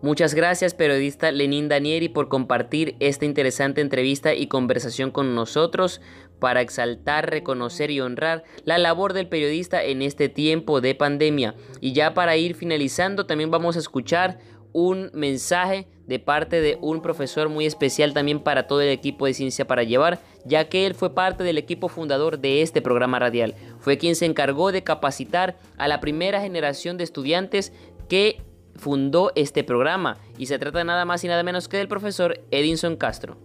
Muchas 0.05 0.35
gracias 0.35 0.75
periodista 0.75 1.33
Lenín 1.33 1.71
Danieri 1.71 2.11
por 2.11 2.29
compartir 2.29 2.95
esta 3.01 3.25
interesante 3.25 3.81
entrevista 3.81 4.35
y 4.35 4.49
conversación 4.49 5.11
con 5.11 5.35
nosotros 5.35 6.03
para 6.41 6.61
exaltar, 6.61 7.31
reconocer 7.31 7.91
y 7.91 8.03
honrar 8.03 8.45
la 8.65 8.77
labor 8.77 9.15
del 9.15 9.29
periodista 9.29 9.83
en 9.83 10.03
este 10.03 10.29
tiempo 10.29 10.83
de 10.83 10.95
pandemia. 10.95 11.55
Y 11.81 11.95
ya 11.95 12.13
para 12.13 12.37
ir 12.37 12.55
finalizando 12.55 13.25
también 13.25 13.51
vamos 13.51 13.77
a 13.77 13.79
escuchar 13.79 14.41
un 14.75 15.11
mensaje 15.15 15.87
de 16.07 16.19
parte 16.19 16.61
de 16.61 16.77
un 16.83 17.01
profesor 17.01 17.49
muy 17.49 17.65
especial 17.65 18.13
también 18.13 18.41
para 18.41 18.67
todo 18.67 18.83
el 18.83 18.91
equipo 18.91 19.25
de 19.25 19.33
Ciencia 19.33 19.67
para 19.67 19.85
Llevar, 19.85 20.21
ya 20.45 20.69
que 20.69 20.85
él 20.85 20.95
fue 20.95 21.15
parte 21.15 21.45
del 21.45 21.57
equipo 21.57 21.89
fundador 21.89 22.39
de 22.39 22.61
este 22.61 22.83
programa 22.83 23.19
radial. 23.19 23.55
Fue 23.79 23.97
quien 23.97 24.17
se 24.17 24.27
encargó 24.27 24.73
de 24.73 24.83
capacitar 24.83 25.57
a 25.79 25.89
la 25.89 26.01
primera 26.01 26.43
generación 26.43 26.99
de 26.99 27.05
estudiantes 27.05 27.73
que 28.09 28.43
fundó 28.77 29.33
este 29.37 29.65
programa 29.65 30.19
y 30.37 30.47
se 30.47 30.59
trata 30.59 30.83
nada 30.85 31.05
más 31.05 31.23
y 31.25 31.29
nada 31.29 31.43
menos 31.45 31.69
que 31.69 31.77
del 31.79 31.89
profesor 31.89 32.41
Edinson 32.51 32.97
Castro. 32.97 33.39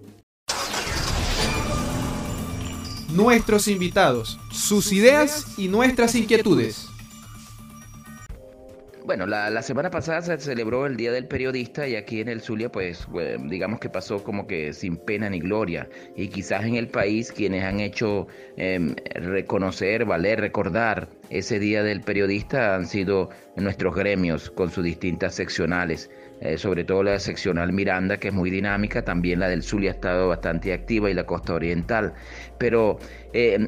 Nuestros 3.10 3.68
invitados, 3.68 4.40
sus 4.52 4.92
ideas 4.92 5.58
y 5.58 5.68
nuestras 5.68 6.16
inquietudes. 6.16 6.89
Bueno, 9.10 9.26
la, 9.26 9.64
semana 9.64 9.90
pasada 9.90 10.22
se 10.22 10.38
celebró 10.38 10.86
el 10.86 10.96
Día 10.96 11.12
del 11.12 11.26
Periodista 11.26 11.88
y 11.88 11.96
aquí 11.96 12.22
en 12.22 12.30
el 12.30 12.42
Zulia, 12.42 12.72
pues, 12.72 13.08
digamos 13.46 13.80
que 13.80 13.90
pasó 13.90 14.24
como 14.24 14.46
que 14.46 14.72
sin 14.72 14.98
pena 14.98 15.28
ni 15.32 15.40
gloria. 15.40 15.90
Y 16.16 16.28
quizás 16.28 16.64
en 16.64 16.76
el 16.76 16.90
país 16.90 17.32
quienes 17.32 17.64
han 17.64 17.80
hecho 17.80 18.28
em, 18.56 18.94
reconocer, 19.16 20.06
valer, 20.06 20.42
recordar 20.42 21.10
ese 21.30 21.60
Día 21.60 21.84
del 21.84 22.02
Periodista 22.02 22.76
han 22.76 22.86
sido 22.86 23.30
nuestros 23.56 23.96
gremios 23.96 24.50
con 24.50 24.72
sus 24.72 24.84
distintas 24.84 25.36
seccionales. 25.36 26.10
Eh, 26.42 26.58
sobre 26.58 26.86
todo 26.86 27.04
la 27.04 27.20
seccional 27.20 27.74
Miranda, 27.74 28.18
que 28.18 28.30
es 28.30 28.34
muy 28.34 28.50
dinámica, 28.50 29.04
también 29.04 29.42
la 29.42 29.50
del 29.50 29.62
Zulia 29.62 29.92
ha 29.92 29.94
estado 29.94 30.30
bastante 30.30 30.72
activa 30.72 31.10
y 31.10 31.14
la 31.14 31.26
costa 31.26 31.54
oriental. 31.54 32.14
Pero 32.58 32.98
eh, 33.34 33.68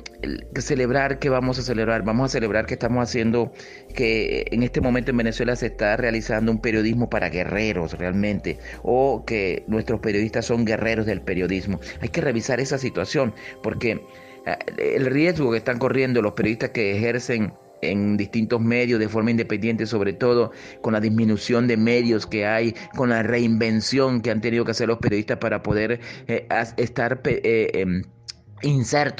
celebrar, 0.55 1.19
¿qué 1.19 1.27
vamos 1.27 1.59
a 1.59 1.63
celebrar? 1.63 2.03
Vamos 2.03 2.31
a 2.31 2.31
celebrar 2.31 2.65
que 2.65 2.75
estamos 2.75 3.03
haciendo, 3.03 3.51
que 3.93 4.45
en 4.51 4.63
este 4.63 4.79
momento 4.79 5.11
en 5.11 5.17
Venezuela 5.17 5.55
se 5.57 5.65
está 5.67 5.97
realizando 5.97 6.49
un 6.49 6.61
periodismo 6.61 7.09
para 7.09 7.29
guerreros 7.29 7.97
realmente, 7.97 8.57
o 8.83 9.25
que 9.25 9.65
nuestros 9.67 9.99
periodistas 9.99 10.45
son 10.45 10.63
guerreros 10.63 11.05
del 11.05 11.21
periodismo. 11.21 11.81
Hay 11.99 12.07
que 12.07 12.21
revisar 12.21 12.61
esa 12.61 12.77
situación, 12.77 13.33
porque 13.61 14.01
el 14.45 15.05
riesgo 15.05 15.51
que 15.51 15.57
están 15.57 15.77
corriendo 15.79 16.21
los 16.21 16.33
periodistas 16.33 16.71
que 16.71 16.95
ejercen 16.95 17.53
en 17.81 18.17
distintos 18.17 18.61
medios 18.61 18.99
de 18.99 19.09
forma 19.09 19.31
independiente, 19.31 19.85
sobre 19.85 20.13
todo 20.13 20.51
con 20.81 20.93
la 20.93 20.99
disminución 20.99 21.67
de 21.67 21.77
medios 21.77 22.25
que 22.25 22.45
hay, 22.45 22.75
con 22.95 23.09
la 23.09 23.23
reinvención 23.23 24.21
que 24.21 24.31
han 24.31 24.41
tenido 24.41 24.65
que 24.65 24.71
hacer 24.71 24.87
los 24.87 24.99
periodistas 24.99 25.37
para 25.37 25.63
poder 25.63 25.99
eh, 26.27 26.47
estar... 26.77 27.21
Eh, 27.25 27.71
em, 27.73 28.03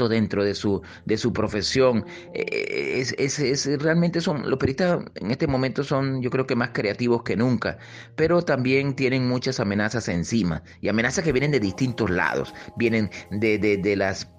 dentro 0.08 0.44
de 0.44 0.54
su, 0.54 0.84
de 1.06 1.18
su 1.18 1.34
profesión. 1.34 2.06
Eh, 2.34 3.04
es, 3.18 3.40
es, 3.40 3.66
realmente 3.82 4.22
son, 4.22 4.48
los 4.48 4.60
periodistas 4.60 5.04
en 5.16 5.32
este 5.32 5.48
momento 5.48 5.84
son 5.84 6.22
yo 6.22 6.30
creo 6.30 6.46
que 6.46 6.56
más 6.56 6.70
creativos 6.74 7.24
que 7.24 7.36
nunca, 7.36 7.80
pero 8.16 8.44
también 8.44 8.96
tienen 8.96 9.28
muchas 9.28 9.60
amenazas 9.60 10.08
encima 10.10 10.62
y 10.80 10.90
amenazas 10.90 11.24
que 11.24 11.32
vienen 11.32 11.50
de 11.50 11.60
distintos 11.60 12.12
lados, 12.12 12.54
vienen 12.78 13.10
de, 13.32 13.58
de, 13.58 13.78
de 13.78 13.96
las... 13.96 14.30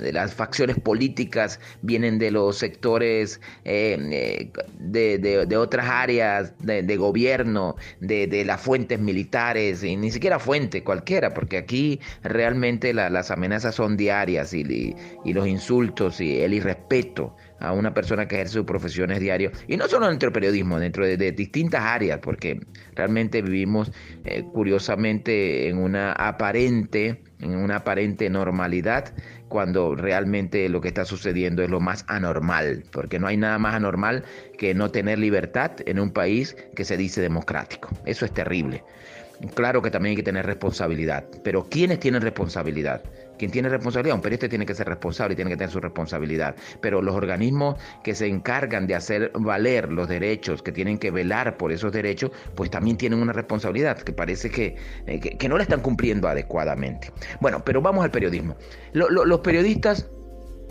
de 0.00 0.12
las 0.12 0.34
facciones 0.34 0.78
políticas, 0.78 1.60
vienen 1.82 2.18
de 2.18 2.30
los 2.30 2.58
sectores 2.58 3.40
eh, 3.64 3.96
eh, 4.00 4.52
de, 4.78 5.18
de, 5.18 5.46
de, 5.46 5.56
otras 5.56 5.86
áreas 5.88 6.54
de, 6.58 6.96
gobierno, 6.96 7.76
de, 8.00 8.44
las 8.44 8.60
fuentes 8.60 8.98
militares, 8.98 9.82
y 9.82 9.96
ni 9.96 10.10
siquiera 10.10 10.38
fuente 10.38 10.82
cualquiera, 10.82 11.34
porque 11.34 11.56
aquí 11.56 12.00
realmente 12.22 12.92
las 12.94 13.30
amenazas 13.30 13.74
son 13.74 13.96
diarias 13.96 14.52
y, 14.54 14.94
los 15.24 15.46
insultos 15.46 16.20
y 16.20 16.40
el 16.40 16.54
irrespeto 16.54 17.34
a 17.58 17.72
una 17.72 17.94
persona 17.94 18.26
que 18.26 18.34
ejerce 18.34 18.54
sus 18.54 18.64
profesiones 18.64 19.20
diario 19.20 19.52
y 19.68 19.76
no 19.76 19.86
solo 19.86 20.08
dentro 20.08 20.26
del 20.28 20.34
periodismo, 20.34 20.78
dentro 20.78 21.06
de, 21.06 21.32
distintas 21.32 21.82
áreas, 21.82 22.18
porque 22.20 22.60
realmente 22.94 23.40
vivimos 23.40 23.92
eh, 24.24 24.44
curiosamente 24.52 25.68
en 25.68 25.78
una 25.78 26.12
aparente, 26.12 27.22
en 27.40 27.56
una 27.56 27.76
aparente 27.76 28.28
normalidad, 28.28 29.14
cuando 29.52 29.94
realmente 29.94 30.66
lo 30.70 30.80
que 30.80 30.88
está 30.88 31.04
sucediendo 31.04 31.62
es 31.62 31.68
lo 31.68 31.78
más 31.78 32.06
anormal, 32.08 32.84
porque 32.90 33.18
no 33.18 33.26
hay 33.26 33.36
nada 33.36 33.58
más 33.58 33.74
anormal 33.74 34.24
que 34.56 34.72
no 34.72 34.90
tener 34.90 35.18
libertad 35.18 35.72
en 35.84 36.00
un 36.00 36.10
país 36.10 36.56
que 36.74 36.86
se 36.86 36.96
dice 36.96 37.20
democrático. 37.20 37.90
Eso 38.06 38.24
es 38.24 38.32
terrible. 38.32 38.82
Claro 39.54 39.82
que 39.82 39.90
también 39.90 40.12
hay 40.12 40.16
que 40.16 40.22
tener 40.22 40.46
responsabilidad, 40.46 41.24
pero 41.44 41.68
¿quiénes 41.68 42.00
tienen 42.00 42.22
responsabilidad? 42.22 43.02
¿Quién 43.42 43.50
tiene 43.50 43.68
responsabilidad? 43.68 44.14
Un 44.14 44.22
periodista 44.22 44.48
tiene 44.48 44.64
que 44.64 44.72
ser 44.72 44.86
responsable 44.86 45.32
y 45.32 45.34
tiene 45.34 45.50
que 45.50 45.56
tener 45.56 45.72
su 45.72 45.80
responsabilidad, 45.80 46.54
pero 46.80 47.02
los 47.02 47.12
organismos 47.12 47.74
que 48.04 48.14
se 48.14 48.28
encargan 48.28 48.86
de 48.86 48.94
hacer 48.94 49.32
valer 49.34 49.90
los 49.90 50.06
derechos, 50.06 50.62
que 50.62 50.70
tienen 50.70 50.96
que 50.96 51.10
velar 51.10 51.56
por 51.56 51.72
esos 51.72 51.90
derechos, 51.90 52.30
pues 52.54 52.70
también 52.70 52.96
tienen 52.96 53.20
una 53.20 53.32
responsabilidad 53.32 53.98
que 53.98 54.12
parece 54.12 54.48
que, 54.48 54.76
eh, 55.08 55.18
que, 55.18 55.48
no 55.48 55.56
la 55.56 55.64
están 55.64 55.80
cumpliendo 55.80 56.28
adecuadamente. 56.28 57.10
Bueno, 57.40 57.64
pero 57.64 57.82
vamos 57.82 58.04
al 58.04 58.12
periodismo. 58.12 58.54
los 58.92 59.40
periodistas 59.40 60.08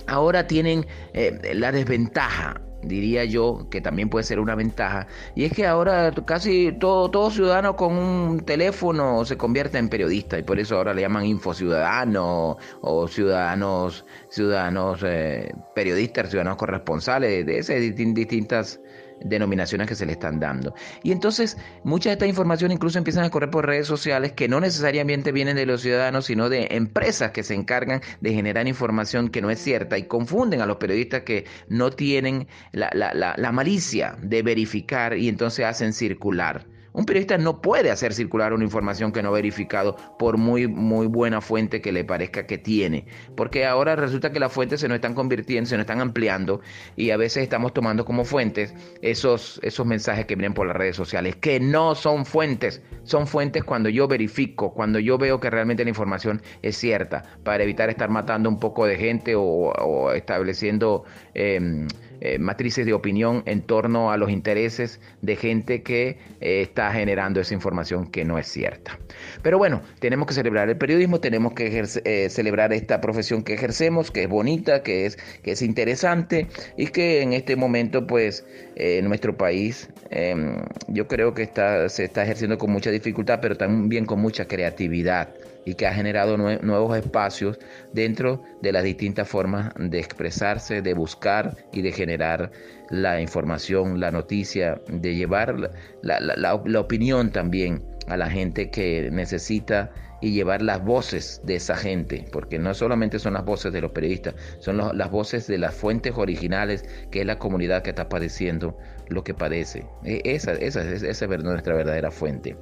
ahora 0.07 0.47
tienen 0.47 0.86
eh, 1.13 1.51
la 1.53 1.74
desventaja 1.74 2.61
diría 2.84 3.25
yo 3.25 3.67
que 3.69 3.82
también 3.82 4.09
puede 4.09 4.23
ser 4.23 4.39
una 4.39 4.55
ventaja. 4.55 5.07
Y 5.36 5.45
es 5.45 5.53
que 5.53 5.67
ahora 5.67 6.11
casi 6.25 6.71
todo, 6.79 7.09
todo 7.09 7.32
ciudadano 7.32 7.75
con 7.75 7.93
un 7.95 8.39
teléfono 8.41 9.25
se 9.25 9.38
convierte 9.38 9.77
en 9.77 9.89
periodista 9.89 10.38
y 10.39 10.43
por 10.43 10.59
eso 10.59 10.77
ahora 10.77 10.93
le 10.93 11.01
llaman 11.01 11.25
infociudadano 11.25 12.57
o 12.82 13.07
ciudadanos 13.07 14.05
ciudadanos 14.29 15.01
eh, 15.03 15.53
periodistas 15.75 16.29
ciudadanos 16.29 16.57
corresponsales 16.57 17.45
de 17.45 17.57
esas 17.57 17.79
distintas 17.79 18.79
denominaciones 19.24 19.88
que 19.88 19.95
se 19.95 20.05
le 20.05 20.13
están 20.13 20.39
dando. 20.39 20.74
Y 21.03 21.11
entonces 21.11 21.57
mucha 21.84 22.09
de 22.09 22.13
esta 22.13 22.28
información 22.28 22.72
incluso 22.72 22.97
empiezan 22.97 23.24
a 23.24 23.30
correr 23.30 23.49
por 23.49 23.65
redes 23.65 23.88
sociales 23.88 24.34
que 24.34 24.47
no 24.47 24.59
necesariamente 24.59 25.32
vienen 25.32 25.55
de 25.55 25.65
los 25.65 25.82
ciudadanos, 25.82 26.26
sino 26.26 26.49
de 26.49 26.67
empresas 26.72 27.32
que 27.32 27.43
se 27.43 27.55
encargan 27.55 28.01
de 28.19 28.34
generar 28.34 28.67
información 28.67 29.30
que 29.30 29.41
no 29.41 29.49
es 29.49 29.59
cierta 29.59 29.97
y 29.97 30.03
confunden 30.03 30.61
a 30.61 30.65
los 30.65 30.78
periodistas 30.78 31.22
que 31.22 31.45
no 31.67 31.91
tienen 31.91 32.47
la, 32.72 32.89
la, 32.93 33.13
la, 33.13 33.36
la 33.38 33.51
malicia 33.51 34.15
de 34.22 34.41
verificar 34.43 35.17
y 35.17 35.28
entonces 35.30 35.65
hacen 35.65 35.93
circular. 35.93 36.65
Un 36.93 37.05
periodista 37.05 37.37
no 37.37 37.61
puede 37.61 37.89
hacer 37.89 38.13
circular 38.13 38.53
una 38.53 38.63
información 38.63 39.11
que 39.11 39.23
no 39.23 39.29
ha 39.29 39.31
verificado 39.31 39.95
por 40.19 40.37
muy, 40.37 40.67
muy 40.67 41.07
buena 41.07 41.39
fuente 41.39 41.81
que 41.81 41.91
le 41.91 42.03
parezca 42.03 42.45
que 42.45 42.57
tiene. 42.57 43.05
Porque 43.35 43.65
ahora 43.65 43.95
resulta 43.95 44.31
que 44.31 44.39
las 44.39 44.51
fuentes 44.51 44.81
se 44.81 44.87
nos 44.87 44.95
están 44.95 45.13
convirtiendo, 45.13 45.69
se 45.69 45.77
nos 45.77 45.83
están 45.83 46.01
ampliando 46.01 46.61
y 46.95 47.11
a 47.11 47.17
veces 47.17 47.43
estamos 47.43 47.73
tomando 47.73 48.03
como 48.03 48.25
fuentes 48.25 48.73
esos, 49.01 49.59
esos 49.63 49.85
mensajes 49.85 50.25
que 50.25 50.35
vienen 50.35 50.53
por 50.53 50.67
las 50.67 50.75
redes 50.75 50.95
sociales, 50.95 51.35
que 51.37 51.59
no 51.59 51.95
son 51.95 52.25
fuentes. 52.25 52.81
Son 53.03 53.25
fuentes 53.25 53.63
cuando 53.63 53.89
yo 53.89 54.07
verifico, 54.07 54.73
cuando 54.73 54.99
yo 54.99 55.17
veo 55.17 55.39
que 55.39 55.49
realmente 55.49 55.83
la 55.83 55.89
información 55.89 56.41
es 56.61 56.77
cierta, 56.77 57.23
para 57.43 57.63
evitar 57.63 57.89
estar 57.89 58.09
matando 58.09 58.49
un 58.49 58.59
poco 58.59 58.85
de 58.85 58.97
gente 58.97 59.33
o, 59.35 60.11
estableciendo... 60.13 61.05
Em, 61.33 61.87
eh, 62.24 62.38
matrices 62.38 62.86
de 62.86 62.93
opinión 62.93 63.41
en 63.47 63.63
torno 63.63 64.11
a 64.11 64.17
los 64.17 64.30
intereses 64.30 64.99
de 65.24 65.36
gente 65.36 65.82
que 65.82 66.19
eh, 66.39 66.61
está 66.61 66.91
generando 66.93 67.41
esa 67.41 67.55
información 67.55 68.11
que 68.11 68.24
no 68.26 68.38
es 68.38 68.45
cierta. 68.45 68.99
Pero 69.41 69.57
bueno, 69.57 69.82
tenemos 69.99 70.28
que 70.28 70.36
celebrar 70.36 70.69
el 70.69 70.78
periodismo, 70.78 71.19
tenemos 71.19 71.53
que 71.53 71.84
eh, 72.05 72.30
celebrar 72.30 72.74
esta 72.74 73.01
profesión 73.01 73.43
que 73.43 73.55
ejercemos, 73.55 74.11
que 74.11 74.24
es 74.24 74.30
bonita, 74.30 74.84
que 74.84 75.07
es, 75.07 75.17
que 75.41 75.53
es 75.53 75.63
interesante 75.63 76.45
y 76.78 76.88
que 76.88 77.24
en 77.24 77.34
este 77.34 77.55
momento 77.55 78.05
pues 78.05 78.45
en 78.76 79.07
nuestro 79.07 79.36
país 79.36 79.89
em, 80.11 80.57
yo 80.89 81.07
creo 81.07 81.34
que 81.34 81.41
está, 81.41 81.89
se 81.89 82.03
está 82.03 82.24
ejerciendo 82.24 82.59
con 82.59 82.72
mucha 82.72 82.91
dificultad, 82.91 83.39
pero 83.41 83.57
también 83.57 84.05
con 84.05 84.19
mucha 84.19 84.45
creatividad 84.47 85.30
y 85.66 85.76
que 85.76 85.88
ha 85.88 85.93
generado 85.93 86.38
nuevos 86.38 86.97
espacios 86.97 87.59
dentro 87.93 88.43
de 88.62 88.72
las 88.72 88.84
distintas 88.84 89.28
formas 89.28 89.72
de 89.78 89.99
expresarse, 89.99 90.82
de 90.82 90.93
buscar 90.93 91.55
y 91.72 91.82
de 91.82 91.91
generar 91.91 92.51
la 92.89 93.22
información, 93.22 93.99
la 93.99 94.12
noticia, 94.12 94.82
de 94.88 95.16
llevar 95.16 95.72
la, 96.01 96.20
la, 96.20 96.80
opinión 96.80 97.32
también 97.32 97.84
a 98.07 98.18
la 98.18 98.30
gente 98.30 98.70
que 98.70 99.09
necesita 99.12 99.91
y 100.22 100.34
llevar 100.34 100.62
las 100.62 100.84
voces 100.84 101.41
de 101.43 101.55
esa 101.55 101.76
gente, 101.76 102.26
porque 102.32 102.59
no 102.59 102.74
solamente 102.74 103.18
son 103.18 103.34
las 103.34 103.43
voces 103.43 103.74
de 103.74 103.82
los 103.82 103.91
periodistas, 103.91 104.36
son 104.59 104.78
las 104.78 105.09
voces 105.09 105.47
de 105.47 105.57
las 105.57 105.74
fuentes 105.74 106.14
originales, 106.16 106.86
que 107.09 107.22
es 107.22 107.26
la 107.26 107.39
comunidad 107.39 107.82
que 107.82 107.89
está 107.89 108.07
padeciendo 108.07 108.78
lo 109.09 109.24
que 109.24 109.34
padece. 109.34 109.86
E, 110.03 110.22
esa, 110.24 110.53
esa, 110.53 110.84
esa 110.84 111.26
es 111.26 111.43
nuestra 111.43 111.74
verdadera 111.74 112.12
fuente. 112.12 112.55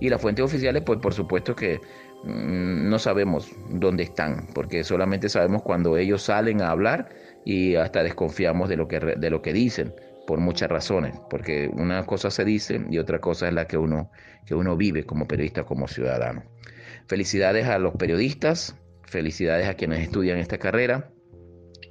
Y 0.00 0.10
las 0.10 0.20
fuentes 0.20 0.44
oficiales, 0.44 0.82
pues 0.84 0.98
por 1.00 1.14
supuesto 1.14 1.56
que 1.56 1.80
no 2.24 2.98
sabemos 2.98 3.52
dónde 3.70 4.02
están, 4.02 4.48
porque 4.54 4.84
solamente 4.84 5.28
sabemos 5.28 5.62
cuando 5.62 5.96
ellos 5.96 6.22
salen 6.22 6.60
a 6.62 6.70
hablar 6.70 7.10
y 7.44 7.76
hasta 7.76 8.02
desconfiamos 8.02 8.68
de 8.68 8.76
lo 8.76 8.88
que, 8.88 8.98
de 8.98 9.30
lo 9.30 9.40
que 9.40 9.52
dicen 9.52 9.94
por 10.26 10.40
muchas 10.40 10.68
razones, 10.68 11.14
porque 11.30 11.70
una 11.72 12.04
cosa 12.04 12.30
se 12.30 12.44
dice 12.44 12.84
y 12.90 12.98
otra 12.98 13.20
cosa 13.20 13.48
es 13.48 13.54
la 13.54 13.66
que 13.66 13.78
uno, 13.78 14.10
que 14.44 14.54
uno 14.54 14.76
vive 14.76 15.04
como 15.04 15.26
periodista, 15.26 15.64
como 15.64 15.88
ciudadano. 15.88 16.44
Felicidades 17.06 17.66
a 17.66 17.78
los 17.78 17.94
periodistas, 17.94 18.76
felicidades 19.04 19.68
a 19.68 19.74
quienes 19.74 20.00
estudian 20.00 20.38
esta 20.38 20.58
carrera 20.58 21.10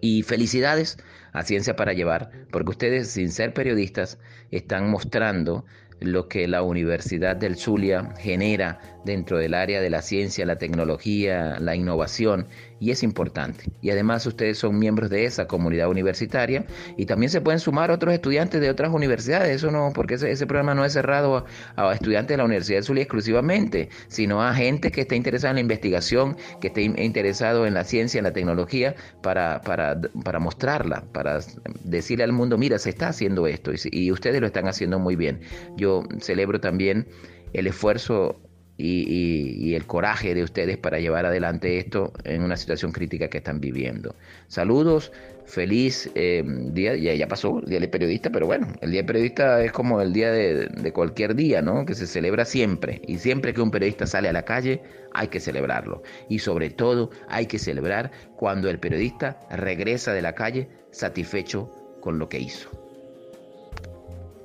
y 0.02 0.22
felicidades 0.22 0.98
a 1.34 1.44
Ciencia 1.44 1.76
para 1.76 1.94
Llevar, 1.94 2.30
porque 2.52 2.70
ustedes, 2.70 3.10
sin 3.10 3.32
ser 3.32 3.54
periodistas, 3.54 4.20
están 4.52 4.90
mostrando 4.92 5.66
lo 6.00 6.28
que 6.28 6.48
la 6.48 6.62
Universidad 6.62 7.36
del 7.36 7.56
Zulia 7.56 8.14
genera 8.20 8.80
dentro 9.08 9.40
del 9.40 9.56
área 9.56 9.82
de 9.82 9.90
la 9.90 10.04
ciencia, 10.04 10.46
la 10.46 10.60
tecnología, 10.60 11.58
la 11.60 11.76
innovación 11.76 12.46
y 12.80 12.92
es 12.92 13.02
importante. 13.02 13.66
Y 13.82 13.90
además 13.90 14.26
ustedes 14.28 14.60
son 14.60 14.78
miembros 14.78 15.10
de 15.10 15.26
esa 15.26 15.48
comunidad 15.48 15.90
universitaria 15.90 16.66
y 16.96 17.06
también 17.06 17.32
se 17.32 17.42
pueden 17.42 17.60
sumar 17.60 17.90
otros 17.90 18.14
estudiantes 18.14 18.62
de 18.62 18.70
otras 18.70 18.94
universidades, 18.94 19.56
eso 19.56 19.72
no, 19.72 19.92
porque 19.96 20.16
ese, 20.16 20.46
programa 20.46 20.76
no 20.76 20.86
es 20.86 20.94
cerrado 20.94 21.46
a, 21.76 21.94
estudiantes 21.94 22.36
de 22.36 22.38
la 22.38 22.46
Universidad 22.46 22.78
del 22.78 22.84
Zulia 22.84 23.04
exclusivamente, 23.04 23.90
sino 24.08 24.44
a 24.44 24.54
gente 24.54 24.92
que 24.92 25.02
esté 25.02 25.16
interesada 25.16 25.52
en 25.52 25.56
la 25.56 25.62
investigación, 25.62 26.38
que 26.62 26.68
esté 26.68 26.84
interesado 26.84 27.66
en 27.66 27.74
la 27.74 27.84
ciencia, 27.84 28.20
en 28.20 28.26
la 28.26 28.34
tecnología, 28.34 28.96
para, 29.24 29.62
para, 29.62 30.00
para 30.24 30.40
mostrarla, 30.40 31.04
para 31.12 31.40
decirle 31.84 32.24
al 32.24 32.34
mundo, 32.34 32.58
mira, 32.58 32.78
se 32.78 32.90
está 32.90 33.08
haciendo 33.08 33.48
esto 33.48 33.72
y 33.92 34.12
ustedes 34.12 34.42
lo 34.42 34.48
están 34.48 34.68
haciendo 34.68 35.00
muy 35.00 35.16
bien. 35.16 35.40
Yo 35.78 36.04
celebro 36.20 36.60
también 36.60 37.08
el 37.54 37.68
esfuerzo 37.68 38.40
y, 38.78 39.74
el 39.76 39.86
coraje 39.86 40.34
de 40.34 40.44
ustedes 40.44 40.78
para 40.78 41.00
llevar 41.00 41.26
adelante 41.26 41.78
esto 41.78 42.14
en 42.24 42.42
una 42.42 42.58
situación 42.58 42.92
crítica 42.92 43.28
que 43.28 43.40
están 43.40 43.60
viviendo. 43.60 44.16
Saludos, 44.48 45.12
feliz 45.46 46.10
eh, 46.16 46.44
día, 46.46 46.96
ya, 46.96 47.14
ya, 47.14 47.28
pasó 47.28 47.60
el 47.60 47.66
Día 47.66 47.80
del 47.80 47.90
Periodista, 47.90 48.30
pero 48.30 48.46
bueno, 48.46 48.68
el 48.82 48.92
Día 48.92 49.00
del 49.00 49.08
Periodista 49.08 49.64
es 49.64 49.72
como 49.72 50.02
el 50.02 50.14
día 50.14 50.32
de, 50.32 50.68
de, 50.68 50.94
cualquier 50.94 51.36
día, 51.36 51.62
¿no? 51.62 51.86
Que 51.86 51.96
se 51.96 52.08
celebra 52.08 52.46
siempre. 52.46 53.02
Y 53.08 53.18
siempre 53.18 53.54
que 53.54 53.62
un 53.62 53.72
periodista 53.72 54.06
sale 54.06 54.30
a 54.30 54.34
la 54.34 54.44
calle, 54.44 54.82
hay 55.14 55.28
que 55.28 55.40
celebrarlo. 55.40 56.04
Y 56.30 56.40
sobre 56.40 56.70
todo, 56.70 57.12
hay 57.28 57.46
que 57.46 57.60
celebrar 57.60 58.12
cuando 58.36 58.70
el 58.70 58.80
periodista 58.80 59.40
regresa 59.50 60.14
de 60.14 60.22
la 60.22 60.34
calle 60.34 60.70
satisfecho 60.92 61.72
con 62.02 62.20
lo 62.20 62.30
que 62.30 62.40
hizo. 62.40 62.87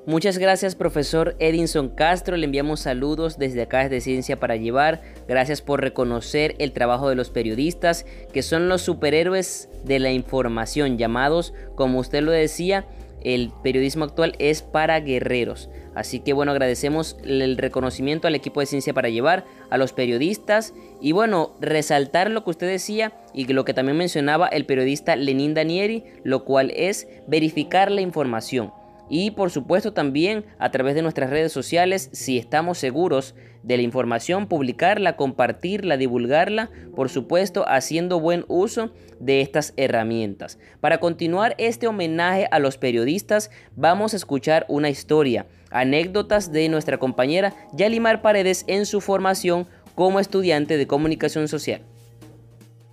Muchas 0.05 0.37
gracias 0.39 0.75
profesor 0.75 1.37
Edinson 1.39 1.89
Castro, 1.89 2.37
le 2.37 2.47
enviamos 2.47 2.81
saludos 2.81 3.39
desde 3.39 3.63
acá 3.63 3.85
desde 3.85 4.01
Ciencia 4.01 4.41
para 4.41 4.57
Llevar, 4.57 5.01
gracias 5.29 5.63
por 5.63 5.81
reconocer 5.81 6.57
el 6.59 6.73
trabajo 6.73 7.09
de 7.09 7.15
los 7.15 7.31
periodistas 7.31 8.05
que 8.33 8.43
son 8.43 8.69
los 8.69 8.83
superhéroes 8.83 9.69
de 9.85 10.01
la 10.01 10.11
información 10.11 10.99
llamados, 10.99 11.55
como 11.77 12.01
usted 12.01 12.21
lo 12.21 12.33
decía, 12.33 12.85
el 13.23 13.53
periodismo 13.63 14.05
actual 14.05 14.35
es 14.41 14.63
para 14.63 14.99
guerreros. 14.99 15.71
Así 15.95 16.19
que 16.19 16.33
bueno, 16.33 16.51
agradecemos 16.51 17.17
el 17.23 17.57
reconocimiento 17.57 18.27
al 18.27 18.35
equipo 18.35 18.59
de 18.59 18.67
Ciencia 18.67 18.95
para 18.95 19.09
Llevar, 19.09 19.45
a 19.71 19.79
los 19.79 19.93
periodistas 19.93 20.75
y 21.01 21.13
bueno, 21.13 21.55
resaltar 21.61 22.29
lo 22.29 22.43
que 22.43 22.51
usted 22.51 22.67
decía 22.67 23.13
y 23.33 23.47
lo 23.47 23.65
que 23.65 23.73
también 23.73 23.99
mencionaba 23.99 24.49
el 24.49 24.67
periodista 24.67 25.15
Lenín 25.15 25.55
Danieri, 25.55 26.03
lo 26.25 26.45
cual 26.45 26.73
es 26.75 27.07
verificar 27.29 27.93
la 27.93 28.01
información 28.01 28.73
y 29.09 29.33
por 29.33 29.51
supuesto 29.51 29.93
también 29.93 30.45
a 30.59 30.71
través 30.71 30.95
de 30.95 31.03
nuestras 31.03 31.31
redes 31.31 31.53
sociales 31.53 32.09
si 32.13 32.39
estamos 32.39 32.79
seguros 32.79 33.35
de 33.63 33.77
la 33.77 33.83
información, 33.83 34.49
publicarla, 34.49 35.17
compartirla, 35.17 35.97
divulgarla, 35.97 36.71
por 36.95 37.09
supuesto 37.09 37.65
haciendo 37.69 38.21
buen 38.21 38.45
uso 38.49 38.93
de 39.21 39.41
estas 39.41 39.73
herramientas. 39.77 40.59
Para 40.81 40.99
continuar 40.99 41.55
este 41.59 41.87
homenaje 41.87 42.49
a 42.51 42.59
los 42.59 42.79
periodistas 42.79 43.51
vamos 43.77 44.15
a 44.15 44.17
escuchar 44.17 44.67
una 44.69 44.91
historia, 44.91 45.47
anécdotas 45.71 46.51
de 46.51 46.69
nuestra 46.69 46.99
compañera 46.99 47.55
Yalimar 47.73 48.23
Paredes 48.23 48.65
en 48.67 48.87
su 48.87 49.01
formación 49.01 49.67
como 49.95 50.21
estudiante 50.21 50.77
de 50.77 50.87
comunicación 50.87 51.49
social. 51.49 51.83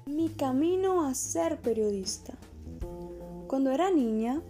Mi 0.05 0.29
camino 0.29 1.07
a 1.07 1.13
ser 1.13 1.57
periodista. 1.57 2.33
Cuando 3.47 3.71
era 3.71 3.89
niña, 3.89 4.41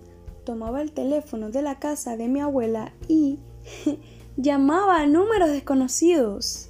tomaba 0.49 0.81
el 0.81 0.91
teléfono 0.91 1.51
de 1.51 1.61
la 1.61 1.77
casa 1.77 2.17
de 2.17 2.27
mi 2.27 2.41
abuela 2.41 2.91
y 3.07 3.37
llamaba 4.35 4.99
a 4.99 5.05
números 5.05 5.51
desconocidos 5.51 6.69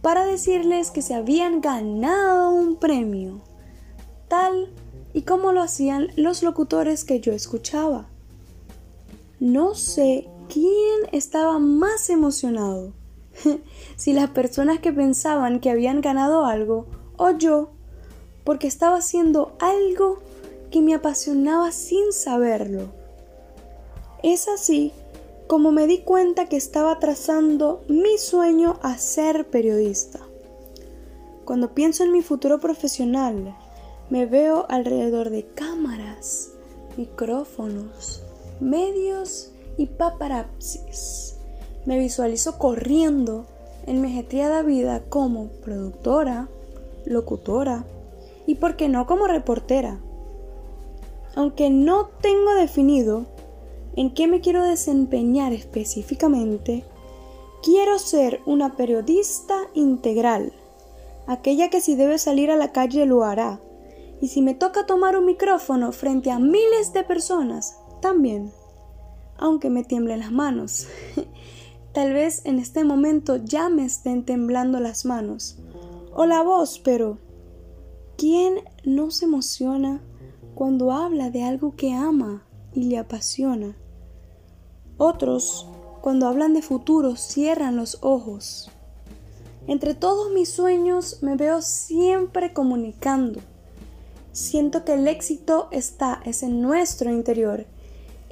para 0.00 0.24
decirles 0.24 0.90
que 0.90 1.02
se 1.02 1.14
habían 1.14 1.60
ganado 1.60 2.50
un 2.50 2.74
premio, 2.74 3.40
tal 4.26 4.72
y 5.12 5.22
como 5.22 5.52
lo 5.52 5.62
hacían 5.62 6.08
los 6.16 6.42
locutores 6.42 7.04
que 7.04 7.20
yo 7.20 7.32
escuchaba. 7.32 8.08
No 9.38 9.76
sé 9.76 10.26
quién 10.48 11.02
estaba 11.12 11.60
más 11.60 12.10
emocionado, 12.10 12.92
si 13.94 14.14
las 14.14 14.30
personas 14.30 14.80
que 14.80 14.92
pensaban 14.92 15.60
que 15.60 15.70
habían 15.70 16.00
ganado 16.00 16.44
algo 16.44 16.86
o 17.16 17.30
yo, 17.30 17.70
porque 18.42 18.66
estaba 18.66 18.96
haciendo 18.96 19.56
algo 19.60 20.18
que 20.72 20.80
me 20.80 20.92
apasionaba 20.92 21.70
sin 21.70 22.12
saberlo. 22.12 23.00
Es 24.22 24.46
así 24.48 24.92
como 25.48 25.72
me 25.72 25.86
di 25.86 25.98
cuenta 25.98 26.48
que 26.48 26.56
estaba 26.56 26.98
trazando 26.98 27.82
mi 27.88 28.18
sueño 28.18 28.78
a 28.82 28.96
ser 28.96 29.48
periodista. 29.48 30.20
Cuando 31.44 31.74
pienso 31.74 32.04
en 32.04 32.12
mi 32.12 32.22
futuro 32.22 32.60
profesional, 32.60 33.54
me 34.10 34.26
veo 34.26 34.64
alrededor 34.68 35.30
de 35.30 35.44
cámaras, 35.44 36.52
micrófonos, 36.96 38.22
medios 38.60 39.50
y 39.76 39.86
paparazzis. 39.86 41.34
Me 41.84 41.98
visualizo 41.98 42.58
corriendo 42.58 43.46
en 43.86 44.00
mi 44.00 44.08
ajetreada 44.08 44.62
vida 44.62 45.02
como 45.08 45.48
productora, 45.64 46.48
locutora 47.04 47.84
y, 48.46 48.54
por 48.54 48.76
qué 48.76 48.88
no, 48.88 49.06
como 49.06 49.26
reportera. 49.26 49.98
Aunque 51.34 51.70
no 51.70 52.10
tengo 52.20 52.54
definido 52.54 53.26
en 53.96 54.14
qué 54.14 54.26
me 54.26 54.40
quiero 54.40 54.64
desempeñar 54.64 55.52
específicamente, 55.52 56.84
quiero 57.62 57.98
ser 57.98 58.40
una 58.46 58.76
periodista 58.76 59.54
integral, 59.74 60.52
aquella 61.26 61.70
que 61.70 61.80
si 61.80 61.94
debe 61.94 62.18
salir 62.18 62.50
a 62.50 62.56
la 62.56 62.72
calle 62.72 63.06
lo 63.06 63.24
hará, 63.24 63.60
y 64.20 64.28
si 64.28 64.40
me 64.40 64.54
toca 64.54 64.86
tomar 64.86 65.16
un 65.16 65.26
micrófono 65.26 65.92
frente 65.92 66.30
a 66.30 66.38
miles 66.38 66.92
de 66.92 67.02
personas, 67.02 67.76
también, 68.00 68.52
aunque 69.36 69.68
me 69.68 69.84
tiemblen 69.84 70.20
las 70.20 70.32
manos. 70.32 70.86
Tal 71.92 72.12
vez 72.12 72.42
en 72.46 72.58
este 72.58 72.84
momento 72.84 73.36
ya 73.36 73.68
me 73.68 73.84
estén 73.84 74.24
temblando 74.24 74.80
las 74.80 75.04
manos 75.04 75.58
o 76.14 76.24
la 76.24 76.42
voz, 76.42 76.78
pero 76.78 77.18
¿quién 78.16 78.60
no 78.84 79.10
se 79.10 79.26
emociona 79.26 80.02
cuando 80.54 80.92
habla 80.92 81.30
de 81.30 81.42
algo 81.42 81.74
que 81.76 81.92
ama 81.92 82.46
y 82.72 82.84
le 82.84 82.98
apasiona? 82.98 83.76
Otros, 84.98 85.66
cuando 86.00 86.26
hablan 86.26 86.54
de 86.54 86.62
futuro, 86.62 87.16
cierran 87.16 87.76
los 87.76 87.98
ojos. 88.02 88.70
Entre 89.66 89.94
todos 89.94 90.32
mis 90.32 90.48
sueños 90.48 91.22
me 91.22 91.36
veo 91.36 91.62
siempre 91.62 92.52
comunicando. 92.52 93.40
Siento 94.32 94.84
que 94.84 94.94
el 94.94 95.06
éxito 95.06 95.68
está 95.70 96.20
es 96.24 96.42
en 96.42 96.60
nuestro 96.62 97.10
interior 97.10 97.66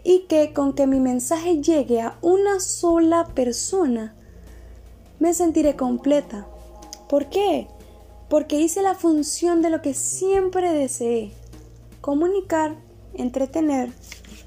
y 0.03 0.21
que 0.29 0.53
con 0.53 0.73
que 0.73 0.87
mi 0.87 0.99
mensaje 0.99 1.61
llegue 1.61 2.01
a 2.01 2.19
una 2.23 2.59
sola 2.59 3.27
persona, 3.35 4.15
me 5.19 5.35
sentiré 5.35 5.77
completa. 5.77 6.47
¿Por 7.09 7.29
qué? 7.29 7.69
Porque 8.29 8.61
hice 8.61 8.83
la 8.83 8.95
función 8.95 9.61
de 9.63 9.71
lo 9.71 9.83
que 9.83 9.95
siempre 9.95 10.73
deseé, 10.73 11.33
comunicar, 12.01 12.77
entretener 13.15 13.93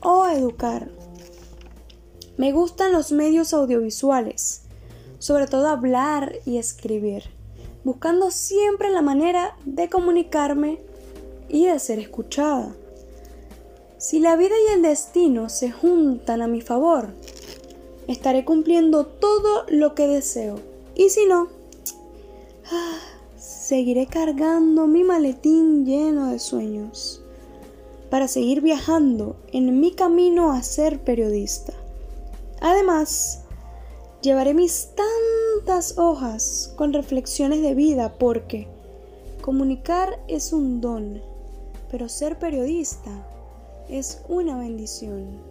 o 0.02 0.26
educar. 0.26 0.90
Me 2.36 2.52
gustan 2.52 2.92
los 2.92 3.12
medios 3.12 3.54
audiovisuales, 3.54 4.64
sobre 5.20 5.46
todo 5.46 5.68
hablar 5.68 6.34
y 6.46 6.58
escribir, 6.58 7.26
buscando 7.84 8.32
siempre 8.32 8.90
la 8.90 9.04
manera 9.04 9.56
de 9.66 9.88
comunicarme 9.88 10.80
y 11.48 11.68
de 11.68 11.78
ser 11.78 12.00
escuchada. 12.00 12.76
Si 14.00 14.20
la 14.20 14.36
vida 14.36 14.56
y 14.68 14.74
el 14.74 14.82
destino 14.82 15.48
se 15.48 15.72
juntan 15.72 16.42
a 16.42 16.48
mi 16.48 16.62
favor, 16.62 17.10
estaré 18.08 18.46
cumpliendo 18.46 19.06
todo 19.06 19.66
lo 19.68 19.94
que 19.94 20.08
deseo. 20.08 20.60
Y 20.96 21.10
si 21.10 21.28
no, 21.28 21.50
ah, 22.72 23.00
seguiré 23.38 24.08
cargando 24.08 24.88
mi 24.88 25.04
maletín 25.04 25.86
lleno 25.86 26.32
de 26.32 26.40
sueños 26.40 27.22
para 28.10 28.28
seguir 28.28 28.62
viajando 28.62 29.36
en 29.52 29.80
mi 29.80 29.92
camino 29.92 30.52
a 30.52 30.64
ser 30.64 31.00
periodista. 31.00 31.74
Además, 32.64 33.44
llevaré 34.22 34.54
mis 34.54 34.90
tantas 34.96 35.98
hojas 35.98 36.74
con 36.78 36.94
reflexiones 36.94 37.62
de 37.62 37.76
vida 37.76 38.14
porque 38.18 38.70
comunicar 39.42 40.18
es 40.30 40.54
un 40.54 40.80
don, 40.80 41.22
pero 41.92 42.08
ser 42.08 42.40
periodista 42.40 43.12
es 43.90 44.24
una 44.30 44.58
bendición. 44.58 45.42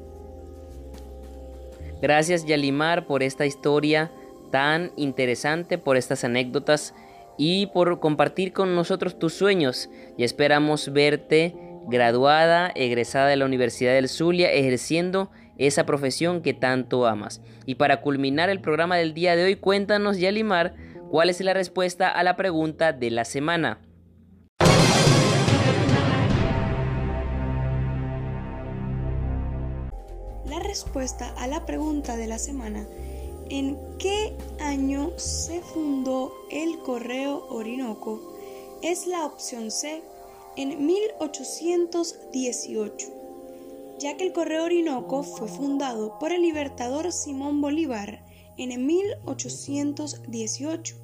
Gracias 2.01 2.47
Yalimar 2.47 3.07
por 3.07 3.23
esta 3.23 3.45
historia 3.45 4.11
tan 4.51 4.91
interesante, 4.97 5.77
por 5.77 5.99
estas 5.99 6.25
anécdotas 6.25 6.95
y 7.37 7.67
por 7.67 8.01
compartir 8.01 8.55
con 8.55 8.75
nosotros 8.75 9.19
tus 9.19 9.35
sueños. 9.35 9.91
Y 10.17 10.25
esperamos 10.25 10.91
verte 10.95 11.55
graduada, 11.89 12.73
egresada 12.75 13.27
de 13.27 13.37
la 13.37 13.45
Universidad 13.45 13.93
del 13.93 14.09
Zulia, 14.09 14.51
ejerciendo 14.51 15.31
esa 15.59 15.87
profesión 15.87 16.43
que 16.43 16.55
tanto 16.55 17.07
amas. 17.07 17.41
Y 17.67 17.77
para 17.77 18.01
culminar 18.01 18.51
el 18.51 18.61
programa 18.61 18.97
del 18.97 19.15
día 19.15 19.37
de 19.37 19.45
hoy, 19.45 19.57
cuéntanos, 19.57 20.19
Yalimar, 20.19 20.75
cuál 21.11 21.31
es 21.31 21.41
la 21.41 21.55
respuesta 21.55 22.09
a 22.09 22.23
la 22.23 22.37
pregunta 22.37 22.93
de 22.93 23.11
la 23.11 23.25
semana. 23.25 23.81
La 30.47 30.59
respuesta 30.61 31.35
a 31.37 31.47
la 31.47 31.65
pregunta 31.67 32.17
de 32.17 32.27
la 32.27 32.39
semana 32.39 32.87
¿En 33.55 33.77
qué 33.99 34.35
año 34.61 35.13
se 35.19 35.61
fundó 35.61 36.33
el 36.51 36.79
Correo 36.79 37.47
Orinoco? 37.51 38.33
Es 38.81 39.07
la 39.07 39.27
opción 39.27 39.71
C, 39.71 40.03
en 40.57 40.87
1818, 40.87 43.09
ya 44.03 44.17
que 44.17 44.25
el 44.25 44.33
Correo 44.33 44.65
Orinoco 44.65 45.23
fue 45.23 45.47
fundado 45.47 46.19
por 46.19 46.33
el 46.33 46.43
libertador 46.43 47.13
Simón 47.13 47.61
Bolívar 47.61 48.27
en 48.59 48.85
1818 48.85 50.97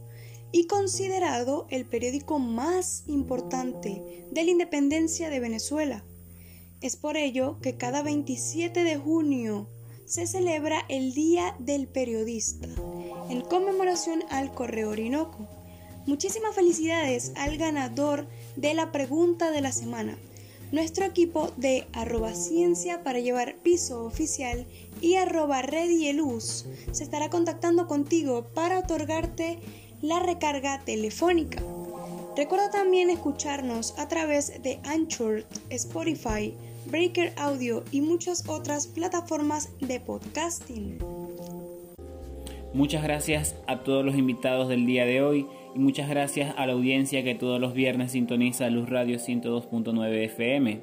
y 0.51 0.67
considerado 0.67 1.69
el 1.71 1.87
periódico 1.87 2.41
más 2.41 3.05
importante 3.07 4.27
de 4.33 4.45
la 4.45 4.51
independencia 4.51 5.31
de 5.31 5.39
Venezuela. 5.39 6.03
Es 6.81 6.97
por 6.97 7.17
ello 7.17 7.61
que 7.61 7.77
cada 7.77 8.03
27 8.03 8.83
de 8.83 8.97
junio 8.97 9.69
se 10.05 10.27
celebra 10.27 10.85
el 10.89 11.15
Día 11.15 11.55
del 11.61 11.87
Periodista, 11.87 12.67
en 13.31 13.43
conmemoración 13.43 14.25
al 14.29 14.53
Correo 14.53 14.91
Orinoco. 14.91 15.47
Muchísimas 16.07 16.53
felicidades 16.53 17.31
al 17.37 17.59
ganador 17.59 18.27
de 18.57 18.75
la 18.75 18.91
pregunta 18.91 19.53
de 19.53 19.61
la 19.61 19.71
semana. 19.71 20.19
Nuestro 20.71 21.07
equipo 21.07 21.51
de 21.57 21.87
arroba 21.95 22.35
ciencia 22.35 23.03
para 23.03 23.21
llevar 23.21 23.57
piso 23.62 24.05
oficial 24.05 24.66
y 25.01 25.14
arroba 25.14 25.62
luz 26.14 26.66
se 26.93 27.05
estará 27.05 27.31
contactando 27.31 27.87
contigo 27.87 28.45
para 28.55 28.81
otorgarte 28.81 29.61
la 30.03 30.21
recarga 30.21 30.81
telefónica. 30.85 31.62
Recuerda 32.37 32.71
también 32.71 33.09
escucharnos 33.09 33.99
a 33.99 34.09
través 34.09 34.62
de 34.62 34.79
Anchor, 34.85 35.45
Spotify, 35.71 36.55
Breaker 36.87 37.33
Audio 37.37 37.83
y 37.91 38.03
muchas 38.03 38.47
otras 38.47 38.87
plataformas 38.87 39.71
de 39.81 40.01
podcasting. 40.01 40.99
Muchas 42.75 43.03
gracias 43.03 43.57
a 43.66 43.83
todos 43.83 44.05
los 44.05 44.14
invitados 44.16 44.69
del 44.69 44.85
día 44.85 45.07
de 45.07 45.23
hoy 45.23 45.47
y 45.68 45.68
muchas 45.79 46.09
gracias 46.09 46.55
a 46.57 46.66
la 46.66 46.72
audiencia 46.72 47.22
que 47.22 47.35
todos 47.35 47.61
los 47.61 47.72
viernes 47.72 48.12
sintoniza 48.12 48.68
Luz 48.68 48.89
Radio 48.89 49.18
102.9 49.18 50.24
FM. 50.24 50.81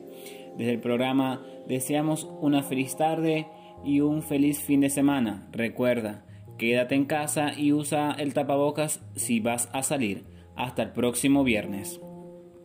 Desde 0.58 0.72
el 0.72 0.80
programa 0.80 1.46
deseamos 1.68 2.30
una 2.42 2.64
feliz 2.64 2.96
tarde 2.96 3.48
y 3.84 4.00
un 4.00 4.24
feliz 4.24 4.60
fin 4.60 4.82
de 4.82 4.90
semana. 4.90 5.48
Recuerda, 5.52 6.26
quédate 6.58 6.96
en 6.96 7.06
casa 7.06 7.54
y 7.58 7.74
usa 7.74 8.16
el 8.18 8.34
tapabocas 8.34 9.06
si 9.16 9.40
vas 9.40 9.70
a 9.74 9.84
salir. 9.84 10.24
Hasta 10.56 10.84
el 10.84 10.92
próximo 10.92 11.44
viernes. 11.44 12.00